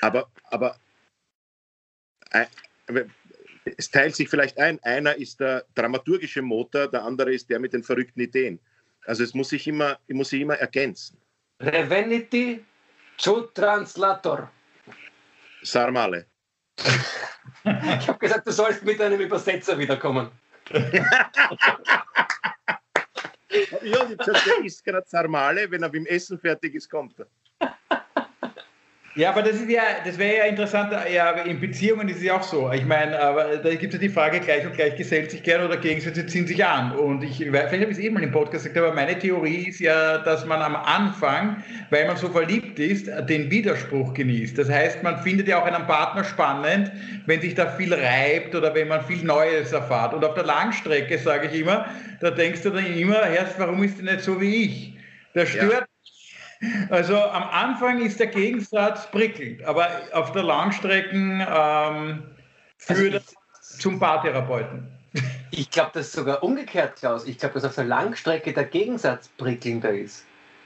Aber, 0.00 0.30
aber 0.44 0.76
äh, 2.30 2.46
es 3.64 3.90
teilt 3.90 4.14
sich 4.16 4.28
vielleicht 4.28 4.58
ein. 4.58 4.78
Einer 4.82 5.16
ist 5.16 5.40
der 5.40 5.64
dramaturgische 5.74 6.42
Motor, 6.42 6.88
der 6.88 7.04
andere 7.04 7.32
ist 7.32 7.48
der 7.50 7.58
mit 7.58 7.72
den 7.72 7.82
verrückten 7.82 8.20
Ideen. 8.20 8.58
Also 9.06 9.24
es 9.24 9.34
muss 9.34 9.48
sich 9.50 9.66
immer, 9.66 9.98
muss 10.08 10.30
sich 10.30 10.40
immer 10.40 10.56
ergänzen. 10.56 11.18
Reveniti 11.60 12.64
zu 13.16 13.42
Translator. 13.54 14.50
Sarmale. 15.62 16.26
ich 16.78 18.08
habe 18.08 18.18
gesagt, 18.18 18.46
du 18.46 18.52
sollst 18.52 18.84
mit 18.84 19.00
einem 19.00 19.20
Übersetzer 19.20 19.78
wiederkommen. 19.78 20.30
ja, 23.82 24.04
der 24.04 24.64
isst 24.64 24.84
gerade 24.84 25.06
Sarmale, 25.06 25.70
wenn 25.70 25.82
er 25.82 25.88
beim 25.88 26.06
Essen 26.06 26.38
fertig 26.38 26.74
ist, 26.74 26.88
kommt 26.88 27.18
er. 27.18 27.26
Ja, 29.14 29.28
aber 29.28 29.42
das 29.42 29.56
ist 29.56 29.68
ja, 29.68 29.82
das 30.06 30.16
wäre 30.16 30.38
ja 30.38 30.44
interessant, 30.44 30.90
ja, 31.12 31.32
in 31.42 31.60
Beziehungen 31.60 32.08
ist 32.08 32.16
es 32.16 32.22
ja 32.22 32.38
auch 32.38 32.42
so. 32.42 32.72
Ich 32.72 32.86
meine, 32.86 33.20
aber 33.20 33.58
da 33.58 33.68
gibt 33.74 33.92
es 33.92 33.92
ja 33.92 33.98
die 33.98 34.08
Frage, 34.08 34.40
gleich 34.40 34.64
und 34.64 34.72
gleich 34.72 34.96
gesellt 34.96 35.30
sich 35.30 35.42
gern 35.42 35.66
oder 35.66 35.76
Gegensätze 35.76 36.24
ziehen 36.24 36.46
sich 36.46 36.64
an. 36.64 36.92
Und 36.92 37.22
ich, 37.22 37.36
vielleicht 37.36 37.72
habe 37.72 37.84
ich 37.84 37.90
es 37.90 37.98
eben 37.98 38.14
mal 38.14 38.22
im 38.22 38.30
Podcast 38.30 38.64
gesagt, 38.64 38.78
aber 38.78 38.94
meine 38.94 39.18
Theorie 39.18 39.68
ist 39.68 39.80
ja, 39.80 40.16
dass 40.16 40.46
man 40.46 40.62
am 40.62 40.74
Anfang, 40.74 41.62
weil 41.90 42.06
man 42.06 42.16
so 42.16 42.30
verliebt 42.30 42.78
ist, 42.78 43.06
den 43.28 43.50
Widerspruch 43.50 44.14
genießt. 44.14 44.56
Das 44.56 44.70
heißt, 44.70 45.02
man 45.02 45.18
findet 45.22 45.46
ja 45.46 45.60
auch 45.60 45.66
einen 45.66 45.86
Partner 45.86 46.24
spannend, 46.24 46.90
wenn 47.26 47.42
sich 47.42 47.54
da 47.54 47.66
viel 47.66 47.92
reibt 47.92 48.54
oder 48.54 48.74
wenn 48.74 48.88
man 48.88 49.04
viel 49.04 49.22
Neues 49.22 49.72
erfahrt. 49.72 50.14
Und 50.14 50.24
auf 50.24 50.34
der 50.34 50.44
Langstrecke, 50.44 51.18
sage 51.18 51.48
ich 51.48 51.60
immer, 51.60 51.84
da 52.20 52.30
denkst 52.30 52.62
du 52.62 52.70
dann 52.70 52.86
immer, 52.86 53.26
erst, 53.26 53.58
warum 53.58 53.82
ist 53.84 53.98
der 53.98 54.14
nicht 54.14 54.24
so 54.24 54.40
wie 54.40 54.64
ich? 54.64 54.96
Der 55.34 55.44
stört 55.44 55.72
ja. 55.72 55.91
Also 56.90 57.16
am 57.16 57.42
Anfang 57.42 58.00
ist 58.00 58.20
der 58.20 58.28
Gegensatz 58.28 59.10
prickelnd, 59.10 59.64
aber 59.64 59.88
auf 60.12 60.32
der 60.32 60.44
Langstrecken 60.44 61.44
ähm, 61.48 62.22
führt 62.78 63.14
also 63.14 63.34
zum 63.78 63.98
Paartherapeuten. 63.98 64.86
Ich 65.50 65.70
glaube, 65.70 65.90
das 65.94 66.06
ist 66.06 66.12
sogar 66.12 66.42
umgekehrt, 66.42 66.96
Klaus. 66.96 67.26
Ich 67.26 67.38
glaube, 67.38 67.54
dass 67.54 67.64
auf 67.64 67.74
der 67.74 67.84
Langstrecke 67.84 68.52
der 68.52 68.64
Gegensatz 68.64 69.28
prickelnder 69.28 69.92
ist. 69.92 70.24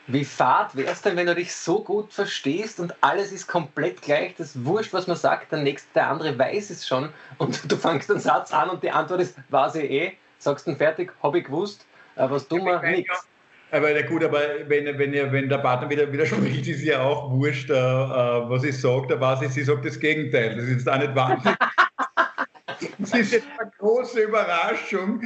Wie 0.09 0.25
fad 0.25 0.77
wär's 0.77 1.03
denn, 1.03 1.17
wenn 1.17 1.27
du 1.27 1.35
dich 1.35 1.53
so 1.53 1.83
gut 1.83 2.13
verstehst 2.13 2.79
und 2.79 2.95
alles 3.01 3.33
ist 3.33 3.49
komplett 3.49 4.03
gleich, 4.03 4.37
das 4.37 4.65
wurscht, 4.65 4.93
was 4.93 5.09
man 5.09 5.17
sagt, 5.17 5.51
der 5.51 5.59
nächste, 5.59 5.89
der 5.95 6.09
andere 6.09 6.39
weiß 6.39 6.71
es 6.71 6.87
schon 6.87 7.09
und 7.39 7.61
du 7.73 7.77
fangst 7.77 8.11
einen 8.11 8.21
Satz 8.21 8.53
an 8.53 8.71
und 8.71 8.85
die 8.85 8.91
Antwort 8.91 9.21
ist, 9.21 9.37
war 9.49 9.71
sie 9.71 9.81
eh, 9.81 10.13
sagst 10.39 10.69
du 10.69 10.77
fertig, 10.77 11.13
hab 11.23 11.35
ich 11.35 11.45
gewusst, 11.45 11.87
was 12.15 12.47
dummer, 12.47 12.81
nichts. 12.83 13.27
Aber 13.73 13.93
na 13.93 14.03
gut, 14.03 14.23
aber 14.23 14.41
wenn, 14.67 14.87
wenn, 14.99 15.33
wenn 15.33 15.49
der 15.49 15.59
Partner 15.59 15.91
wieder 15.91 16.11
widerspricht, 16.13 16.67
ist 16.69 16.83
ja 16.83 17.03
auch 17.03 17.31
wurscht, 17.31 17.71
äh, 17.71 17.75
äh 17.75 18.49
was 18.49 18.65
ich 18.65 18.81
sage. 18.81 19.09
Da 19.09 19.21
weiß 19.21 19.43
ich, 19.43 19.51
sie 19.51 19.65
sagt 19.65 19.85
das 19.85 19.99
Gegenteil. 19.99 20.55
Das 20.55 20.65
ist 20.65 20.71
jetzt 20.71 20.89
auch 20.89 20.99
nicht 20.99 21.15
wahnsinnig. 21.15 21.59
das 22.99 23.15
ist 23.15 23.33
jetzt 23.33 23.47
eine 23.59 23.71
große 23.79 24.21
Überraschung. 24.21 25.21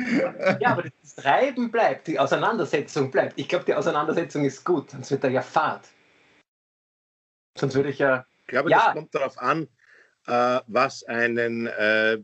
Ja, 0.60 0.72
aber 0.72 0.84
das 1.02 1.14
Treiben 1.16 1.70
bleibt, 1.70 2.06
die 2.06 2.18
Auseinandersetzung 2.18 3.10
bleibt. 3.10 3.38
Ich 3.38 3.48
glaube, 3.48 3.64
die 3.66 3.74
Auseinandersetzung 3.74 4.44
ist 4.44 4.64
gut, 4.64 4.90
sonst 4.90 5.10
wird 5.10 5.24
er 5.24 5.30
ja 5.30 5.42
Fahrt. 5.42 5.88
Sonst 7.58 7.74
würde 7.74 7.90
ich 7.90 7.98
ja. 7.98 8.24
Ich 8.40 8.46
glaube, 8.46 8.70
ja. 8.70 8.78
das 8.86 8.94
kommt 8.94 9.14
darauf 9.14 9.38
an, 9.38 9.68
äh, 10.26 10.60
was 10.66 11.04
einen 11.04 11.66
äh, 11.66 12.18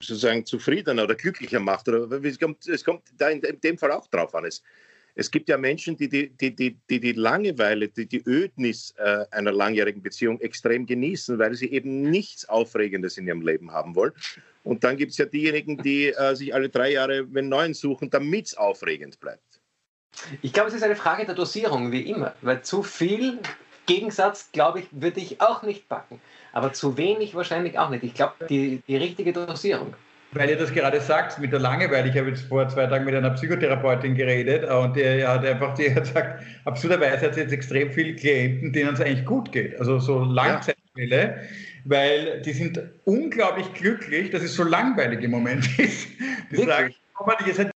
sozusagen 0.00 0.44
zufriedener 0.46 1.04
oder 1.04 1.14
glücklicher 1.14 1.60
macht. 1.60 1.88
Oder 1.88 2.10
es 2.24 2.38
kommt, 2.38 2.66
es 2.66 2.84
kommt 2.84 3.02
da 3.16 3.28
in, 3.28 3.42
dem 3.60 3.78
Fall 3.78 3.92
auch 3.92 4.06
drauf 4.08 4.34
an. 4.34 4.44
Es, 4.44 4.62
es 5.14 5.30
gibt 5.30 5.48
ja 5.48 5.58
Menschen, 5.58 5.96
die 5.96 6.08
die, 6.08 6.30
die, 6.30 6.54
die, 6.54 7.00
die, 7.00 7.12
Langeweile, 7.12 7.88
die, 7.88 8.06
die 8.06 8.22
Ödnis 8.26 8.94
äh, 8.96 9.26
einer 9.30 9.52
langjährigen 9.52 10.02
Beziehung 10.02 10.40
extrem 10.40 10.86
genießen, 10.86 11.38
weil 11.38 11.54
sie 11.54 11.70
eben 11.70 12.10
nichts 12.10 12.48
Aufregendes 12.48 13.18
in 13.18 13.26
ihrem 13.26 13.42
Leben 13.42 13.72
haben 13.72 13.94
wollen. 13.94 14.12
Und 14.64 14.84
dann 14.84 14.96
gibt 14.96 15.12
es 15.12 15.18
ja 15.18 15.26
diejenigen, 15.26 15.78
die 15.78 16.08
äh, 16.08 16.34
sich 16.34 16.54
alle 16.54 16.68
drei 16.68 16.92
Jahre 16.92 17.26
einen 17.34 17.48
neuen 17.48 17.74
suchen, 17.74 18.10
damit 18.10 18.46
es 18.46 18.54
aufregend 18.56 19.20
bleibt. 19.20 19.60
Ich 20.40 20.52
glaube, 20.52 20.68
es 20.68 20.74
ist 20.74 20.82
eine 20.82 20.96
Frage 20.96 21.26
der 21.26 21.34
Dosierung, 21.34 21.90
wie 21.90 22.02
immer. 22.02 22.34
Weil 22.42 22.62
zu 22.62 22.82
viel 22.82 23.38
Gegensatz, 23.86 24.50
glaube 24.52 24.80
ich, 24.80 24.86
würde 24.92 25.20
ich 25.20 25.40
auch 25.40 25.62
nicht 25.62 25.88
backen. 25.88 26.20
Aber 26.52 26.72
zu 26.72 26.96
wenig 26.96 27.34
wahrscheinlich 27.34 27.78
auch 27.78 27.90
nicht. 27.90 28.04
Ich 28.04 28.14
glaube, 28.14 28.46
die, 28.46 28.82
die 28.86 28.96
richtige 28.96 29.32
Dosierung. 29.32 29.94
Weil 30.34 30.48
ihr 30.48 30.56
das 30.56 30.72
gerade 30.72 30.98
sagt 31.00 31.38
mit 31.38 31.52
der 31.52 31.60
Langeweile. 31.60 32.08
Ich 32.08 32.16
habe 32.16 32.30
jetzt 32.30 32.42
vor 32.44 32.66
zwei 32.68 32.86
Tagen 32.86 33.04
mit 33.04 33.14
einer 33.14 33.30
Psychotherapeutin 33.30 34.14
geredet 34.14 34.64
und 34.64 34.96
die 34.96 35.26
hat 35.26 35.44
einfach 35.44 35.74
die 35.74 35.94
hat 35.94 36.04
gesagt, 36.04 36.42
absurderweise 36.64 37.26
hat 37.26 37.34
sie 37.34 37.40
jetzt 37.40 37.52
extrem 37.52 37.92
viele 37.92 38.16
Klienten, 38.16 38.72
denen 38.72 38.94
es 38.94 39.00
eigentlich 39.00 39.26
gut 39.26 39.52
geht. 39.52 39.78
Also 39.78 39.98
so 39.98 40.24
Langzeitfälle, 40.24 41.22
ja. 41.22 41.34
weil 41.84 42.40
die 42.40 42.52
sind 42.52 42.80
unglaublich 43.04 43.70
glücklich, 43.74 44.30
dass 44.30 44.42
es 44.42 44.54
so 44.54 44.64
langweilig 44.64 45.22
im 45.22 45.32
Moment 45.32 45.66
ist. 45.78 46.08
Die 46.50 46.56
Wirklich? 46.56 46.66
sagen, 46.66 47.46
ihr 47.46 47.54
seid 47.54 47.72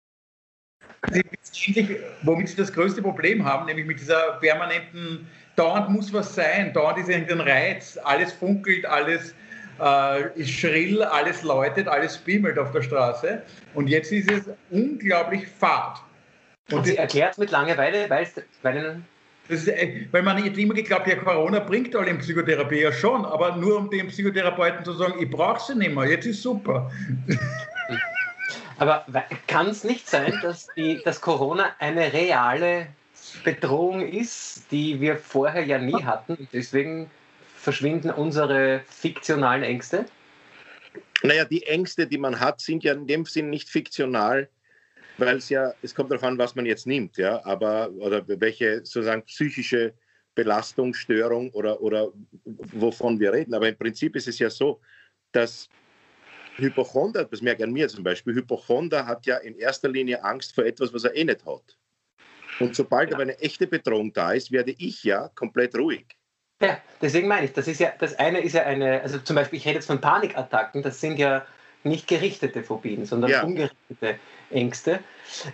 womit 2.23 2.49
sie 2.49 2.57
das 2.57 2.73
größte 2.73 3.03
Problem 3.03 3.45
haben, 3.45 3.67
nämlich 3.67 3.87
mit 3.87 4.01
dieser 4.01 4.39
permanenten, 4.41 5.27
dauernd 5.57 5.91
muss 5.91 6.13
was 6.13 6.35
sein, 6.35 6.73
dauernd 6.73 6.99
ist 6.99 7.09
irgendein 7.09 7.41
Reiz, 7.41 7.99
alles 8.03 8.33
funkelt, 8.33 8.87
alles 8.87 9.35
äh, 9.81 10.41
ist 10.41 10.51
schrill, 10.51 11.03
alles 11.03 11.43
läutet, 11.43 11.89
alles 11.89 12.19
bimmelt 12.19 12.59
auf 12.59 12.73
der 12.73 12.83
Straße. 12.83 13.43
Und 13.75 13.89
jetzt 13.89 14.13
ist 14.13 14.31
es 14.31 14.43
unglaublich 14.71 15.47
fad. 15.47 16.01
Und, 16.71 16.79
Und 16.79 16.87
sie 16.87 16.97
erklärt 16.97 17.33
es 17.33 17.39
mit 17.39 17.51
Langeweile, 17.51 18.11
weil, 18.11 18.27
weil 18.63 19.03
ist, 19.49 19.69
äh, 19.69 20.07
weil 20.11 20.23
man 20.23 20.45
jetzt 20.45 20.59
immer 20.59 20.75
geglaubt, 20.75 21.07
ja, 21.07 21.17
Corona 21.17 21.61
bringt 21.61 21.95
alle 21.95 22.11
in 22.11 22.19
Psychotherapie 22.19 22.81
ja 22.81 22.93
schon, 22.93 23.25
aber 23.25 23.57
nur 23.57 23.79
um 23.79 23.91
dem 23.91 24.09
Psychotherapeuten 24.09 24.85
zu 24.85 24.93
sagen, 24.93 25.15
ich 25.21 25.31
brauche 25.31 25.61
sie 25.61 25.79
nicht 25.79 25.95
mehr, 25.95 26.07
jetzt 26.07 26.27
ist 26.27 26.43
super. 26.43 26.91
Aber 28.79 29.07
kann 29.47 29.69
es 29.69 29.85
nicht 29.85 30.07
sein, 30.07 30.39
dass, 30.43 30.69
die, 30.77 31.01
dass 31.03 31.23
Corona 31.23 31.71
eine 31.79 32.13
reale 32.13 32.89
Bedrohung 33.43 34.07
ist, 34.07 34.71
die 34.71 35.01
wir 35.01 35.17
vorher 35.17 35.65
ja 35.65 35.79
nie 35.79 36.05
hatten? 36.05 36.47
Deswegen 36.53 37.11
verschwinden 37.67 38.13
unsere 38.13 38.83
fiktionalen 38.87 39.65
Ängste? 39.65 40.07
Naja, 41.25 41.45
die 41.45 41.65
Ängste, 41.65 42.07
die 42.07 42.17
man 42.17 42.39
hat, 42.39 42.61
sind 42.61 42.85
ja 42.85 42.93
in 42.93 43.09
dem 43.09 43.25
Sinn 43.25 43.51
nicht 43.51 43.69
fiktional, 43.69 44.49
weil 45.19 45.39
es 45.39 45.49
ja, 45.49 45.75
es 45.83 45.93
kommt 45.93 46.13
darauf 46.13 46.23
an, 46.23 46.39
was 46.39 46.55
man 46.55 46.65
jetzt 46.65 46.87
nimmt, 46.87 47.17
ja, 47.17 47.45
aber 47.45 47.91
oder 47.95 48.23
welche 48.29 48.77
sozusagen 48.85 49.25
psychische 49.25 49.95
Belastung, 50.37 50.95
Störung 50.95 51.51
oder, 51.51 51.81
oder 51.81 52.13
wovon 52.45 53.19
wir 53.19 53.33
reden. 53.33 53.53
Aber 53.53 53.69
im 53.69 53.77
Prinzip 53.77 54.15
ist 54.15 54.29
es 54.29 54.39
ja 54.39 54.49
so, 54.49 54.81
dass 55.33 55.69
Hypochonder, 56.59 57.25
das 57.25 57.43
merke 57.43 57.63
ich 57.63 57.67
an 57.67 57.73
mir 57.73 57.89
zum 57.89 58.05
Beispiel, 58.05 58.35
Hypochonder 58.35 59.07
hat 59.07 59.27
ja 59.27 59.39
in 59.39 59.57
erster 59.57 59.89
Linie 59.89 60.23
Angst 60.23 60.55
vor 60.55 60.65
etwas, 60.65 60.95
was 60.95 61.03
er 61.03 61.17
eh 61.17 61.25
nicht 61.25 61.45
hat. 61.45 61.77
Und 62.61 62.77
sobald 62.77 63.11
ja. 63.11 63.17
aber 63.17 63.25
eine 63.25 63.39
echte 63.41 63.67
Bedrohung 63.67 64.13
da 64.13 64.35
ist, 64.35 64.53
werde 64.53 64.73
ich 64.79 65.03
ja 65.03 65.31
komplett 65.35 65.75
ruhig. 65.77 66.07
Ja, 66.61 66.79
deswegen 67.03 67.29
meine 67.29 67.47
ich, 67.47 67.53
das 67.53 67.69
ist 67.69 67.81
ja, 67.81 67.93
das 67.99 68.19
eine 68.19 68.41
ist 68.41 68.55
ja 68.55 68.63
eine, 68.63 69.03
also 69.03 69.19
zum 69.19 69.37
Beispiel, 69.37 69.59
ich 69.59 69.67
rede 69.67 69.77
jetzt 69.77 69.87
von 69.87 70.01
Panikattacken, 70.01 70.83
das 70.83 71.01
sind 71.01 71.19
ja 71.19 71.45
nicht 71.85 72.09
gerichtete 72.09 72.63
Phobien, 72.63 73.05
sondern 73.07 73.31
ja. 73.31 73.43
ungerichtete 73.43 74.19
Ängste. 74.51 75.01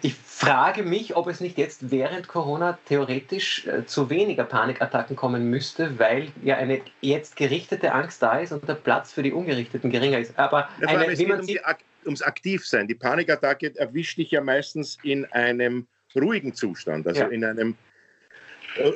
Ich 0.00 0.14
frage 0.14 0.82
mich, 0.82 1.16
ob 1.16 1.26
es 1.26 1.40
nicht 1.40 1.58
jetzt 1.58 1.90
während 1.90 2.28
Corona 2.28 2.78
theoretisch 2.86 3.66
äh, 3.66 3.84
zu 3.86 4.10
weniger 4.10 4.44
Panikattacken 4.44 5.16
kommen 5.16 5.50
müsste, 5.50 5.98
weil 5.98 6.28
ja 6.42 6.56
eine 6.56 6.80
jetzt 7.00 7.36
gerichtete 7.36 7.92
Angst 7.92 8.22
da 8.22 8.38
ist 8.38 8.52
und 8.52 8.66
der 8.68 8.74
Platz 8.74 9.12
für 9.12 9.22
die 9.22 9.32
ungerichteten 9.32 9.90
geringer 9.90 10.18
ist. 10.18 10.38
Aber 10.38 10.68
ja, 10.80 10.88
eine, 10.88 11.12
es 11.12 11.18
wie 11.18 11.26
man 11.26 11.40
um 11.40 11.46
sieht, 11.46 11.60
ums 12.04 12.22
Aktivsein. 12.22 12.88
Die 12.88 12.94
Panikattacke 12.94 13.76
erwischt 13.76 14.18
dich 14.18 14.30
ja 14.30 14.40
meistens 14.40 14.98
in 15.02 15.24
einem 15.32 15.86
ruhigen 16.14 16.54
Zustand, 16.54 17.06
also 17.06 17.22
ja. 17.22 17.28
in 17.28 17.44
einem 17.44 17.76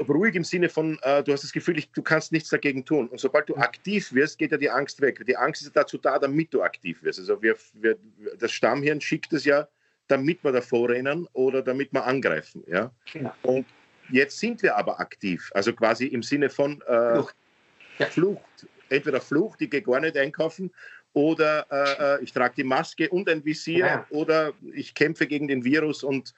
ruhig 0.08 0.34
im 0.34 0.44
Sinne 0.44 0.68
von, 0.68 0.98
äh, 1.02 1.22
du 1.22 1.32
hast 1.32 1.44
das 1.44 1.52
Gefühl, 1.52 1.78
ich, 1.78 1.90
du 1.90 2.02
kannst 2.02 2.32
nichts 2.32 2.48
dagegen 2.48 2.84
tun. 2.84 3.08
Und 3.08 3.20
sobald 3.20 3.48
du 3.48 3.56
aktiv 3.56 4.12
wirst, 4.12 4.38
geht 4.38 4.52
ja 4.52 4.58
die 4.58 4.70
Angst 4.70 5.00
weg. 5.00 5.24
Die 5.26 5.36
Angst 5.36 5.62
ist 5.62 5.76
dazu 5.76 5.98
da, 5.98 6.18
damit 6.18 6.52
du 6.52 6.62
aktiv 6.62 7.02
wirst. 7.02 7.18
Also 7.18 7.40
wir, 7.42 7.56
wir, 7.74 7.96
das 8.38 8.52
Stammhirn 8.52 9.00
schickt 9.00 9.32
es 9.32 9.44
ja, 9.44 9.68
damit 10.08 10.42
wir 10.44 10.52
davor 10.52 10.88
rennen 10.88 11.28
oder 11.32 11.62
damit 11.62 11.92
wir 11.92 12.04
angreifen. 12.04 12.64
Ja? 12.66 12.90
Genau. 13.12 13.32
Und 13.42 13.66
jetzt 14.10 14.38
sind 14.38 14.62
wir 14.62 14.76
aber 14.76 15.00
aktiv, 15.00 15.50
also 15.54 15.72
quasi 15.72 16.06
im 16.06 16.22
Sinne 16.22 16.48
von 16.48 16.80
äh, 16.82 17.14
Flucht. 17.14 17.36
Ja. 17.98 18.06
Flucht. 18.06 18.66
Entweder 18.88 19.20
Flucht, 19.20 19.60
ich 19.62 19.70
gehe 19.70 19.82
gar 19.82 20.00
nicht 20.00 20.16
einkaufen, 20.16 20.70
oder 21.12 21.66
äh, 21.70 22.16
äh 22.18 22.22
ich 22.22 22.32
trage 22.32 22.54
die 22.56 22.64
Maske 22.64 23.08
und 23.08 23.28
ein 23.28 23.44
Visier, 23.44 23.86
ja. 23.86 24.06
oder 24.10 24.52
ich 24.74 24.94
kämpfe 24.94 25.26
gegen 25.26 25.48
den 25.48 25.64
Virus 25.64 26.02
und 26.02 26.34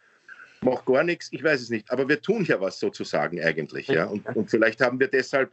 mache 0.62 0.84
gar 0.84 1.04
nichts, 1.04 1.28
ich 1.32 1.42
weiß 1.42 1.60
es 1.60 1.70
nicht. 1.70 1.90
Aber 1.90 2.08
wir 2.08 2.20
tun 2.20 2.44
ja 2.44 2.60
was 2.60 2.78
sozusagen 2.78 3.40
eigentlich. 3.40 3.88
Ja? 3.88 4.06
Und, 4.06 4.26
und 4.34 4.50
vielleicht 4.50 4.80
haben 4.80 4.98
wir 5.00 5.08
deshalb, 5.08 5.52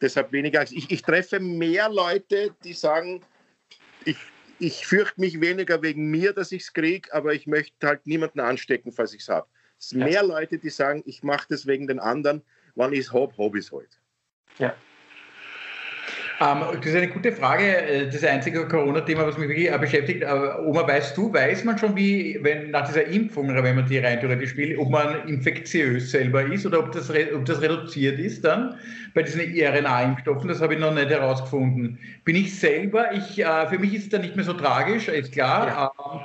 deshalb 0.00 0.32
weniger 0.32 0.60
Angst. 0.60 0.72
Ich, 0.72 0.90
ich 0.90 1.02
treffe 1.02 1.40
mehr 1.40 1.88
Leute, 1.88 2.54
die 2.64 2.72
sagen, 2.72 3.22
ich, 4.04 4.16
ich 4.58 4.86
fürchte 4.86 5.20
mich 5.20 5.40
weniger 5.40 5.82
wegen 5.82 6.10
mir, 6.10 6.32
dass 6.32 6.52
ich 6.52 6.62
es 6.62 6.72
kriege, 6.72 7.12
aber 7.12 7.34
ich 7.34 7.46
möchte 7.46 7.86
halt 7.86 8.06
niemanden 8.06 8.40
anstecken, 8.40 8.92
falls 8.92 9.14
ich 9.14 9.22
es 9.22 9.28
habe. 9.28 9.46
Es 9.78 9.90
sind 9.90 10.00
ja. 10.00 10.06
mehr 10.06 10.22
Leute, 10.22 10.58
die 10.58 10.70
sagen, 10.70 11.02
ich 11.06 11.22
mache 11.22 11.46
das 11.50 11.66
wegen 11.66 11.86
den 11.86 11.98
anderen, 11.98 12.42
wann 12.74 12.92
ich 12.92 13.00
es 13.00 13.12
habe, 13.12 13.36
habe 13.36 13.58
ich 13.58 13.66
es 13.66 13.72
halt. 13.72 14.00
Ja. 14.58 14.74
Ähm, 16.38 16.58
das 16.76 16.86
ist 16.86 16.94
eine 16.94 17.08
gute 17.08 17.32
Frage. 17.32 17.64
Äh, 17.64 18.10
das 18.10 18.22
einzige 18.22 18.68
Corona-Thema, 18.68 19.26
was 19.26 19.38
mich 19.38 19.48
wirklich 19.48 19.72
äh, 19.72 19.78
beschäftigt. 19.78 20.22
Aber 20.24 20.62
Oma, 20.66 20.86
weißt 20.86 21.16
du, 21.16 21.32
weiß 21.32 21.64
man 21.64 21.78
schon, 21.78 21.96
wie, 21.96 22.38
wenn 22.42 22.70
nach 22.70 22.86
dieser 22.86 23.06
Impfung, 23.06 23.48
wenn 23.48 23.76
man 23.76 23.86
die 23.86 23.98
rein 23.98 24.20
theoretisch 24.20 24.50
spielt, 24.50 24.78
ob 24.78 24.90
man 24.90 25.26
infektiös 25.26 26.10
selber 26.10 26.42
ist 26.44 26.66
oder 26.66 26.80
ob 26.80 26.92
das, 26.92 27.10
ob 27.10 27.44
das 27.46 27.62
reduziert 27.62 28.18
ist 28.18 28.44
dann 28.44 28.74
bei 29.14 29.22
diesen 29.22 29.40
RNA-Impfstoffen? 29.40 30.48
Das 30.48 30.60
habe 30.60 30.74
ich 30.74 30.80
noch 30.80 30.92
nicht 30.92 31.08
herausgefunden. 31.08 31.98
Bin 32.24 32.36
ich 32.36 32.58
selber, 32.58 33.12
ich, 33.12 33.38
äh, 33.38 33.66
für 33.68 33.78
mich 33.78 33.94
ist 33.94 34.04
es 34.04 34.08
dann 34.10 34.20
nicht 34.20 34.36
mehr 34.36 34.44
so 34.44 34.52
tragisch, 34.52 35.08
ist 35.08 35.32
klar. 35.32 35.68
Ja. 35.68 35.92
Ähm, 36.12 36.20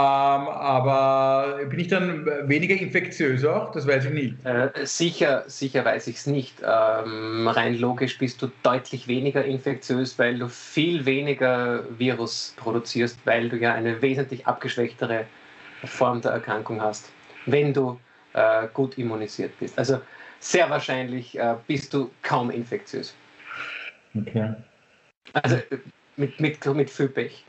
aber 0.00 1.64
bin 1.68 1.78
ich 1.80 1.88
dann 1.88 2.26
weniger 2.48 2.74
infektiös 2.74 3.44
auch? 3.44 3.72
Das 3.72 3.86
weiß 3.86 4.06
ich 4.06 4.12
nicht. 4.12 4.46
Äh, 4.46 4.70
sicher, 4.84 5.44
sicher 5.46 5.84
weiß 5.84 6.06
ich 6.06 6.16
es 6.16 6.26
nicht. 6.26 6.60
Ähm, 6.62 7.48
rein 7.48 7.78
logisch 7.78 8.18
bist 8.18 8.42
du 8.42 8.50
deutlich 8.62 9.08
weniger 9.08 9.44
infektiös, 9.44 10.18
weil 10.18 10.38
du 10.38 10.48
viel 10.48 11.04
weniger 11.04 11.84
Virus 11.98 12.54
produzierst, 12.56 13.18
weil 13.24 13.48
du 13.48 13.56
ja 13.56 13.74
eine 13.74 14.00
wesentlich 14.02 14.46
abgeschwächtere 14.46 15.26
Form 15.84 16.20
der 16.20 16.32
Erkrankung 16.32 16.80
hast, 16.80 17.10
wenn 17.46 17.74
du 17.74 17.98
äh, 18.34 18.68
gut 18.72 18.98
immunisiert 18.98 19.58
bist. 19.58 19.78
Also 19.78 20.00
sehr 20.40 20.68
wahrscheinlich 20.70 21.38
äh, 21.38 21.54
bist 21.66 21.94
du 21.94 22.10
kaum 22.22 22.50
infektiös. 22.50 23.14
Okay. 24.14 24.54
Also 25.32 25.58
mit, 26.16 26.40
mit, 26.40 26.64
mit 26.66 26.90
viel 26.90 27.08
Pech. 27.08 27.44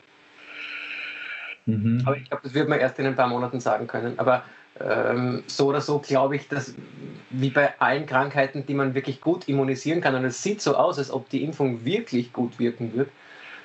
Mhm. 1.66 2.04
Aber 2.06 2.18
ich 2.18 2.26
glaube, 2.26 2.44
das 2.44 2.54
wird 2.54 2.70
man 2.70 2.80
erst 2.80 3.00
in 3.00 3.06
ein 3.06 3.16
paar 3.16 3.28
Monaten 3.28 3.60
sagen 3.60 3.88
können. 3.88 4.20
Aber 4.20 4.44
ähm, 4.80 5.44
so 5.48 5.68
oder 5.68 5.82
so 5.82 6.00
glaube 6.00 6.36
ich, 6.36 6.48
dass 6.48 6.74
wie 7.30 7.50
bei 7.50 7.80
allen 7.80 8.06
Krankheiten, 8.06 8.66
die 8.66 8.74
man 8.74 8.94
wirklich 8.96 9.22
gut 9.22 9.48
immunisieren 9.48 10.02
kann, 10.02 10.16
und 10.16 10.26
es 10.26 10.42
sieht 10.42 10.62
so 10.62 10.76
aus, 10.76 10.98
als 10.98 11.12
ob 11.12 11.30
die 11.30 11.44
Impfung 11.44 11.86
wirklich 11.86 12.34
gut 12.34 12.60
wirken 12.60 12.94
wird, 12.94 13.10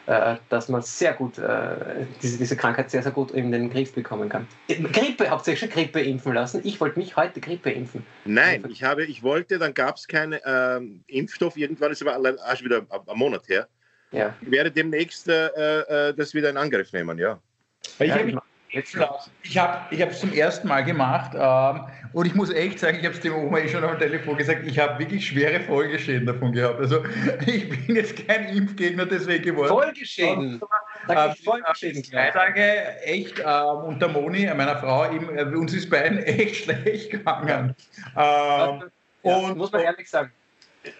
äh, 0.07 0.37
dass 0.49 0.69
man 0.69 0.81
sehr 0.81 1.13
gut 1.13 1.37
äh, 1.39 2.07
diese, 2.23 2.39
diese 2.39 2.57
Krankheit 2.57 2.91
sehr, 2.91 3.03
sehr 3.03 3.13
gut 3.13 3.31
in 3.31 3.53
den 3.53 3.69
Griff 3.69 3.93
bekommen 3.93 4.29
kann. 4.31 4.47
Grippe, 4.67 5.29
habt 5.29 5.47
ihr 5.47 5.57
schon 5.57 5.69
Grippe 5.69 6.01
impfen 6.01 6.33
lassen? 6.33 6.63
Ich 6.65 6.81
wollte 6.81 6.99
mich 6.99 7.17
heute 7.17 7.41
Grippe 7.41 7.71
impfen. 7.71 8.05
Nein, 8.25 8.65
ich, 8.71 8.83
habe, 8.83 9.05
ich 9.05 9.23
wollte, 9.23 9.59
dann 9.59 9.75
gab 9.75 9.97
es 9.97 10.09
keinen 10.09 10.41
ähm, 10.47 11.05
Impfstoff, 11.09 11.59
irgendwann 11.59 11.93
ist 11.93 12.01
aber 12.01 12.17
auch 12.17 12.57
schon 12.57 12.65
wieder 12.65 12.87
ein 12.89 13.19
Monat 13.19 13.49
her. 13.49 13.69
Ja. 14.11 14.35
Ich 14.41 14.51
werde 14.51 14.71
demnächst 14.71 15.29
äh, 15.29 15.49
äh, 16.09 16.15
das 16.15 16.33
wieder 16.33 16.49
in 16.49 16.57
Angriff 16.57 16.93
nehmen, 16.95 17.19
ja. 17.19 17.39
Ich 17.99 18.09
ja, 18.09 18.19
habe 18.19 18.43
Jetzt 18.71 18.95
ich 19.43 19.59
habe 19.59 19.87
ich 19.91 20.01
es 20.01 20.21
zum 20.21 20.33
ersten 20.33 20.69
Mal 20.69 20.85
gemacht 20.85 21.33
ähm, 21.35 21.87
und 22.12 22.27
ich 22.27 22.35
muss 22.35 22.51
echt 22.51 22.79
sagen, 22.79 22.99
ich 22.99 23.05
habe 23.07 23.14
es 23.14 23.21
dem 23.21 23.35
Oma 23.35 23.61
eh 23.61 23.69
schon 23.69 23.83
am 23.83 23.99
Telefon 23.99 24.37
gesagt, 24.37 24.67
ich 24.67 24.79
habe 24.79 24.99
wirklich 24.99 25.27
schwere 25.27 25.61
Folgeschäden 25.61 26.27
davon 26.27 26.53
gehabt. 26.53 26.79
Also 26.79 27.03
ich 27.47 27.69
bin 27.69 27.97
jetzt 27.97 28.27
kein 28.27 28.45
Impfgegner 28.49 29.07
deswegen 29.07 29.43
geworden. 29.43 29.69
Folgeschäden? 29.69 30.61
Sag 31.07 31.35
ich 31.35 31.45
Folgeschäden. 31.45 32.05
Zwei 32.05 32.31
Tage 32.31 33.01
echt 33.05 33.38
ähm, 33.38 33.85
unter 33.87 34.09
Moni, 34.09 34.45
meiner 34.55 34.77
Frau, 34.77 35.11
eben, 35.14 35.35
äh, 35.38 35.45
uns 35.45 35.73
ist 35.73 35.88
beiden 35.88 36.19
echt 36.25 36.64
schlecht 36.64 37.11
gegangen. 37.11 37.75
Ähm, 38.17 38.83
ja, 39.23 39.55
muss 39.55 39.73
man 39.73 39.81
ehrlich 39.81 40.11
sagen. 40.11 40.31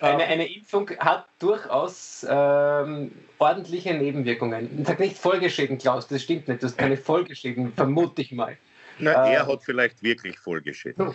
Eine, 0.01 0.25
eine, 0.25 0.53
Impfung 0.53 0.91
hat 0.99 1.27
durchaus 1.39 2.27
ähm, 2.29 3.13
ordentliche 3.39 3.95
Nebenwirkungen. 3.95 4.81
Ich 4.81 4.87
sage 4.87 5.03
nicht 5.03 5.17
Folgeschäden, 5.17 5.79
Klaus, 5.79 6.09
das 6.09 6.23
stimmt 6.23 6.49
nicht. 6.49 6.63
Du 6.63 6.67
hast 6.67 6.77
keine 6.77 6.97
Folgeschäden, 6.97 7.73
vermute 7.73 8.23
ich 8.23 8.33
mal. 8.33 8.57
Na, 8.99 9.13
er 9.29 9.43
ähm, 9.43 9.49
hat 9.49 9.63
vielleicht 9.63 10.03
wirklich 10.03 10.39
Folgeschäden. 10.39 11.13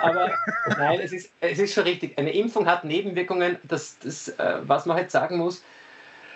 Aber 0.00 0.32
nein, 0.78 1.00
es 1.00 1.12
ist, 1.12 1.30
es 1.40 1.58
ist 1.58 1.74
schon 1.74 1.84
richtig. 1.84 2.18
Eine 2.18 2.32
Impfung 2.32 2.66
hat 2.66 2.84
Nebenwirkungen. 2.84 3.58
Das, 3.64 3.98
das 3.98 4.28
äh, 4.28 4.60
was 4.62 4.86
man 4.86 4.96
halt 4.96 5.10
sagen 5.10 5.36
muss, 5.36 5.62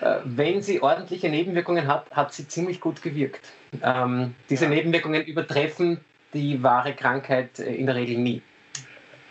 äh, 0.00 0.18
wenn 0.24 0.62
sie 0.62 0.82
ordentliche 0.82 1.28
Nebenwirkungen 1.28 1.86
hat, 1.86 2.10
hat 2.10 2.32
sie 2.34 2.46
ziemlich 2.46 2.80
gut 2.80 3.02
gewirkt. 3.02 3.52
Ähm, 3.82 4.34
diese 4.50 4.66
ja. 4.66 4.70
Nebenwirkungen 4.70 5.24
übertreffen 5.24 6.00
die 6.34 6.62
wahre 6.62 6.94
Krankheit 6.94 7.58
äh, 7.58 7.74
in 7.74 7.86
der 7.86 7.94
Regel 7.94 8.18
nie. 8.18 8.42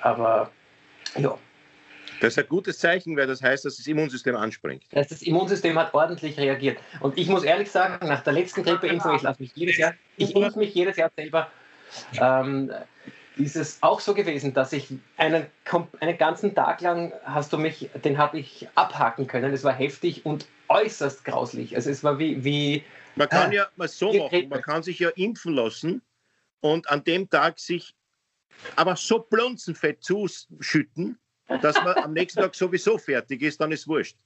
Aber 0.02 0.52
ja. 1.17 1.38
Das 2.21 2.38
ist 2.38 2.39
ein 2.43 2.47
gutes 2.47 2.77
Zeichen, 2.77 3.17
weil 3.17 3.25
das 3.25 3.41
heißt, 3.41 3.65
dass 3.65 3.77
das 3.77 3.88
Immunsystem 3.88 4.36
anspringt. 4.36 4.84
Das, 4.91 5.07
das 5.07 5.23
Immunsystem 5.23 5.77
hat 5.77 5.93
ordentlich 5.95 6.38
reagiert. 6.38 6.77
Und 6.99 7.17
ich 7.17 7.27
muss 7.27 7.43
ehrlich 7.43 7.71
sagen, 7.71 8.07
nach 8.07 8.21
der 8.21 8.34
letzten 8.34 8.63
Grippeimpfung, 8.63 9.15
ich 9.15 9.23
lasse 9.23 9.41
mich 9.41 9.51
jedes 9.55 9.77
Jahr, 9.77 9.95
ich 10.17 10.36
impfe 10.36 10.60
mich 10.60 10.73
jedes 10.75 10.97
Jahr 10.97 11.12
selber, 11.15 11.49
ähm, 12.19 12.71
ist 13.38 13.55
es 13.55 13.79
auch 13.81 13.99
so 13.99 14.13
gewesen, 14.13 14.53
dass 14.53 14.71
ich 14.71 14.93
einen, 15.17 15.47
einen 15.99 16.17
ganzen 16.17 16.53
Tag 16.53 16.81
lang 16.81 17.12
hast 17.23 17.53
du 17.53 17.57
mich, 17.57 17.89
den 18.03 18.19
habe 18.19 18.38
ich 18.38 18.67
abhaken 18.75 19.25
können. 19.25 19.51
Es 19.51 19.63
war 19.63 19.73
heftig 19.73 20.23
und 20.23 20.45
äußerst 20.67 21.25
grauslich. 21.25 21.75
Also 21.75 21.89
es 21.89 22.03
war 22.03 22.19
wie. 22.19 22.43
wie 22.43 22.84
man 23.15 23.29
kann 23.29 23.51
äh, 23.51 23.55
ja 23.55 23.67
mal 23.77 23.88
so 23.88 24.13
machen, 24.13 24.47
man 24.47 24.62
kann 24.62 24.84
sich 24.84 24.99
ja 24.99 25.10
impfen 25.10 25.53
lassen 25.53 26.03
und 26.60 26.88
an 26.89 27.03
dem 27.03 27.29
Tag 27.31 27.60
sich 27.60 27.95
aber 28.75 28.95
so 28.95 29.19
Blunzenfett 29.19 30.03
zuschütten, 30.03 31.17
dass 31.60 31.76
man 31.84 31.96
am 31.98 32.14
nächsten 32.14 32.42
Tag 32.42 32.56
sowieso 32.56 32.98
fertig 32.98 33.42
ist, 33.42 33.60
dann 33.60 33.72
ist 33.72 33.88
wurscht. 33.88 34.18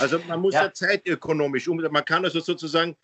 Also 0.00 0.18
man 0.28 0.40
muss 0.40 0.54
ja, 0.54 0.64
ja 0.64 0.72
zeitökonomisch 0.72 1.68
um. 1.68 1.76
Man 1.78 2.04
kann 2.04 2.24
also 2.24 2.40
sozusagen 2.40 2.96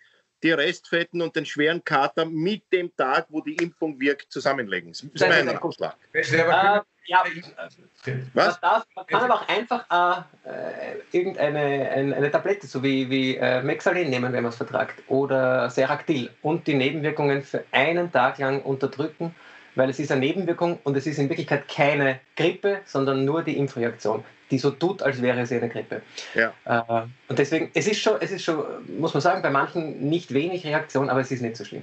die 0.42 0.52
Restfetten 0.52 1.22
und 1.22 1.34
den 1.34 1.46
schweren 1.46 1.82
Kater 1.82 2.26
mit 2.26 2.70
dem 2.72 2.94
Tag, 2.96 3.26
wo 3.30 3.40
die 3.40 3.54
Impfung 3.54 3.98
wirkt, 3.98 4.30
zusammenlegen. 4.30 4.90
Das 4.90 5.02
ist 5.02 5.20
mein 5.20 5.48
Ratschlag. 5.48 5.96
Äh, 6.12 6.22
ja, 7.08 7.24
Was? 8.34 8.46
Man, 8.46 8.56
darf, 8.60 8.86
man 8.94 9.06
kann 9.06 9.22
aber 9.22 9.34
auch 9.34 9.48
einfach 9.48 10.24
äh, 10.44 11.16
irgendeine 11.16 11.90
eine, 11.90 12.16
eine, 12.16 12.30
Tablette, 12.30 12.66
so 12.66 12.82
wie, 12.82 13.08
wie 13.08 13.36
äh, 13.36 13.62
Mexalin 13.62 14.10
nehmen, 14.10 14.32
wenn 14.32 14.42
man 14.42 14.50
es 14.50 14.56
vertragt, 14.56 15.02
oder 15.06 15.70
Seractil 15.70 16.30
und 16.42 16.66
die 16.66 16.74
Nebenwirkungen 16.74 17.42
für 17.42 17.64
einen 17.70 18.10
Tag 18.10 18.38
lang 18.38 18.60
unterdrücken 18.62 19.34
weil 19.76 19.90
es 19.90 19.98
ist 19.98 20.10
eine 20.10 20.20
Nebenwirkung 20.20 20.78
und 20.82 20.96
es 20.96 21.06
ist 21.06 21.18
in 21.18 21.28
Wirklichkeit 21.28 21.68
keine 21.68 22.18
Grippe, 22.34 22.80
sondern 22.84 23.24
nur 23.24 23.42
die 23.42 23.56
Impfreaktion, 23.56 24.24
die 24.50 24.58
so 24.58 24.70
tut, 24.70 25.02
als 25.02 25.22
wäre 25.22 25.46
sie 25.46 25.56
eine 25.56 25.68
Grippe. 25.68 26.02
Ja. 26.34 26.52
Äh, 26.64 27.02
und 27.28 27.38
deswegen, 27.38 27.70
es 27.74 27.86
ist 27.86 28.00
schon, 28.00 28.16
es 28.20 28.32
ist 28.32 28.42
schon, 28.42 28.64
muss 28.98 29.14
man 29.14 29.20
sagen, 29.20 29.42
bei 29.42 29.50
manchen 29.50 30.08
nicht 30.08 30.34
wenig 30.34 30.66
Reaktion, 30.66 31.08
aber 31.08 31.20
es 31.20 31.30
ist 31.30 31.42
nicht 31.42 31.56
so 31.56 31.64
schlimm. 31.64 31.82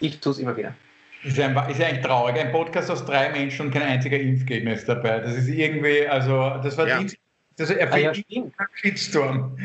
Ich 0.00 0.18
tue 0.20 0.32
es 0.32 0.38
immer 0.38 0.56
wieder. 0.56 0.74
Ist 1.22 1.38
ja, 1.38 1.46
ein, 1.46 1.70
ist 1.70 1.78
ja 1.78 1.86
eigentlich 1.86 2.04
traurig. 2.04 2.38
Ein 2.38 2.52
Podcast 2.52 2.90
aus 2.90 3.04
drei 3.04 3.30
Menschen 3.30 3.66
und 3.66 3.72
kein 3.72 3.82
einziger 3.82 4.18
Impfgegner 4.18 4.74
ist 4.74 4.88
dabei. 4.88 5.20
Das 5.20 5.34
ist 5.34 5.48
irgendwie, 5.48 6.06
also, 6.06 6.60
das 6.62 6.76
war 6.76 6.86
ja. 6.86 7.02
die, 7.02 7.16
das 7.56 7.70
erfüllt 7.70 8.06
ah, 8.06 8.32
ja, 8.38 8.66
Shitstorm. 8.74 9.56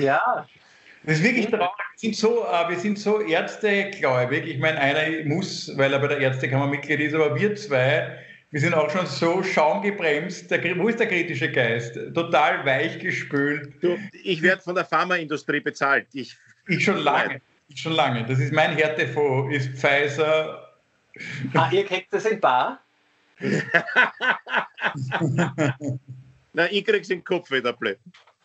Ja, 0.00 0.46
das 1.04 1.18
ist 1.18 1.24
wirklich 1.24 1.46
traurig. 1.46 1.70
Wir 1.92 1.98
sind 1.98 2.16
so, 2.16 2.44
äh, 2.46 2.68
wir 2.68 2.78
sind 2.78 2.98
so 2.98 3.20
ärztegläubig. 3.20 4.46
Ich 4.46 4.58
meine, 4.58 4.78
einer 4.78 5.24
muss, 5.24 5.70
weil 5.76 5.92
er 5.92 5.98
bei 5.98 6.08
der 6.08 6.18
Ärztekammer 6.18 6.66
Mitglied 6.66 7.00
ist, 7.00 7.14
aber 7.14 7.34
wir 7.34 7.54
zwei, 7.56 8.18
wir 8.50 8.60
sind 8.60 8.74
auch 8.74 8.90
schon 8.90 9.06
so 9.06 9.42
schaumgebremst. 9.42 10.50
Der, 10.50 10.78
wo 10.78 10.88
ist 10.88 10.98
der 10.98 11.06
kritische 11.06 11.50
Geist? 11.50 11.94
Total 12.14 12.64
weichgespült. 12.64 13.74
Du, 13.82 13.98
ich 14.22 14.42
werde 14.42 14.62
von 14.62 14.74
der 14.74 14.84
Pharmaindustrie 14.84 15.60
bezahlt. 15.60 16.06
Ich, 16.14 16.36
ich 16.66 16.84
schon 16.84 16.98
lange. 16.98 17.40
Ich 17.68 17.80
schon 17.80 17.92
lange. 17.92 18.24
Das 18.24 18.38
ist 18.38 18.52
mein 18.52 18.74
Härtefonds, 18.76 19.54
ist 19.54 19.68
Pfizer. 19.78 20.64
Ah, 21.54 21.68
ihr 21.72 21.84
kriegt 21.84 22.12
das 22.12 22.24
in 22.24 22.40
Bar? 22.40 22.80
Na, 26.52 26.70
ich 26.70 26.84
krieg's 26.84 27.10
in 27.10 27.18
den 27.18 27.24
Kopf 27.24 27.50
wieder 27.50 27.72
blöd. 27.72 27.98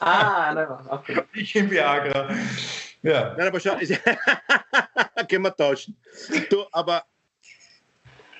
Ah, 0.05 0.53
nein, 0.53 0.67
okay. 0.89 1.21
Ich 1.33 1.55
im 1.55 1.71
Viagra. 1.71 2.35
Ja. 3.01 3.33
Nein, 3.37 3.47
aber 3.47 3.57
schau, 3.59 3.75
können 5.29 5.43
wir 5.43 5.55
tauschen. 5.55 5.95
Du, 6.49 6.65
aber 6.71 7.05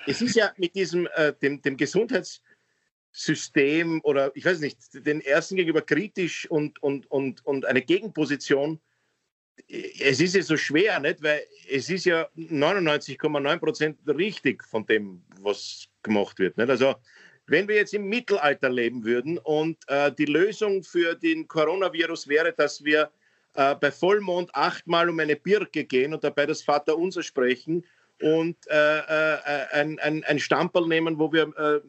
es 0.06 0.20
ist 0.20 0.36
ja 0.36 0.52
mit 0.56 0.74
diesem, 0.74 1.08
äh, 1.14 1.32
dem, 1.40 1.62
dem 1.62 1.78
Gesundheitssystem 1.78 4.00
oder 4.02 4.30
ich 4.34 4.44
weiß 4.44 4.58
nicht, 4.60 4.78
den 5.06 5.22
ersten 5.22 5.56
gegenüber 5.56 5.80
kritisch 5.80 6.50
und, 6.50 6.82
und, 6.82 7.10
und, 7.10 7.46
und 7.46 7.64
eine 7.64 7.80
Gegenposition. 7.82 8.78
Es 9.68 10.20
ist 10.20 10.34
ja 10.34 10.42
so 10.42 10.58
schwer, 10.58 11.00
nicht? 11.00 11.22
weil 11.22 11.46
es 11.70 11.88
ist 11.88 12.04
ja 12.04 12.28
99,9 12.36 13.58
Prozent 13.58 13.98
richtig 14.06 14.62
von 14.64 14.84
dem, 14.84 15.24
was 15.40 15.86
gemacht 16.02 16.38
wird. 16.38 16.58
Nicht? 16.58 16.68
Also 16.68 16.96
wenn 17.46 17.68
wir 17.68 17.76
jetzt 17.76 17.94
im 17.94 18.08
Mittelalter 18.08 18.70
leben 18.70 19.04
würden 19.04 19.38
und 19.38 19.76
äh, 19.88 20.10
die 20.12 20.24
Lösung 20.24 20.82
für 20.82 21.14
den 21.14 21.46
Coronavirus 21.46 22.28
wäre, 22.28 22.52
dass 22.52 22.84
wir 22.84 23.10
äh, 23.54 23.74
bei 23.74 23.90
Vollmond 23.90 24.54
achtmal 24.54 25.08
um 25.08 25.18
eine 25.18 25.36
Birke 25.36 25.84
gehen 25.84 26.14
und 26.14 26.24
dabei 26.24 26.46
das 26.46 26.62
Vaterunser 26.62 27.22
sprechen 27.22 27.84
und 28.20 28.56
äh, 28.68 28.98
äh 28.98 29.66
ein, 29.72 29.98
ein, 29.98 30.24
ein 30.24 30.38
Stamperl 30.38 30.86
nehmen, 30.86 31.18
wo 31.18 31.32
wir 31.32 31.52
äh, 31.56 31.80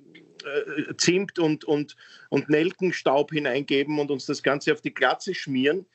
äh, 0.45 0.95
Zimt 0.97 1.39
und, 1.39 1.65
und, 1.65 1.95
und 2.29 2.49
Nelkenstaub 2.49 3.31
hineingeben 3.31 3.99
und 3.99 4.11
uns 4.11 4.25
das 4.25 4.43
Ganze 4.43 4.73
auf 4.73 4.81
die 4.81 4.93
Glatze 4.93 5.33
schmieren, 5.33 5.85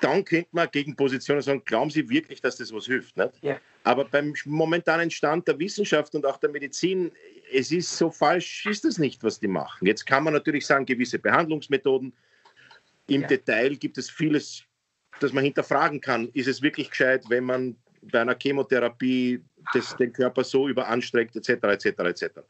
dann 0.00 0.24
könnte 0.24 0.48
man 0.52 0.68
gegen 0.70 0.96
Positionen 0.96 1.42
sagen, 1.42 1.62
glauben 1.64 1.90
Sie 1.90 2.08
wirklich, 2.08 2.40
dass 2.40 2.56
das 2.56 2.72
was 2.72 2.86
hilft? 2.86 3.16
Nicht? 3.16 3.32
Ja. 3.42 3.60
Aber 3.84 4.04
beim 4.04 4.34
momentanen 4.44 5.10
Stand 5.10 5.46
der 5.46 5.58
Wissenschaft 5.58 6.14
und 6.14 6.24
auch 6.26 6.38
der 6.38 6.50
Medizin, 6.50 7.12
es 7.52 7.70
ist 7.70 7.96
so 7.96 8.10
falsch, 8.10 8.66
ist 8.66 8.84
das 8.84 8.98
nicht, 8.98 9.22
was 9.22 9.38
die 9.38 9.48
machen. 9.48 9.86
Jetzt 9.86 10.06
kann 10.06 10.24
man 10.24 10.32
natürlich 10.32 10.66
sagen, 10.66 10.86
gewisse 10.86 11.18
Behandlungsmethoden. 11.18 12.12
Im 13.08 13.22
ja. 13.22 13.26
Detail 13.26 13.76
gibt 13.76 13.98
es 13.98 14.10
vieles, 14.10 14.64
das 15.20 15.32
man 15.32 15.44
hinterfragen 15.44 16.00
kann. 16.00 16.28
Ist 16.32 16.48
es 16.48 16.62
wirklich 16.62 16.90
gescheit, 16.90 17.24
wenn 17.28 17.44
man 17.44 17.76
bei 18.10 18.20
einer 18.20 18.36
Chemotherapie 18.40 19.42
das, 19.72 19.96
den 19.96 20.12
Körper 20.12 20.44
so 20.44 20.68
überanstrengt, 20.68 21.36
etc., 21.36 21.50
etc., 21.64 21.86
etc. 21.86 22.40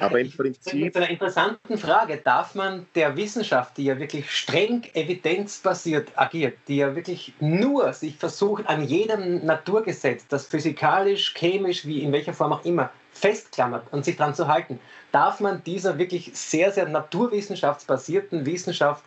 Aber 0.00 0.20
im 0.20 0.30
Prinzip. 0.30 0.74
Mit 0.74 0.96
einer 0.96 1.10
interessanten 1.10 1.78
Frage: 1.78 2.16
Darf 2.18 2.54
man 2.54 2.86
der 2.94 3.16
Wissenschaft, 3.16 3.76
die 3.76 3.84
ja 3.84 3.98
wirklich 3.98 4.30
streng 4.30 4.84
evidenzbasiert 4.94 6.12
agiert, 6.16 6.58
die 6.68 6.76
ja 6.76 6.94
wirklich 6.94 7.34
nur 7.40 7.92
sich 7.92 8.16
versucht, 8.16 8.66
an 8.66 8.84
jedem 8.84 9.44
Naturgesetz, 9.44 10.26
das 10.28 10.46
physikalisch, 10.46 11.34
chemisch, 11.34 11.86
wie 11.86 12.00
in 12.00 12.12
welcher 12.12 12.32
Form 12.32 12.52
auch 12.52 12.64
immer, 12.64 12.90
festklammert 13.12 13.92
und 13.92 14.04
sich 14.04 14.16
daran 14.16 14.34
zu 14.34 14.48
halten, 14.48 14.80
darf 15.12 15.40
man 15.40 15.62
dieser 15.64 15.98
wirklich 15.98 16.30
sehr, 16.34 16.72
sehr 16.72 16.88
naturwissenschaftsbasierten 16.88 18.44
Wissenschaft 18.44 19.04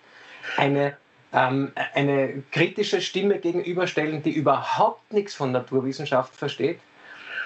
eine, 0.56 0.96
ähm, 1.34 1.74
eine 1.94 2.44
kritische 2.52 3.02
Stimme 3.02 3.40
gegenüberstellen, 3.40 4.24
die 4.24 4.32
überhaupt 4.32 5.12
nichts 5.12 5.34
von 5.34 5.52
Naturwissenschaft 5.52 6.34
versteht? 6.36 6.80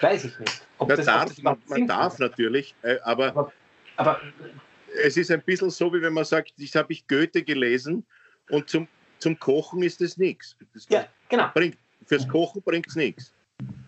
Weiß 0.01 0.25
ich 0.25 0.39
nicht. 0.39 0.67
Ob 0.77 0.89
das, 0.89 1.05
darf, 1.05 1.25
das 1.25 1.41
man, 1.41 1.57
man 1.67 1.87
darf 1.87 2.19
natürlich, 2.19 2.75
äh, 2.81 2.97
aber, 3.03 3.27
aber, 3.27 3.53
aber, 3.97 4.21
es 5.03 5.15
ist 5.15 5.31
ein 5.31 5.41
bisschen 5.43 5.69
so, 5.69 5.93
wie 5.93 6.01
wenn 6.01 6.13
man 6.13 6.25
sagt, 6.25 6.53
ich 6.57 6.75
habe 6.75 6.91
ich 6.91 7.07
Goethe 7.07 7.43
gelesen 7.43 8.05
und 8.49 8.69
zum, 8.69 8.87
zum 9.19 9.37
Kochen 9.39 9.83
ist 9.83 10.01
es 10.01 10.17
nichts. 10.17 10.57
Ja, 10.89 11.05
genau. 11.29 11.49
Bringt, 11.53 11.77
fürs 12.05 12.27
Kochen 12.27 12.61
bringt 12.61 12.87
es 12.87 12.95
nichts. 12.95 13.33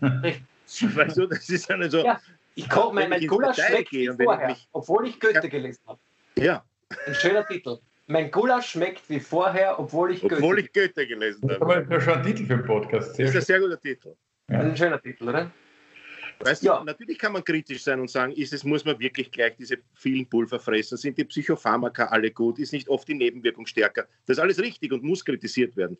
Weißt 0.00 1.16
du, 1.16 1.26
das 1.26 1.48
ist 1.50 1.70
eine 1.70 1.90
so. 1.90 2.04
Ja, 2.04 2.20
ich 2.54 2.68
koche 2.70 2.94
mein, 2.94 3.10
mein 3.10 3.26
Gulasch 3.26 3.56
schmeckt 3.56 3.92
wie 3.92 4.08
vorher, 4.08 4.48
mich, 4.48 4.68
obwohl 4.72 5.08
ich 5.08 5.20
Goethe 5.20 5.34
ja, 5.34 5.40
gelesen 5.48 5.80
habe. 5.86 6.00
Ja. 6.36 6.64
Ein 7.06 7.14
schöner 7.14 7.46
Titel. 7.46 7.78
Mein 8.06 8.30
Gulasch 8.30 8.70
schmeckt 8.70 9.08
wie 9.10 9.20
vorher, 9.20 9.78
obwohl 9.78 10.12
ich 10.12 10.20
Goethe, 10.20 10.36
obwohl 10.36 10.58
ich 10.60 10.72
Goethe 10.72 11.06
gelesen 11.06 11.50
habe. 11.50 11.86
Das 11.88 11.98
ist 11.98 12.04
schon 12.04 12.14
ein 12.14 12.22
Titel 12.22 12.46
für 12.46 12.54
einen 12.54 12.66
Podcast. 12.66 13.14
Sehr 13.16 13.26
das 13.26 13.34
ist 13.34 13.40
ein 13.40 13.46
sehr 13.46 13.60
guter 13.60 13.80
Titel. 13.80 14.14
Ja. 14.48 14.60
Ein 14.60 14.76
schöner 14.76 15.00
Titel, 15.00 15.28
oder? 15.28 15.50
Weißt 16.40 16.62
ja. 16.62 16.78
du, 16.78 16.84
natürlich 16.84 17.18
kann 17.18 17.32
man 17.32 17.44
kritisch 17.44 17.82
sein 17.82 18.00
und 18.00 18.10
sagen, 18.10 18.32
ist 18.32 18.52
es, 18.52 18.64
muss 18.64 18.84
man 18.84 18.98
wirklich 18.98 19.30
gleich 19.30 19.56
diese 19.56 19.78
vielen 19.94 20.28
Pulver 20.28 20.58
fressen? 20.58 20.98
Sind 20.98 21.16
die 21.16 21.24
Psychopharmaka 21.24 22.06
alle 22.06 22.30
gut? 22.30 22.58
Ist 22.58 22.72
nicht 22.72 22.88
oft 22.88 23.06
die 23.08 23.14
Nebenwirkung 23.14 23.66
stärker? 23.66 24.06
Das 24.26 24.36
ist 24.36 24.42
alles 24.42 24.58
richtig 24.58 24.92
und 24.92 25.02
muss 25.02 25.24
kritisiert 25.24 25.76
werden. 25.76 25.96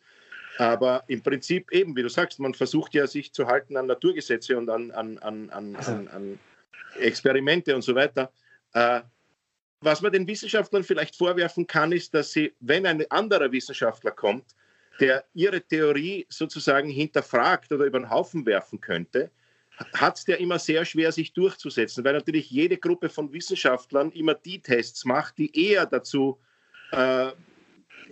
Aber 0.57 1.03
im 1.07 1.21
Prinzip 1.21 1.71
eben, 1.71 1.95
wie 1.95 2.03
du 2.03 2.09
sagst, 2.09 2.39
man 2.39 2.53
versucht 2.53 2.93
ja 2.93 3.07
sich 3.07 3.33
zu 3.33 3.47
halten 3.47 3.75
an 3.75 3.87
Naturgesetze 3.87 4.57
und 4.57 4.69
an, 4.69 4.91
an, 4.91 5.17
an, 5.19 5.49
an, 5.49 5.75
also. 5.75 5.91
an 5.91 6.39
Experimente 6.99 7.75
und 7.75 7.81
so 7.81 7.95
weiter. 7.95 8.31
Äh, 8.73 9.01
was 9.81 10.01
man 10.01 10.11
den 10.11 10.27
Wissenschaftlern 10.27 10.83
vielleicht 10.83 11.15
vorwerfen 11.15 11.67
kann, 11.67 11.91
ist, 11.91 12.13
dass 12.13 12.31
sie, 12.31 12.53
wenn 12.59 12.85
ein 12.85 13.09
anderer 13.11 13.51
Wissenschaftler 13.51 14.11
kommt, 14.11 14.55
der 14.99 15.25
ihre 15.33 15.61
Theorie 15.61 16.25
sozusagen 16.29 16.89
hinterfragt 16.89 17.71
oder 17.71 17.85
über 17.85 17.99
den 17.99 18.09
Haufen 18.09 18.45
werfen 18.45 18.79
könnte, 18.79 19.29
hat 19.93 20.17
es 20.17 20.25
der 20.25 20.39
immer 20.39 20.59
sehr 20.59 20.85
schwer, 20.85 21.11
sich 21.11 21.33
durchzusetzen, 21.33 22.03
weil 22.03 22.13
natürlich 22.13 22.49
jede 22.49 22.77
Gruppe 22.77 23.09
von 23.09 23.31
Wissenschaftlern 23.31 24.11
immer 24.11 24.33
die 24.33 24.61
Tests 24.61 25.05
macht, 25.05 25.37
die 25.37 25.69
eher 25.69 25.85
dazu, 25.85 26.37
äh, 26.91 27.31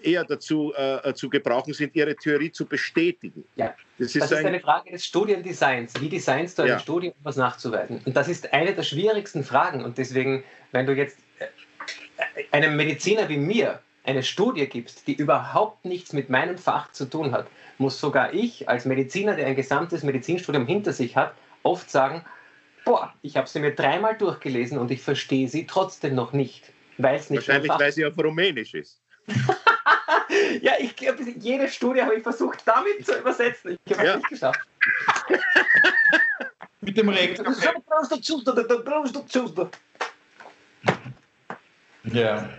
eher 0.02 0.26
dazu 0.26 0.74
äh, 0.76 1.14
zu 1.14 1.30
gebrauchen 1.30 1.74
sind, 1.74 1.96
ihre 1.96 2.16
Theorie 2.16 2.52
zu 2.52 2.66
bestätigen. 2.66 3.46
Ja, 3.56 3.76
das 3.98 4.08
ist, 4.08 4.22
das 4.22 4.32
ist 4.32 4.38
ein, 4.38 4.48
eine 4.48 4.60
Frage 4.60 4.92
des 4.92 5.06
Studiendesigns. 5.06 5.94
Wie 6.02 6.10
designst 6.10 6.58
du 6.58 6.64
eine 6.64 6.72
ja. 6.72 6.80
Studie, 6.80 7.10
um 7.10 7.16
was 7.24 7.38
nachzuweisen? 7.38 8.02
Und 8.06 8.16
das 8.16 8.28
ist 8.28 8.52
eine 8.54 8.74
der 8.74 8.84
schwierigsten 8.84 9.44
Fragen. 9.44 9.84
Und 9.84 9.98
deswegen, 9.98 10.44
wenn 10.72 10.86
du 10.86 10.94
jetzt 10.94 11.18
äh, 11.40 12.44
einem 12.52 12.76
Mediziner 12.76 13.30
wie 13.30 13.38
mir 13.38 13.80
eine 14.04 14.24
Studie 14.24 14.68
gibst, 14.68 15.08
die 15.08 15.14
überhaupt 15.14 15.86
nichts 15.86 16.12
mit 16.12 16.30
meinem 16.30 16.58
Fach 16.58 16.92
zu 16.92 17.06
tun 17.06 17.32
hat, 17.32 17.48
muss 17.78 18.00
sogar 18.00 18.34
ich 18.34 18.68
als 18.68 18.86
Mediziner, 18.86 19.36
der 19.36 19.48
ein 19.48 19.56
gesamtes 19.56 20.04
Medizinstudium 20.04 20.68
hinter 20.68 20.92
sich 20.92 21.16
hat, 21.16 21.34
oft 21.64 21.90
sagen, 21.90 22.24
boah, 22.86 23.14
ich 23.22 23.38
habe 23.38 23.48
sie 23.48 23.60
mir 23.60 23.74
dreimal 23.74 24.18
durchgelesen 24.18 24.78
und 24.78 24.92
ich 24.92 25.02
verstehe 25.02 25.48
sie 25.48 25.66
trotzdem 25.66 26.16
noch 26.16 26.34
nicht. 26.34 26.72
Weil 26.98 27.16
es 27.16 27.30
nicht 27.30 27.48
Wahrscheinlich, 27.48 27.72
weil 27.72 27.92
sie 27.92 28.06
auf 28.06 28.18
Rumänisch 28.18 28.74
ist. 28.76 29.02
ja, 30.62 30.74
ich 30.80 30.96
glaube, 30.96 31.24
jede 31.24 31.68
Studie 31.68 32.02
habe 32.02 32.16
ich 32.16 32.24
versucht, 32.24 32.62
damit 32.66 33.06
zu 33.06 33.18
übersetzen. 33.18 33.80
Ich 33.86 33.94
habe 33.94 34.04
es 34.04 34.08
ja. 34.08 34.16
nicht 34.18 34.30
geschafft. 34.30 34.60
Mit 36.82 36.98
dem 36.98 37.10
Rektor. 37.10 37.46
Ja. 42.04 42.50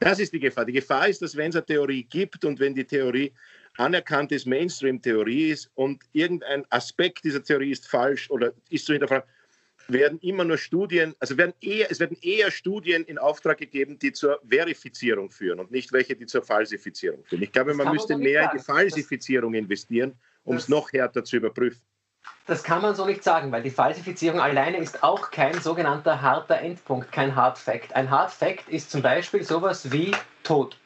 Das 0.00 0.18
ist 0.18 0.32
die 0.32 0.40
Gefahr. 0.40 0.64
Die 0.64 0.72
Gefahr 0.72 1.08
ist, 1.08 1.22
dass 1.22 1.36
wenn 1.36 1.50
es 1.50 1.56
eine 1.56 1.64
Theorie 1.64 2.02
gibt 2.02 2.44
und 2.44 2.58
wenn 2.58 2.74
die 2.74 2.84
Theorie 2.84 3.32
anerkanntes 3.76 4.46
Mainstream-Theorie 4.46 5.50
ist 5.50 5.70
und 5.74 6.02
irgendein 6.12 6.64
Aspekt 6.70 7.24
dieser 7.24 7.42
Theorie 7.42 7.70
ist 7.70 7.88
falsch 7.88 8.30
oder 8.30 8.52
ist 8.70 8.86
zu 8.86 8.92
hinterfragen, 8.92 9.28
werden 9.88 10.18
immer 10.20 10.44
nur 10.44 10.58
Studien, 10.58 11.14
also 11.18 11.36
werden 11.36 11.54
eher, 11.60 11.90
es 11.90 12.00
werden 12.00 12.16
eher 12.20 12.50
Studien 12.50 13.04
in 13.04 13.18
Auftrag 13.18 13.58
gegeben, 13.58 13.98
die 13.98 14.12
zur 14.12 14.40
Verifizierung 14.48 15.30
führen 15.30 15.60
und 15.60 15.70
nicht 15.70 15.92
welche, 15.92 16.14
die 16.14 16.26
zur 16.26 16.42
Falsifizierung 16.42 17.24
führen. 17.24 17.42
Ich 17.42 17.52
glaube, 17.52 17.74
man 17.74 17.92
müsste 17.92 18.16
mehr 18.16 18.50
in 18.52 18.58
die 18.58 18.64
Falsifizierung 18.64 19.54
investieren, 19.54 20.14
um 20.44 20.56
es 20.56 20.68
noch 20.68 20.92
härter 20.92 21.24
zu 21.24 21.36
überprüfen. 21.36 21.80
Das 22.46 22.62
kann 22.62 22.82
man 22.82 22.94
so 22.94 23.04
nicht 23.04 23.24
sagen, 23.24 23.50
weil 23.50 23.62
die 23.62 23.70
Falsifizierung 23.70 24.40
alleine 24.40 24.78
ist 24.78 25.02
auch 25.02 25.30
kein 25.30 25.60
sogenannter 25.60 26.22
harter 26.22 26.58
Endpunkt, 26.58 27.10
kein 27.10 27.34
Hard 27.34 27.58
Fact. 27.58 27.94
Ein 27.94 28.10
Hard 28.10 28.30
Fact 28.30 28.68
ist 28.68 28.90
zum 28.90 29.02
Beispiel 29.02 29.42
sowas 29.42 29.90
wie 29.90 30.12
Tod. 30.44 30.76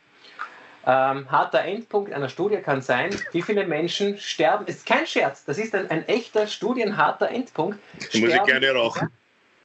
Ähm, 0.89 1.29
harter 1.31 1.63
Endpunkt 1.63 2.13
einer 2.13 2.29
Studie 2.29 2.59
kann 2.59 2.81
sein, 2.81 3.11
wie 3.33 3.43
viele 3.43 3.67
Menschen 3.67 4.19
sterben. 4.19 4.67
Ist 4.67 4.87
kein 4.87 5.05
Scherz, 5.05 5.45
das 5.45 5.59
ist 5.59 5.75
ein, 5.75 5.91
ein 5.91 6.07
echter 6.07 6.47
studienharter 6.47 7.29
Endpunkt. 7.29 7.81
Sterben, 7.99 8.27
Muss 8.27 8.35
ich 8.35 8.43
gerne 8.45 8.71
rauchen. 8.71 9.11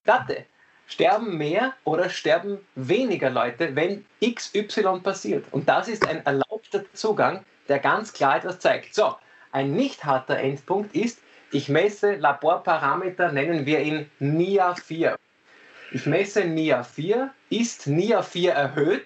Warte, 0.04 0.46
sterben 0.88 1.38
mehr 1.38 1.74
oder 1.84 2.10
sterben 2.10 2.58
weniger 2.74 3.30
Leute, 3.30 3.76
wenn 3.76 4.04
XY 4.24 5.02
passiert. 5.04 5.46
Und 5.52 5.70
das 5.70 5.88
ist 5.88 6.08
ein 6.08 6.26
erlaubter 6.26 6.84
Zugang, 6.94 7.46
der 7.68 7.78
ganz 7.78 8.14
klar 8.14 8.38
etwas 8.38 8.60
zeigt. 8.60 8.96
So, 8.96 9.16
ein 9.52 9.74
nicht 9.74 10.04
harter 10.04 10.40
Endpunkt 10.40 10.96
ist, 10.96 11.20
ich 11.52 11.70
messe 11.70 12.16
Laborparameter, 12.16 13.32
nennen 13.32 13.66
wir 13.66 13.82
ihn 13.82 14.10
NIA 14.20 14.74
4. 14.74 15.20
Ich 15.92 16.06
messe 16.06 16.46
NIA 16.46 16.84
4. 16.84 17.30
Ist 17.50 17.88
NIA 17.88 18.24
4 18.24 18.54
erhöht, 18.54 19.06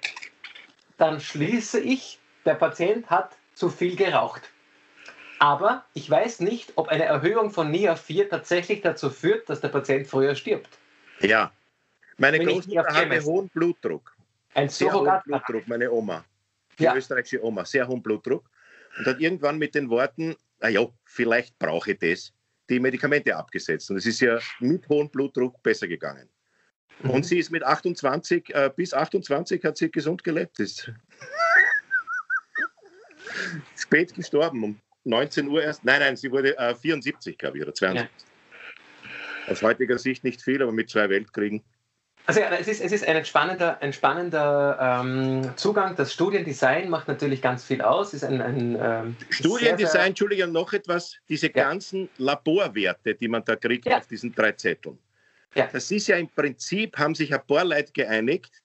dann 0.97 1.19
schließe 1.19 1.79
ich, 1.79 2.19
der 2.45 2.55
Patient 2.55 3.09
hat 3.09 3.37
zu 3.53 3.69
viel 3.69 3.95
geraucht. 3.95 4.41
Aber 5.39 5.83
ich 5.93 6.09
weiß 6.09 6.39
nicht, 6.39 6.73
ob 6.75 6.87
eine 6.87 7.05
Erhöhung 7.05 7.51
von 7.51 7.69
NIA 7.69 7.95
4 7.95 8.29
tatsächlich 8.29 8.81
dazu 8.81 9.09
führt, 9.09 9.49
dass 9.49 9.61
der 9.61 9.69
Patient 9.69 10.07
früher 10.07 10.35
stirbt. 10.35 10.69
Ja, 11.19 11.51
meine 12.17 12.39
Wenn 12.39 12.47
Großmutter 12.47 12.93
hatte 12.93 13.23
hohen 13.23 13.49
Blutdruck. 13.49 14.15
Ein 14.53 14.69
sehr 14.69 14.93
hohen 14.93 15.21
Blutdruck, 15.25 15.67
meine 15.67 15.91
Oma. 15.91 16.23
Die 16.79 16.83
ja. 16.83 16.95
österreichische 16.95 17.43
Oma, 17.43 17.65
sehr 17.65 17.87
hohen 17.87 18.01
Blutdruck. 18.01 18.49
Und 18.97 19.05
hat 19.05 19.19
irgendwann 19.19 19.57
mit 19.57 19.75
den 19.75 19.89
Worten, 19.89 20.35
naja, 20.59 20.87
vielleicht 21.03 21.57
brauche 21.59 21.91
ich 21.91 21.99
das, 21.99 22.33
die 22.69 22.79
Medikamente 22.79 23.35
abgesetzt. 23.35 23.89
Und 23.91 23.97
es 23.97 24.05
ist 24.05 24.21
ja 24.21 24.39
mit 24.59 24.87
hohem 24.87 25.09
Blutdruck 25.09 25.61
besser 25.61 25.87
gegangen. 25.87 26.29
Mhm. 26.99 27.09
Und 27.09 27.25
sie 27.25 27.39
ist 27.39 27.51
mit 27.51 27.63
28, 27.63 28.53
äh, 28.53 28.71
bis 28.75 28.93
28 28.93 29.63
hat 29.63 29.77
sie 29.77 29.91
gesund 29.91 30.23
gelebt. 30.23 30.59
Ist 30.59 30.91
spät 33.77 34.13
gestorben, 34.13 34.63
um 34.63 34.79
19 35.03 35.47
Uhr 35.47 35.63
erst. 35.63 35.83
Nein, 35.83 35.99
nein, 35.99 36.17
sie 36.17 36.31
wurde 36.31 36.57
äh, 36.57 36.75
74, 36.75 37.37
glaube 37.37 37.57
ich, 37.57 37.63
oder 37.63 37.73
72. 37.73 38.09
Ja. 38.09 39.51
Aus 39.51 39.61
heutiger 39.61 39.99
Sicht 39.99 40.23
nicht 40.23 40.41
viel, 40.41 40.61
aber 40.61 40.71
mit 40.71 40.89
zwei 40.89 41.09
Weltkriegen. 41.09 41.63
Also 42.27 42.39
ja, 42.39 42.49
es 42.55 42.67
ist, 42.67 42.81
es 42.81 42.91
ist 42.91 43.07
ein 43.07 43.23
spannender, 43.23 43.79
ein 43.81 43.93
spannender 43.93 44.79
ähm, 44.81 45.51
Zugang. 45.57 45.95
Das 45.95 46.11
Studiendesign 46.11 46.89
macht 46.89 47.07
natürlich 47.07 47.39
ganz 47.39 47.63
viel 47.63 47.81
aus. 47.81 48.15
Ist 48.15 48.23
ein, 48.23 48.41
ein 48.41 48.75
ähm, 48.81 49.15
Studiendesign, 49.29 49.91
sehr, 49.91 50.05
Entschuldigung, 50.05 50.51
noch 50.51 50.73
etwas, 50.73 51.17
diese 51.29 51.47
ja. 51.47 51.53
ganzen 51.53 52.09
Laborwerte, 52.17 53.13
die 53.13 53.27
man 53.27 53.45
da 53.45 53.55
kriegt 53.55 53.85
ja. 53.85 53.99
auf 53.99 54.07
diesen 54.07 54.33
drei 54.33 54.53
Zetteln. 54.53 54.97
Ja. 55.55 55.69
Das 55.71 55.89
ist 55.89 56.07
ja 56.07 56.17
im 56.17 56.29
Prinzip, 56.29 56.97
haben 56.97 57.15
sich 57.15 57.33
ein 57.33 57.45
paar 57.47 57.65
Leute 57.65 57.91
geeinigt, 57.93 58.61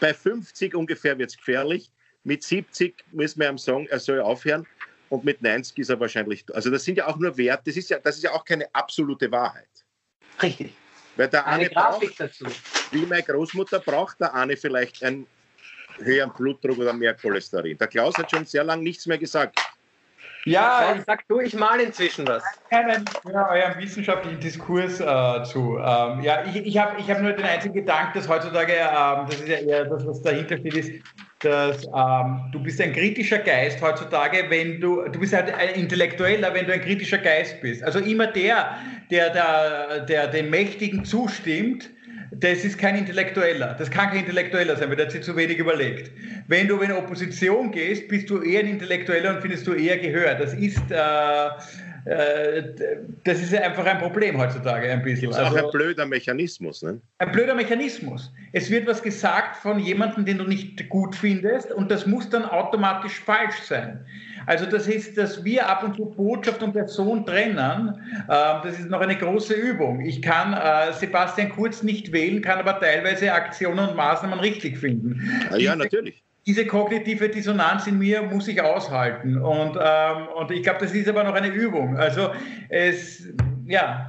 bei 0.00 0.14
50 0.14 0.74
ungefähr 0.74 1.18
wird 1.18 1.30
es 1.30 1.36
gefährlich, 1.36 1.90
mit 2.24 2.42
70 2.42 3.04
müssen 3.12 3.40
wir 3.40 3.48
am 3.48 3.58
Song, 3.58 3.86
er 3.86 3.98
soll 3.98 4.20
aufhören 4.20 4.66
und 5.08 5.24
mit 5.24 5.42
90 5.42 5.78
ist 5.78 5.88
er 5.88 5.98
wahrscheinlich, 5.98 6.44
also 6.54 6.70
das 6.70 6.84
sind 6.84 6.98
ja 6.98 7.06
auch 7.06 7.16
nur 7.16 7.36
Werte, 7.36 7.64
das 7.66 7.76
ist 7.76 7.90
ja, 7.90 7.98
das 7.98 8.16
ist 8.16 8.22
ja 8.22 8.32
auch 8.32 8.44
keine 8.44 8.72
absolute 8.74 9.30
Wahrheit. 9.30 9.68
Richtig. 10.42 10.74
Weil 11.16 11.28
der 11.28 11.46
eine, 11.46 11.64
eine 11.64 11.70
braucht, 11.70 12.20
dazu. 12.20 12.46
Wie 12.92 13.04
meine 13.06 13.22
Großmutter 13.22 13.80
braucht 13.80 14.20
der 14.20 14.32
eine 14.34 14.56
vielleicht 14.56 15.02
einen 15.02 15.26
höheren 15.98 16.32
Blutdruck 16.32 16.78
oder 16.78 16.92
mehr 16.92 17.14
Cholesterin. 17.14 17.76
Der 17.76 17.88
Klaus 17.88 18.16
hat 18.16 18.30
schon 18.30 18.46
sehr 18.46 18.64
lange 18.64 18.82
nichts 18.82 19.06
mehr 19.06 19.18
gesagt. 19.18 19.58
Ja, 20.46 20.94
ich 20.96 21.04
sag 21.04 21.26
du, 21.28 21.40
ich 21.40 21.54
mal 21.54 21.80
inzwischen 21.80 22.26
was. 22.26 22.42
Einen, 22.70 23.04
ja, 23.30 23.50
euren 23.50 23.78
wissenschaftlichen 23.78 24.40
Diskurs 24.40 25.00
äh, 25.00 25.44
zu. 25.44 25.78
Ähm, 25.78 26.20
ja, 26.22 26.44
ich, 26.46 26.56
ich 26.56 26.78
habe 26.78 26.98
ich 26.98 27.10
hab 27.10 27.20
nur 27.20 27.32
den 27.32 27.44
einzigen 27.44 27.74
Gedanken, 27.74 28.18
dass 28.18 28.28
heutzutage, 28.28 28.72
ähm, 28.72 29.26
das 29.28 29.40
ist 29.40 29.48
ja 29.48 29.58
eher 29.58 29.84
das, 29.84 30.06
was 30.06 30.22
dahinter 30.22 30.56
steht, 30.56 30.74
ist, 30.74 30.92
dass 31.40 31.84
ähm, 31.84 32.48
du 32.52 32.62
bist 32.62 32.80
ein 32.80 32.92
kritischer 32.92 33.38
Geist 33.38 33.80
heutzutage, 33.82 34.44
wenn 34.48 34.80
du, 34.80 35.02
du 35.08 35.20
bist 35.20 35.32
halt 35.34 35.52
ein 35.54 35.70
Intellektueller, 35.70 36.52
wenn 36.54 36.66
du 36.66 36.72
ein 36.72 36.80
kritischer 36.80 37.18
Geist 37.18 37.60
bist. 37.60 37.82
Also 37.82 37.98
immer 37.98 38.26
der, 38.26 38.76
der, 39.10 39.30
der, 39.30 40.00
der 40.00 40.28
dem 40.28 40.50
Mächtigen 40.50 41.04
zustimmt, 41.04 41.90
das 42.40 42.64
ist 42.64 42.78
kein 42.78 42.96
Intellektueller. 42.96 43.74
Das 43.78 43.90
kann 43.90 44.08
kein 44.08 44.20
Intellektueller 44.20 44.76
sein, 44.76 44.88
weil 44.88 44.96
der 44.96 45.06
hat 45.06 45.12
sich 45.12 45.22
zu 45.22 45.36
wenig 45.36 45.58
überlegt. 45.58 46.10
Wenn 46.48 46.68
du 46.68 46.78
in 46.80 46.90
Opposition 46.92 47.70
gehst, 47.70 48.08
bist 48.08 48.30
du 48.30 48.42
eher 48.42 48.60
ein 48.60 48.66
Intellektueller 48.66 49.34
und 49.34 49.42
findest 49.42 49.66
du 49.66 49.74
eher 49.74 49.98
Gehör. 49.98 50.34
Das 50.34 50.54
ist, 50.54 50.90
äh, 50.90 51.48
das 52.04 53.42
ist 53.42 53.54
einfach 53.54 53.84
ein 53.84 53.98
Problem 53.98 54.38
heutzutage 54.38 54.90
ein 54.90 55.02
bisschen. 55.02 55.30
Das 55.30 55.38
ist 55.38 55.44
auch 55.44 55.54
also, 55.54 55.66
ein 55.66 55.70
blöder 55.72 56.06
Mechanismus. 56.06 56.82
Ne? 56.82 57.00
Ein 57.18 57.32
blöder 57.32 57.54
Mechanismus. 57.54 58.32
Es 58.52 58.70
wird 58.70 58.86
was 58.86 59.02
gesagt 59.02 59.56
von 59.56 59.78
jemandem, 59.78 60.24
den 60.24 60.38
du 60.38 60.44
nicht 60.44 60.88
gut 60.88 61.14
findest 61.14 61.72
und 61.72 61.90
das 61.90 62.06
muss 62.06 62.28
dann 62.30 62.44
automatisch 62.44 63.20
falsch 63.20 63.60
sein. 63.62 64.04
Also 64.46 64.66
das 64.66 64.88
ist, 64.88 65.18
dass 65.18 65.44
wir 65.44 65.68
ab 65.68 65.84
und 65.84 65.96
zu 65.96 66.06
Botschaft 66.06 66.62
und 66.62 66.72
Person 66.72 67.26
trennen, 67.26 68.00
äh, 68.10 68.26
das 68.28 68.78
ist 68.78 68.88
noch 68.88 69.00
eine 69.00 69.16
große 69.16 69.54
Übung. 69.54 70.00
Ich 70.00 70.22
kann 70.22 70.54
äh, 70.54 70.92
Sebastian 70.92 71.50
Kurz 71.50 71.82
nicht 71.82 72.12
wählen, 72.12 72.40
kann 72.40 72.58
aber 72.58 72.80
teilweise 72.80 73.32
Aktionen 73.32 73.90
und 73.90 73.96
Maßnahmen 73.96 74.40
richtig 74.40 74.78
finden. 74.78 75.20
Ja, 75.50 75.58
ja 75.58 75.76
natürlich 75.76 76.22
diese 76.50 76.66
kognitive 76.66 77.28
Dissonanz 77.28 77.86
in 77.86 77.96
mir 77.96 78.22
muss 78.22 78.48
ich 78.48 78.60
aushalten. 78.60 79.40
Und, 79.40 79.78
ähm, 79.80 80.26
und 80.34 80.50
ich 80.50 80.64
glaube, 80.64 80.80
das 80.80 80.92
ist 80.92 81.08
aber 81.08 81.22
noch 81.22 81.34
eine 81.34 81.46
Übung. 81.46 81.96
Also 81.96 82.32
es, 82.68 83.28
ja, 83.66 84.08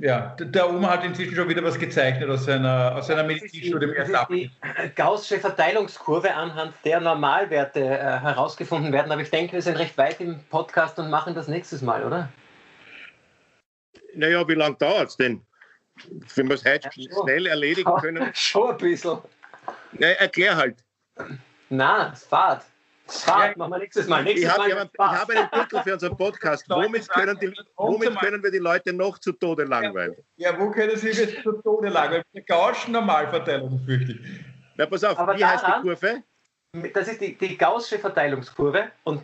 ja, 0.00 0.34
der 0.40 0.70
Oma 0.70 0.88
hat 0.88 1.04
inzwischen 1.04 1.34
schon 1.34 1.50
wieder 1.50 1.62
was 1.62 1.78
gezeichnet 1.78 2.30
aus 2.30 2.46
seiner, 2.46 2.96
aus 2.96 3.08
seiner 3.08 3.24
Medizinstudie 3.24 3.84
im 3.84 3.92
ersten 3.92 4.34
Die 4.34 4.50
Gaußsche 4.96 5.38
Verteilungskurve 5.38 6.32
anhand 6.32 6.72
der 6.86 6.98
Normalwerte 7.00 7.80
äh, 7.80 8.20
herausgefunden 8.20 8.90
werden. 8.90 9.12
Aber 9.12 9.20
ich 9.20 9.30
denke, 9.30 9.52
wir 9.52 9.62
sind 9.62 9.78
recht 9.78 9.98
weit 9.98 10.18
im 10.22 10.40
Podcast 10.48 10.98
und 10.98 11.10
machen 11.10 11.34
das 11.34 11.46
nächstes 11.46 11.82
Mal, 11.82 12.04
oder? 12.04 12.30
Naja, 14.14 14.48
wie 14.48 14.54
lange 14.54 14.76
dauert 14.76 15.10
es 15.10 15.16
denn? 15.18 15.42
Wenn 16.36 16.48
wir 16.48 16.54
es 16.54 16.64
heute 16.64 16.88
ja, 16.94 17.22
schnell 17.22 17.46
erledigen 17.48 17.92
können. 18.00 18.30
Schon 18.32 18.70
ein 18.70 18.76
bisschen. 18.78 19.18
Na, 19.92 20.06
erklär 20.06 20.56
halt. 20.56 20.82
Na, 21.72 22.12
fahrt. 22.14 22.66
Spa, 23.10 23.46
ja. 23.46 23.52
machen 23.56 23.70
wir 23.70 23.78
nächstes 23.78 24.06
Mal. 24.06 24.22
Nächstes 24.22 24.44
ich 24.44 24.50
habe 24.50 24.90
hab, 24.98 25.30
einen 25.30 25.50
Titel 25.50 25.82
für 25.82 25.94
unseren 25.94 26.16
Podcast. 26.18 26.68
womit, 26.68 27.08
können 27.08 27.38
die, 27.40 27.50
womit 27.76 28.14
können 28.20 28.42
wir 28.42 28.50
die 28.50 28.58
Leute 28.58 28.92
noch 28.92 29.18
zu 29.18 29.32
Tode 29.32 29.64
langweilen? 29.64 30.14
Ja, 30.36 30.58
wo 30.58 30.70
können 30.70 30.94
sie 30.98 31.08
jetzt 31.08 31.42
zu 31.42 31.52
Tode 31.62 31.88
langweilen? 31.88 32.24
Eine 32.34 32.44
Gaußschen 32.44 32.92
Normalverteilung, 32.92 33.80
fürchte 33.86 34.12
ich. 34.12 34.18
Na, 34.76 34.84
pass 34.84 35.02
auf, 35.02 35.18
Aber 35.18 35.34
wie 35.34 35.40
daran, 35.40 35.54
heißt 35.54 35.66
die 35.66 35.88
Kurve? 35.88 36.22
Das 36.92 37.08
ist 37.08 37.22
die, 37.22 37.38
die 37.38 37.56
Gaußsche 37.56 37.98
Verteilungskurve 37.98 38.90
und 39.04 39.22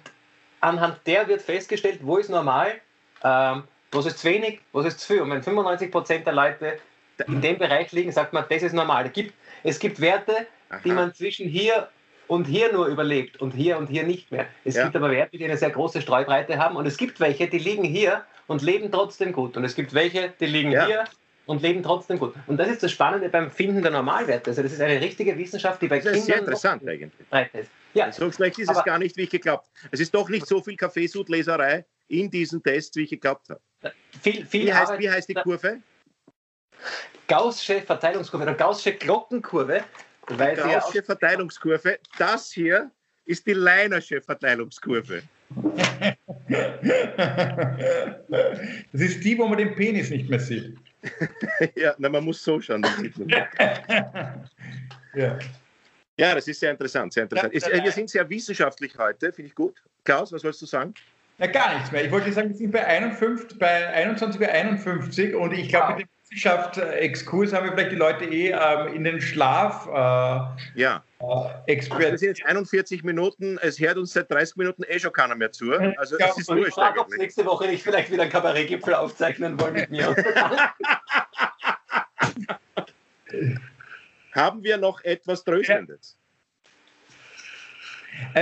anhand 0.61 1.07
der 1.07 1.29
wird 1.29 1.43
festgestellt, 1.43 2.01
wo 2.03 2.17
ist 2.17 2.31
normal, 2.31 2.81
ähm, 3.23 3.65
was 3.93 4.07
ist 4.07 4.21
zu 4.21 4.29
wenig, 4.29 4.61
was 4.73 4.87
ist 4.87 5.01
zu 5.01 5.07
viel. 5.09 5.21
Und 5.21 5.31
wenn 5.31 5.43
95% 5.43 6.25
der 6.25 6.33
Leute 6.33 6.79
in 7.27 7.43
dem 7.43 7.59
Bereich 7.59 7.93
liegen, 7.93 8.11
sagt 8.11 8.33
man, 8.33 8.47
das 8.49 8.63
ist 8.63 8.73
normal. 8.73 9.05
Es 9.05 9.13
gibt, 9.13 9.35
es 9.65 9.79
gibt 9.79 10.01
Werte, 10.01 10.47
Aha. 10.71 10.81
die 10.83 10.93
man 10.93 11.13
zwischen 11.13 11.47
hier 11.47 11.91
und 12.29 12.47
hier 12.47 12.73
nur 12.73 12.87
überlebt 12.87 13.41
und 13.41 13.53
hier 13.53 13.79
und 13.79 13.89
hier 13.89 14.05
nicht 14.05 14.31
mehr. 14.31 14.47
Es 14.65 14.77
ja. 14.77 14.85
gibt 14.85 14.97
aber 14.97 15.11
Werte, 15.11 15.37
die 15.37 15.45
eine 15.45 15.57
sehr 15.57 15.71
große 15.71 16.01
Streubreite 16.01 16.59
haben 16.59 16.77
und 16.77 16.87
es 16.87 16.97
gibt 16.97 17.19
welche, 17.21 17.49
die 17.49 17.59
liegen 17.59 17.85
hier 17.85 18.25
und 18.47 18.63
leben 18.63 18.93
trotzdem 18.93 19.33
gut. 19.33 19.57
Und 19.57 19.65
es 19.65 19.75
gibt 19.75 19.95
welche, 19.95 20.33
die 20.39 20.47
liegen 20.47 20.71
ja. 20.71 20.87
hier 20.87 21.05
und 21.47 21.63
leben 21.63 21.83
trotzdem 21.83 22.19
gut. 22.19 22.35
Und 22.47 22.59
das 22.59 22.69
ist 22.69 22.83
das 22.83 22.93
Spannende 22.93 23.29
beim 23.31 23.51
Finden 23.51 23.83
der 23.83 23.91
Normalwerte. 23.91 24.51
Also 24.51 24.63
das 24.63 24.73
ist 24.73 24.81
eine 24.81 25.01
richtige 25.01 25.37
Wissenschaft, 25.37 25.81
die 25.81 25.89
bei 25.89 25.97
das 25.97 26.13
Kindern... 26.13 26.23
sehr 26.23 26.39
interessant 26.39 26.87
eigentlich. 26.87 27.11
Ist. 27.55 27.71
Ja. 27.95 28.13
So 28.13 28.31
schlecht 28.31 28.59
ist 28.59 28.69
aber, 28.69 28.81
es 28.81 28.85
gar 28.85 28.99
nicht, 28.99 29.17
wie 29.17 29.23
ich 29.23 29.31
geglaubt 29.31 29.67
habe. 29.67 29.89
Es 29.91 30.01
ist 30.01 30.15
doch 30.15 30.29
nicht 30.29 30.47
so 30.47 30.61
viel 30.61 30.77
Kaffeesudleserei 30.77 31.87
in 32.09 32.31
diesen 32.31 32.63
Tests, 32.63 32.95
wie 32.97 33.05
ich 33.05 33.11
geglaubt 33.11 33.49
habe. 33.49 33.61
Viel, 34.21 34.45
viel 34.45 34.67
wie, 34.67 34.75
heißt, 34.75 34.99
wie 34.99 35.11
heißt 35.11 35.29
die 35.29 35.35
Kurve? 35.35 35.79
Gaußsche 37.27 37.81
Verteilungskurve 37.83 38.45
oder 38.45 38.55
Gaußsche 38.55 38.93
Glockenkurve. 38.93 39.85
Weil 40.31 40.57
die 40.57 40.63
Gaußsche 40.63 41.03
Verteilungskurve, 41.03 41.99
das 42.19 42.51
hier 42.53 42.91
ist 43.25 43.47
die 43.47 43.55
Leinersche 43.55 44.21
Verteilungskurve. 44.21 45.23
Das 48.93 49.01
ist 49.01 49.25
die, 49.25 49.39
wo 49.39 49.47
man 49.47 49.59
den 49.59 49.75
Penis 49.75 50.11
nicht 50.11 50.29
mehr 50.29 50.41
sieht. 50.41 50.77
ja, 51.75 51.95
na, 51.99 52.09
man 52.09 52.25
muss 52.25 52.43
so 52.43 52.61
schauen. 52.61 52.83
ja. 55.15 55.39
ja, 56.17 56.35
das 56.35 56.49
ist 56.49 56.61
sehr 56.61 56.71
interessant. 56.71 57.13
Sehr 57.13 57.25
interessant. 57.25 57.55
Ja, 57.55 57.85
wir 57.85 57.93
sind 57.93 58.11
sehr 58.11 58.29
wissenschaftlich 58.29 58.97
heute, 58.99 59.33
finde 59.33 59.49
ich 59.49 59.55
gut. 59.55 59.83
Klaus, 60.05 60.33
was 60.33 60.45
wolltest 60.45 60.63
du 60.63 60.67
sagen? 60.67 60.95
Ja, 61.39 61.47
gar 61.47 61.75
nichts 61.75 61.93
mehr. 61.93 62.05
Ich 62.05 62.11
wollte 62.11 62.33
sagen, 62.33 62.49
wir 62.49 62.57
sind 62.57 62.73
bei, 62.73 62.85
51, 62.85 63.59
bei 63.59 63.89
21 63.89 64.41
bei 64.41 64.51
51 64.51 65.35
und 65.35 65.53
ich 65.53 65.69
glaube, 65.69 65.91
wow. 65.91 65.97
mit 65.99 66.07
dem 66.07 66.18
Wissenschaft-Exkurs 66.31 67.53
haben 67.53 67.67
wir 67.67 67.73
vielleicht 67.73 67.93
die 67.93 67.97
Leute 67.97 68.25
eh 68.25 68.51
ähm, 68.51 68.95
in 68.95 69.05
den 69.05 69.21
Schlaf 69.21 69.87
äh, 69.87 69.91
ja. 70.79 71.03
äh, 71.21 71.73
expertiert. 71.73 72.19
Sind 72.19 72.29
jetzt 72.29 72.47
41 72.47 73.03
Minuten, 73.03 73.59
es 73.63 73.81
hört 73.81 73.97
uns 73.97 74.13
seit 74.13 74.31
30 74.31 74.57
Minuten 74.57 74.83
eh 74.87 74.99
schon 74.99 75.13
keiner 75.13 75.35
mehr 75.35 75.53
zu. 75.53 75.73
Also 75.97 76.19
ja, 76.19 76.29
es 76.29 76.39
ist 76.39 76.49
wurscht. 76.49 76.69
Ich 76.69 76.75
frage, 76.75 77.01
ob 77.01 77.09
nächste 77.17 77.47
Woche 77.47 77.67
nicht 77.67 77.83
vielleicht 77.83 78.11
wieder 78.11 78.25
ein 78.25 78.31
Kabarettgipfel 78.31 78.95
aufzeichnen 78.95 79.59
wollen 79.59 79.75
mit 79.75 79.91
mir. 79.91 80.15
haben 84.33 84.63
wir 84.63 84.77
noch 84.77 85.03
etwas 85.05 85.45
Tröstendes? 85.45 86.17
Äh, 86.17 86.28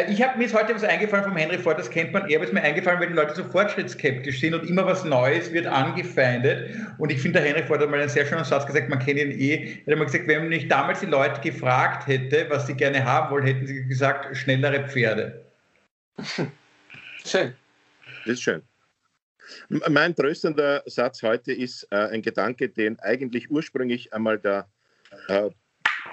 ich 0.09 0.23
habe 0.23 0.39
mir 0.39 0.53
heute 0.53 0.75
was 0.75 0.85
eingefallen 0.85 1.25
vom 1.25 1.37
Henry 1.37 1.59
Ford, 1.59 1.79
das 1.79 1.91
kennt 1.91 2.13
man 2.13 2.29
eher, 2.29 2.39
aber 2.39 2.47
ist 2.47 2.53
mir 2.53 2.63
eingefallen, 2.63 3.01
weil 3.01 3.09
die 3.09 3.15
Leute 3.15 3.35
so 3.35 3.45
fortschrittsskeptisch 3.45 4.41
sind 4.41 4.55
und 4.55 4.69
immer 4.69 4.87
was 4.87 5.05
Neues 5.05 5.53
wird 5.53 5.67
angefeindet. 5.67 6.71
Und 6.99 7.11
ich 7.11 7.21
finde, 7.21 7.41
der 7.41 7.49
Henry 7.49 7.63
Ford 7.63 7.81
hat 7.81 7.91
mal 7.91 8.01
einen 8.01 8.09
sehr 8.09 8.27
schönen 8.27 8.45
Satz 8.45 8.67
gesagt, 8.67 8.89
man 8.89 8.99
kennt 8.99 9.19
ihn 9.19 9.31
eh. 9.31 9.83
Er 9.87 9.93
hat 9.93 9.99
mal 9.99 10.05
gesagt, 10.07 10.27
wenn 10.27 10.41
man 10.41 10.49
nicht 10.49 10.71
damals 10.71 11.01
die 11.01 11.07
Leute 11.07 11.41
gefragt 11.41 12.07
hätte, 12.07 12.47
was 12.49 12.67
sie 12.67 12.75
gerne 12.75 13.05
haben 13.05 13.31
wollen, 13.31 13.45
hätten 13.45 13.67
sie 13.67 13.87
gesagt, 13.87 14.37
schnellere 14.37 14.87
Pferde. 14.89 15.45
Schön. 17.25 17.55
Das 18.25 18.35
ist 18.35 18.43
schön. 18.43 18.63
Mein 19.69 20.15
tröstender 20.15 20.83
Satz 20.87 21.23
heute 21.23 21.53
ist 21.53 21.87
äh, 21.91 21.97
ein 21.97 22.23
Gedanke, 22.23 22.69
den 22.69 22.99
eigentlich 23.01 23.51
ursprünglich 23.51 24.13
einmal 24.13 24.39
der, 24.39 24.69
äh, 25.29 25.51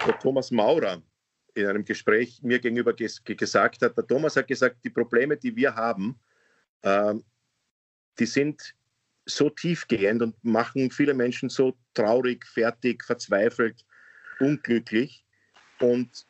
der 0.06 0.18
Thomas 0.20 0.50
Maurer 0.50 1.02
in 1.54 1.66
einem 1.66 1.84
Gespräch 1.84 2.40
mir 2.42 2.58
gegenüber 2.58 2.92
ges 2.92 3.22
gesagt 3.24 3.82
hat, 3.82 3.96
der 3.96 4.06
Thomas 4.06 4.36
hat 4.36 4.48
gesagt, 4.48 4.84
die 4.84 4.90
Probleme, 4.90 5.36
die 5.36 5.54
wir 5.54 5.74
haben, 5.74 6.18
äh, 6.82 7.14
die 8.18 8.26
sind 8.26 8.74
so 9.26 9.48
tiefgehend 9.48 10.22
und 10.22 10.44
machen 10.44 10.90
viele 10.90 11.14
Menschen 11.14 11.48
so 11.48 11.76
traurig, 11.94 12.44
fertig, 12.46 13.04
verzweifelt, 13.04 13.84
unglücklich. 14.40 15.24
Und 15.80 16.26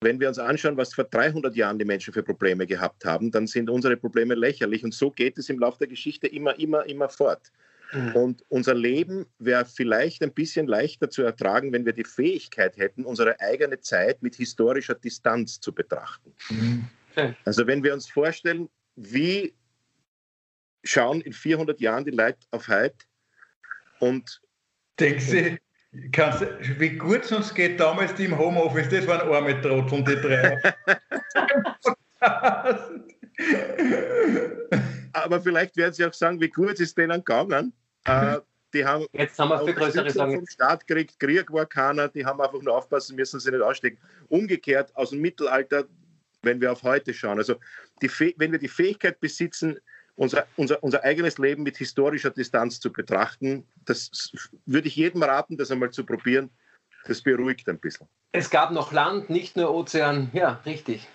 wenn 0.00 0.20
wir 0.20 0.28
uns 0.28 0.38
anschauen, 0.38 0.76
was 0.76 0.92
vor 0.92 1.04
300 1.04 1.56
Jahren 1.56 1.78
die 1.78 1.84
Menschen 1.84 2.12
für 2.12 2.22
Probleme 2.22 2.66
gehabt 2.66 3.04
haben, 3.04 3.30
dann 3.30 3.46
sind 3.46 3.70
unsere 3.70 3.96
Probleme 3.96 4.34
lächerlich. 4.34 4.84
Und 4.84 4.92
so 4.92 5.10
geht 5.10 5.38
es 5.38 5.48
im 5.48 5.58
Laufe 5.58 5.78
der 5.78 5.88
Geschichte 5.88 6.26
immer, 6.26 6.58
immer, 6.58 6.84
immer 6.84 7.08
fort. 7.08 7.50
Mhm. 7.94 8.16
Und 8.16 8.44
unser 8.48 8.74
Leben 8.74 9.26
wäre 9.38 9.64
vielleicht 9.64 10.22
ein 10.22 10.32
bisschen 10.32 10.66
leichter 10.66 11.08
zu 11.08 11.22
ertragen, 11.22 11.72
wenn 11.72 11.86
wir 11.86 11.92
die 11.92 12.04
Fähigkeit 12.04 12.76
hätten, 12.76 13.04
unsere 13.04 13.40
eigene 13.40 13.80
Zeit 13.80 14.22
mit 14.22 14.34
historischer 14.34 14.94
Distanz 14.94 15.60
zu 15.60 15.72
betrachten. 15.72 16.32
Mhm. 16.50 16.88
Also 17.44 17.66
wenn 17.66 17.84
wir 17.84 17.94
uns 17.94 18.08
vorstellen, 18.08 18.68
wie 18.96 19.54
schauen 20.82 21.20
in 21.20 21.32
400 21.32 21.80
Jahren 21.80 22.04
die 22.04 22.10
Leute 22.10 22.38
auf 22.50 22.68
heute 22.68 22.96
und 24.00 24.40
Denken 25.00 25.20
Sie, 25.20 25.58
kannst, 26.12 26.44
wie 26.78 26.90
gut 26.90 27.24
es 27.24 27.32
uns 27.32 27.52
geht 27.52 27.80
damals 27.80 28.14
die 28.14 28.26
im 28.26 28.38
Homeoffice, 28.38 28.88
das 28.88 29.06
waren 29.06 29.28
arme 29.28 29.60
Trotteln, 29.60 30.04
die 30.04 30.14
drei. 30.14 30.62
Aber 35.12 35.40
vielleicht 35.40 35.76
werden 35.76 35.92
Sie 35.92 36.04
auch 36.04 36.12
sagen, 36.12 36.40
wie 36.40 36.48
gut 36.48 36.74
ist 36.74 36.80
es 36.80 36.94
denen 36.94 37.24
gegangen? 37.24 37.72
Äh, 38.04 38.40
die 38.72 38.84
haben 38.84 39.06
Jetzt 39.12 39.38
haben 39.38 39.50
wir 39.50 39.64
viel 39.64 39.74
größere 39.74 40.10
Sorgen. 40.10 40.36
vom 40.36 40.46
Staat 40.46 40.86
gekriegt, 40.86 41.18
Krieg 41.20 41.52
war 41.52 41.66
keiner, 41.66 42.08
die 42.08 42.26
haben 42.26 42.40
einfach 42.40 42.60
nur 42.60 42.76
aufpassen 42.76 43.16
müssen, 43.16 43.38
sie 43.40 43.50
nicht 43.50 43.62
ausstecken. 43.62 43.98
Umgekehrt 44.28 44.94
aus 44.96 45.10
dem 45.10 45.20
Mittelalter, 45.20 45.84
wenn 46.42 46.60
wir 46.60 46.72
auf 46.72 46.82
heute 46.82 47.14
schauen, 47.14 47.38
also 47.38 47.56
wenn 48.00 48.52
wir 48.52 48.58
die 48.58 48.68
Fähigkeit 48.68 49.20
besitzen, 49.20 49.78
unser, 50.16 50.46
unser, 50.56 50.82
unser 50.82 51.02
eigenes 51.02 51.38
Leben 51.38 51.62
mit 51.62 51.76
historischer 51.76 52.30
Distanz 52.30 52.78
zu 52.80 52.92
betrachten, 52.92 53.66
das 53.84 54.32
würde 54.66 54.88
ich 54.88 54.96
jedem 54.96 55.22
raten, 55.22 55.56
das 55.56 55.70
einmal 55.70 55.90
zu 55.90 56.04
probieren. 56.04 56.50
Das 57.06 57.20
beruhigt 57.20 57.68
ein 57.68 57.78
bisschen. 57.78 58.08
Es 58.32 58.48
gab 58.48 58.70
noch 58.70 58.92
Land, 58.92 59.28
nicht 59.28 59.56
nur 59.56 59.74
Ozean. 59.74 60.30
Ja, 60.32 60.60
richtig. 60.64 61.06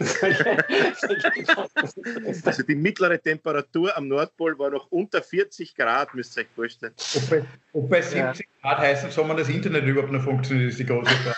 also 2.44 2.62
die 2.62 2.74
mittlere 2.74 3.20
Temperatur 3.20 3.94
am 3.96 4.08
Nordpol 4.08 4.58
war 4.58 4.70
noch 4.70 4.90
unter 4.90 5.22
40 5.22 5.74
Grad, 5.74 6.14
müsst 6.14 6.38
ihr 6.38 6.44
euch 6.44 6.48
vorstellen. 6.54 6.94
Ob 7.16 7.30
bei, 7.30 7.44
ob 7.74 7.90
bei 7.90 8.00
70 8.00 8.16
ja. 8.16 8.32
Grad 8.62 8.78
heißen, 8.78 9.10
soll 9.10 9.26
man 9.26 9.36
das 9.36 9.50
Internet 9.50 9.84
überhaupt 9.84 10.12
noch 10.12 10.22
funktioniert, 10.22 10.70
ist 10.70 10.78
die 10.78 10.86
große 10.86 11.10
Frage. 11.10 11.36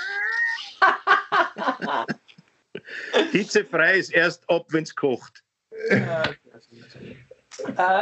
Hitzefrei 3.32 3.94
ist 3.94 4.12
erst 4.12 4.48
ab, 4.48 4.66
wenn 4.68 4.84
es 4.84 4.94
kocht. 4.94 5.42
Äh, 5.88 6.02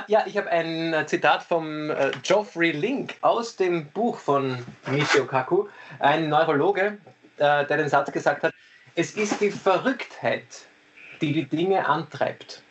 ja, 0.08 0.24
ich 0.26 0.36
habe 0.36 0.50
ein 0.50 1.06
Zitat 1.06 1.42
vom 1.42 1.90
äh, 1.90 2.10
Geoffrey 2.22 2.72
Link 2.72 3.14
aus 3.22 3.56
dem 3.56 3.86
Buch 3.86 4.18
von 4.18 4.58
Michio 4.90 5.24
Kaku, 5.26 5.68
ein 5.98 6.28
Neurologe, 6.28 6.98
äh, 7.38 7.64
der 7.64 7.76
den 7.78 7.88
Satz 7.88 8.12
gesagt 8.12 8.42
hat, 8.42 8.52
es 8.94 9.12
ist 9.12 9.40
die 9.40 9.50
Verrücktheit, 9.50 10.66
die 11.20 11.32
die 11.32 11.44
Dinge 11.44 11.86
antreibt. 11.86 12.62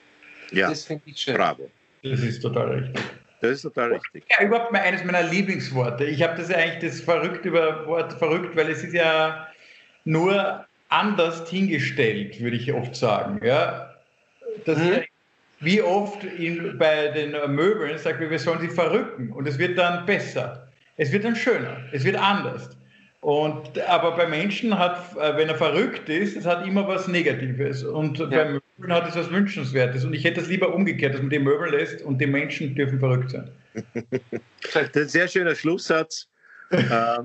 Ja, 0.51 0.69
das 0.69 0.85
finde 0.85 1.03
ich 1.05 1.17
schön. 1.17 1.35
Bravo. 1.35 1.69
Das 2.03 2.21
ist 2.21 2.41
total 2.41 2.69
richtig. 2.69 3.03
Das 3.41 3.51
ist 3.51 3.61
total 3.61 3.93
richtig. 3.93 4.25
Ja, 4.29 4.45
überhaupt 4.45 4.71
mal 4.71 4.81
eines 4.81 5.03
meiner 5.03 5.23
Lieblingsworte. 5.23 6.05
Ich 6.05 6.21
habe 6.21 6.35
das 6.37 6.49
ja 6.49 6.57
eigentlich 6.57 6.91
das 6.91 7.01
verrückt 7.01 7.45
über 7.45 7.85
Wort 7.87 8.13
verrückt, 8.13 8.55
weil 8.55 8.69
es 8.69 8.83
ist 8.83 8.93
ja 8.93 9.47
nur 10.03 10.65
anders 10.89 11.49
hingestellt, 11.49 12.39
würde 12.41 12.57
ich 12.57 12.71
oft 12.73 12.95
sagen. 12.95 13.39
Ja, 13.45 13.95
das 14.65 14.77
mhm. 14.77 15.03
wie 15.59 15.81
oft 15.81 16.23
in, 16.23 16.77
bei 16.77 17.09
den 17.09 17.31
Möbeln 17.53 17.97
sagt 17.97 18.19
wir, 18.19 18.29
wir 18.29 18.39
sollen 18.39 18.59
sie 18.59 18.69
verrücken 18.69 19.31
und 19.31 19.47
es 19.47 19.57
wird 19.57 19.77
dann 19.77 20.05
besser. 20.05 20.67
Es 20.97 21.11
wird 21.11 21.23
dann 21.23 21.35
schöner. 21.35 21.77
Es 21.93 22.03
wird 22.03 22.17
anders. 22.17 22.71
Und, 23.21 23.77
aber 23.81 24.15
bei 24.15 24.27
Menschen 24.27 24.79
hat, 24.79 25.17
äh, 25.17 25.35
wenn 25.35 25.49
er 25.49 25.55
verrückt 25.55 26.07
ist, 26.07 26.37
es 26.37 26.45
hat 26.45 26.65
immer 26.65 26.87
was 26.87 27.07
Negatives. 27.09 27.83
Und 27.83 28.17
ja. 28.17 28.25
bei 28.27 28.45
Möbeln 28.45 28.93
hat 28.93 29.09
es 29.09 29.15
was 29.15 29.29
Wünschenswertes. 29.29 30.05
Und 30.05 30.13
ich 30.13 30.23
hätte 30.23 30.39
es 30.39 30.47
lieber 30.47 30.73
umgekehrt, 30.73 31.15
dass 31.15 31.21
man 31.21 31.29
die 31.29 31.39
Möbel 31.39 31.71
lässt 31.71 32.01
und 32.01 32.19
die 32.19 32.27
Menschen 32.27 32.75
dürfen 32.75 32.97
verrückt 32.99 33.31
sein. 33.31 33.51
Das 34.73 34.83
ist 34.83 34.95
ein 34.95 35.07
sehr 35.09 35.27
schöner 35.27 35.55
Schlusssatz. 35.55 36.27
Äh, 36.71 37.23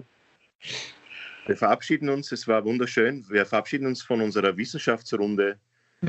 wir 1.47 1.57
verabschieden 1.59 2.09
uns, 2.09 2.33
es 2.33 2.49
war 2.49 2.65
wunderschön. 2.65 3.23
Wir 3.29 3.45
verabschieden 3.45 3.87
uns 3.87 4.01
von 4.01 4.23
unserer 4.23 4.57
Wissenschaftsrunde. 4.57 5.59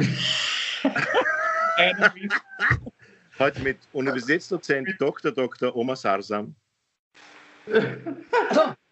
Heute 3.38 3.60
mit 3.60 3.80
Universitätsdozent 3.92 4.96
Dr. 5.00 5.34
Dr. 5.34 5.76
Oma 5.76 5.98
Sarsam. 5.98 6.56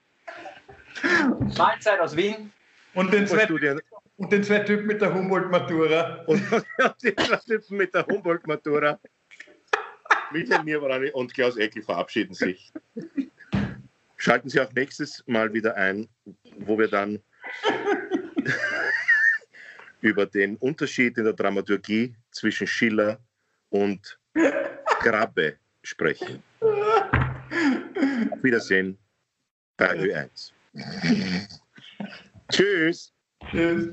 Mahlzeit 1.58 2.00
aus 2.00 2.16
Wien. 2.16 2.52
Und 2.94 3.12
den 3.12 3.28
zweiten 3.28 3.82
und 4.18 4.32
den 4.32 4.44
zwei 4.44 4.60
Typen 4.60 4.86
mit 4.86 5.02
der 5.02 5.14
Humboldt-Matura. 5.14 6.24
Und 6.28 6.42
die 7.04 7.16
zwei 7.16 7.38
Typen 7.38 7.78
mit 7.78 7.94
der 7.94 8.06
Humboldt-Matura. 8.06 9.00
Michael 10.32 10.64
Nierwarani 10.64 11.12
und 11.12 11.34
Klaus 11.34 11.58
Eckel 11.58 11.84
verabschieden 11.84 12.34
sich. 12.34 12.72
Schalten 14.18 14.50
Sie 14.50 14.62
auch 14.62 14.72
nächstes 14.74 15.24
Mal 15.28 15.54
wieder 15.54 15.76
ein, 15.76 16.08
wo 16.60 16.78
wir 16.78 16.88
dann 16.88 17.20
über 20.02 20.26
den 20.26 20.56
Unterschied 20.58 21.18
in 21.18 21.26
der 21.26 21.34
Dramaturgie 21.34 22.16
zwischen 22.32 22.68
Schiller 22.68 23.20
und 23.70 24.18
Grabbe 25.02 25.58
sprechen. 25.82 26.42
Auf 26.62 28.44
Wiedersehen 28.44 28.98
bei 29.78 29.94
Ö1. 29.96 30.54
Tschüss. 32.52 33.12
Tschüss. 33.50 33.90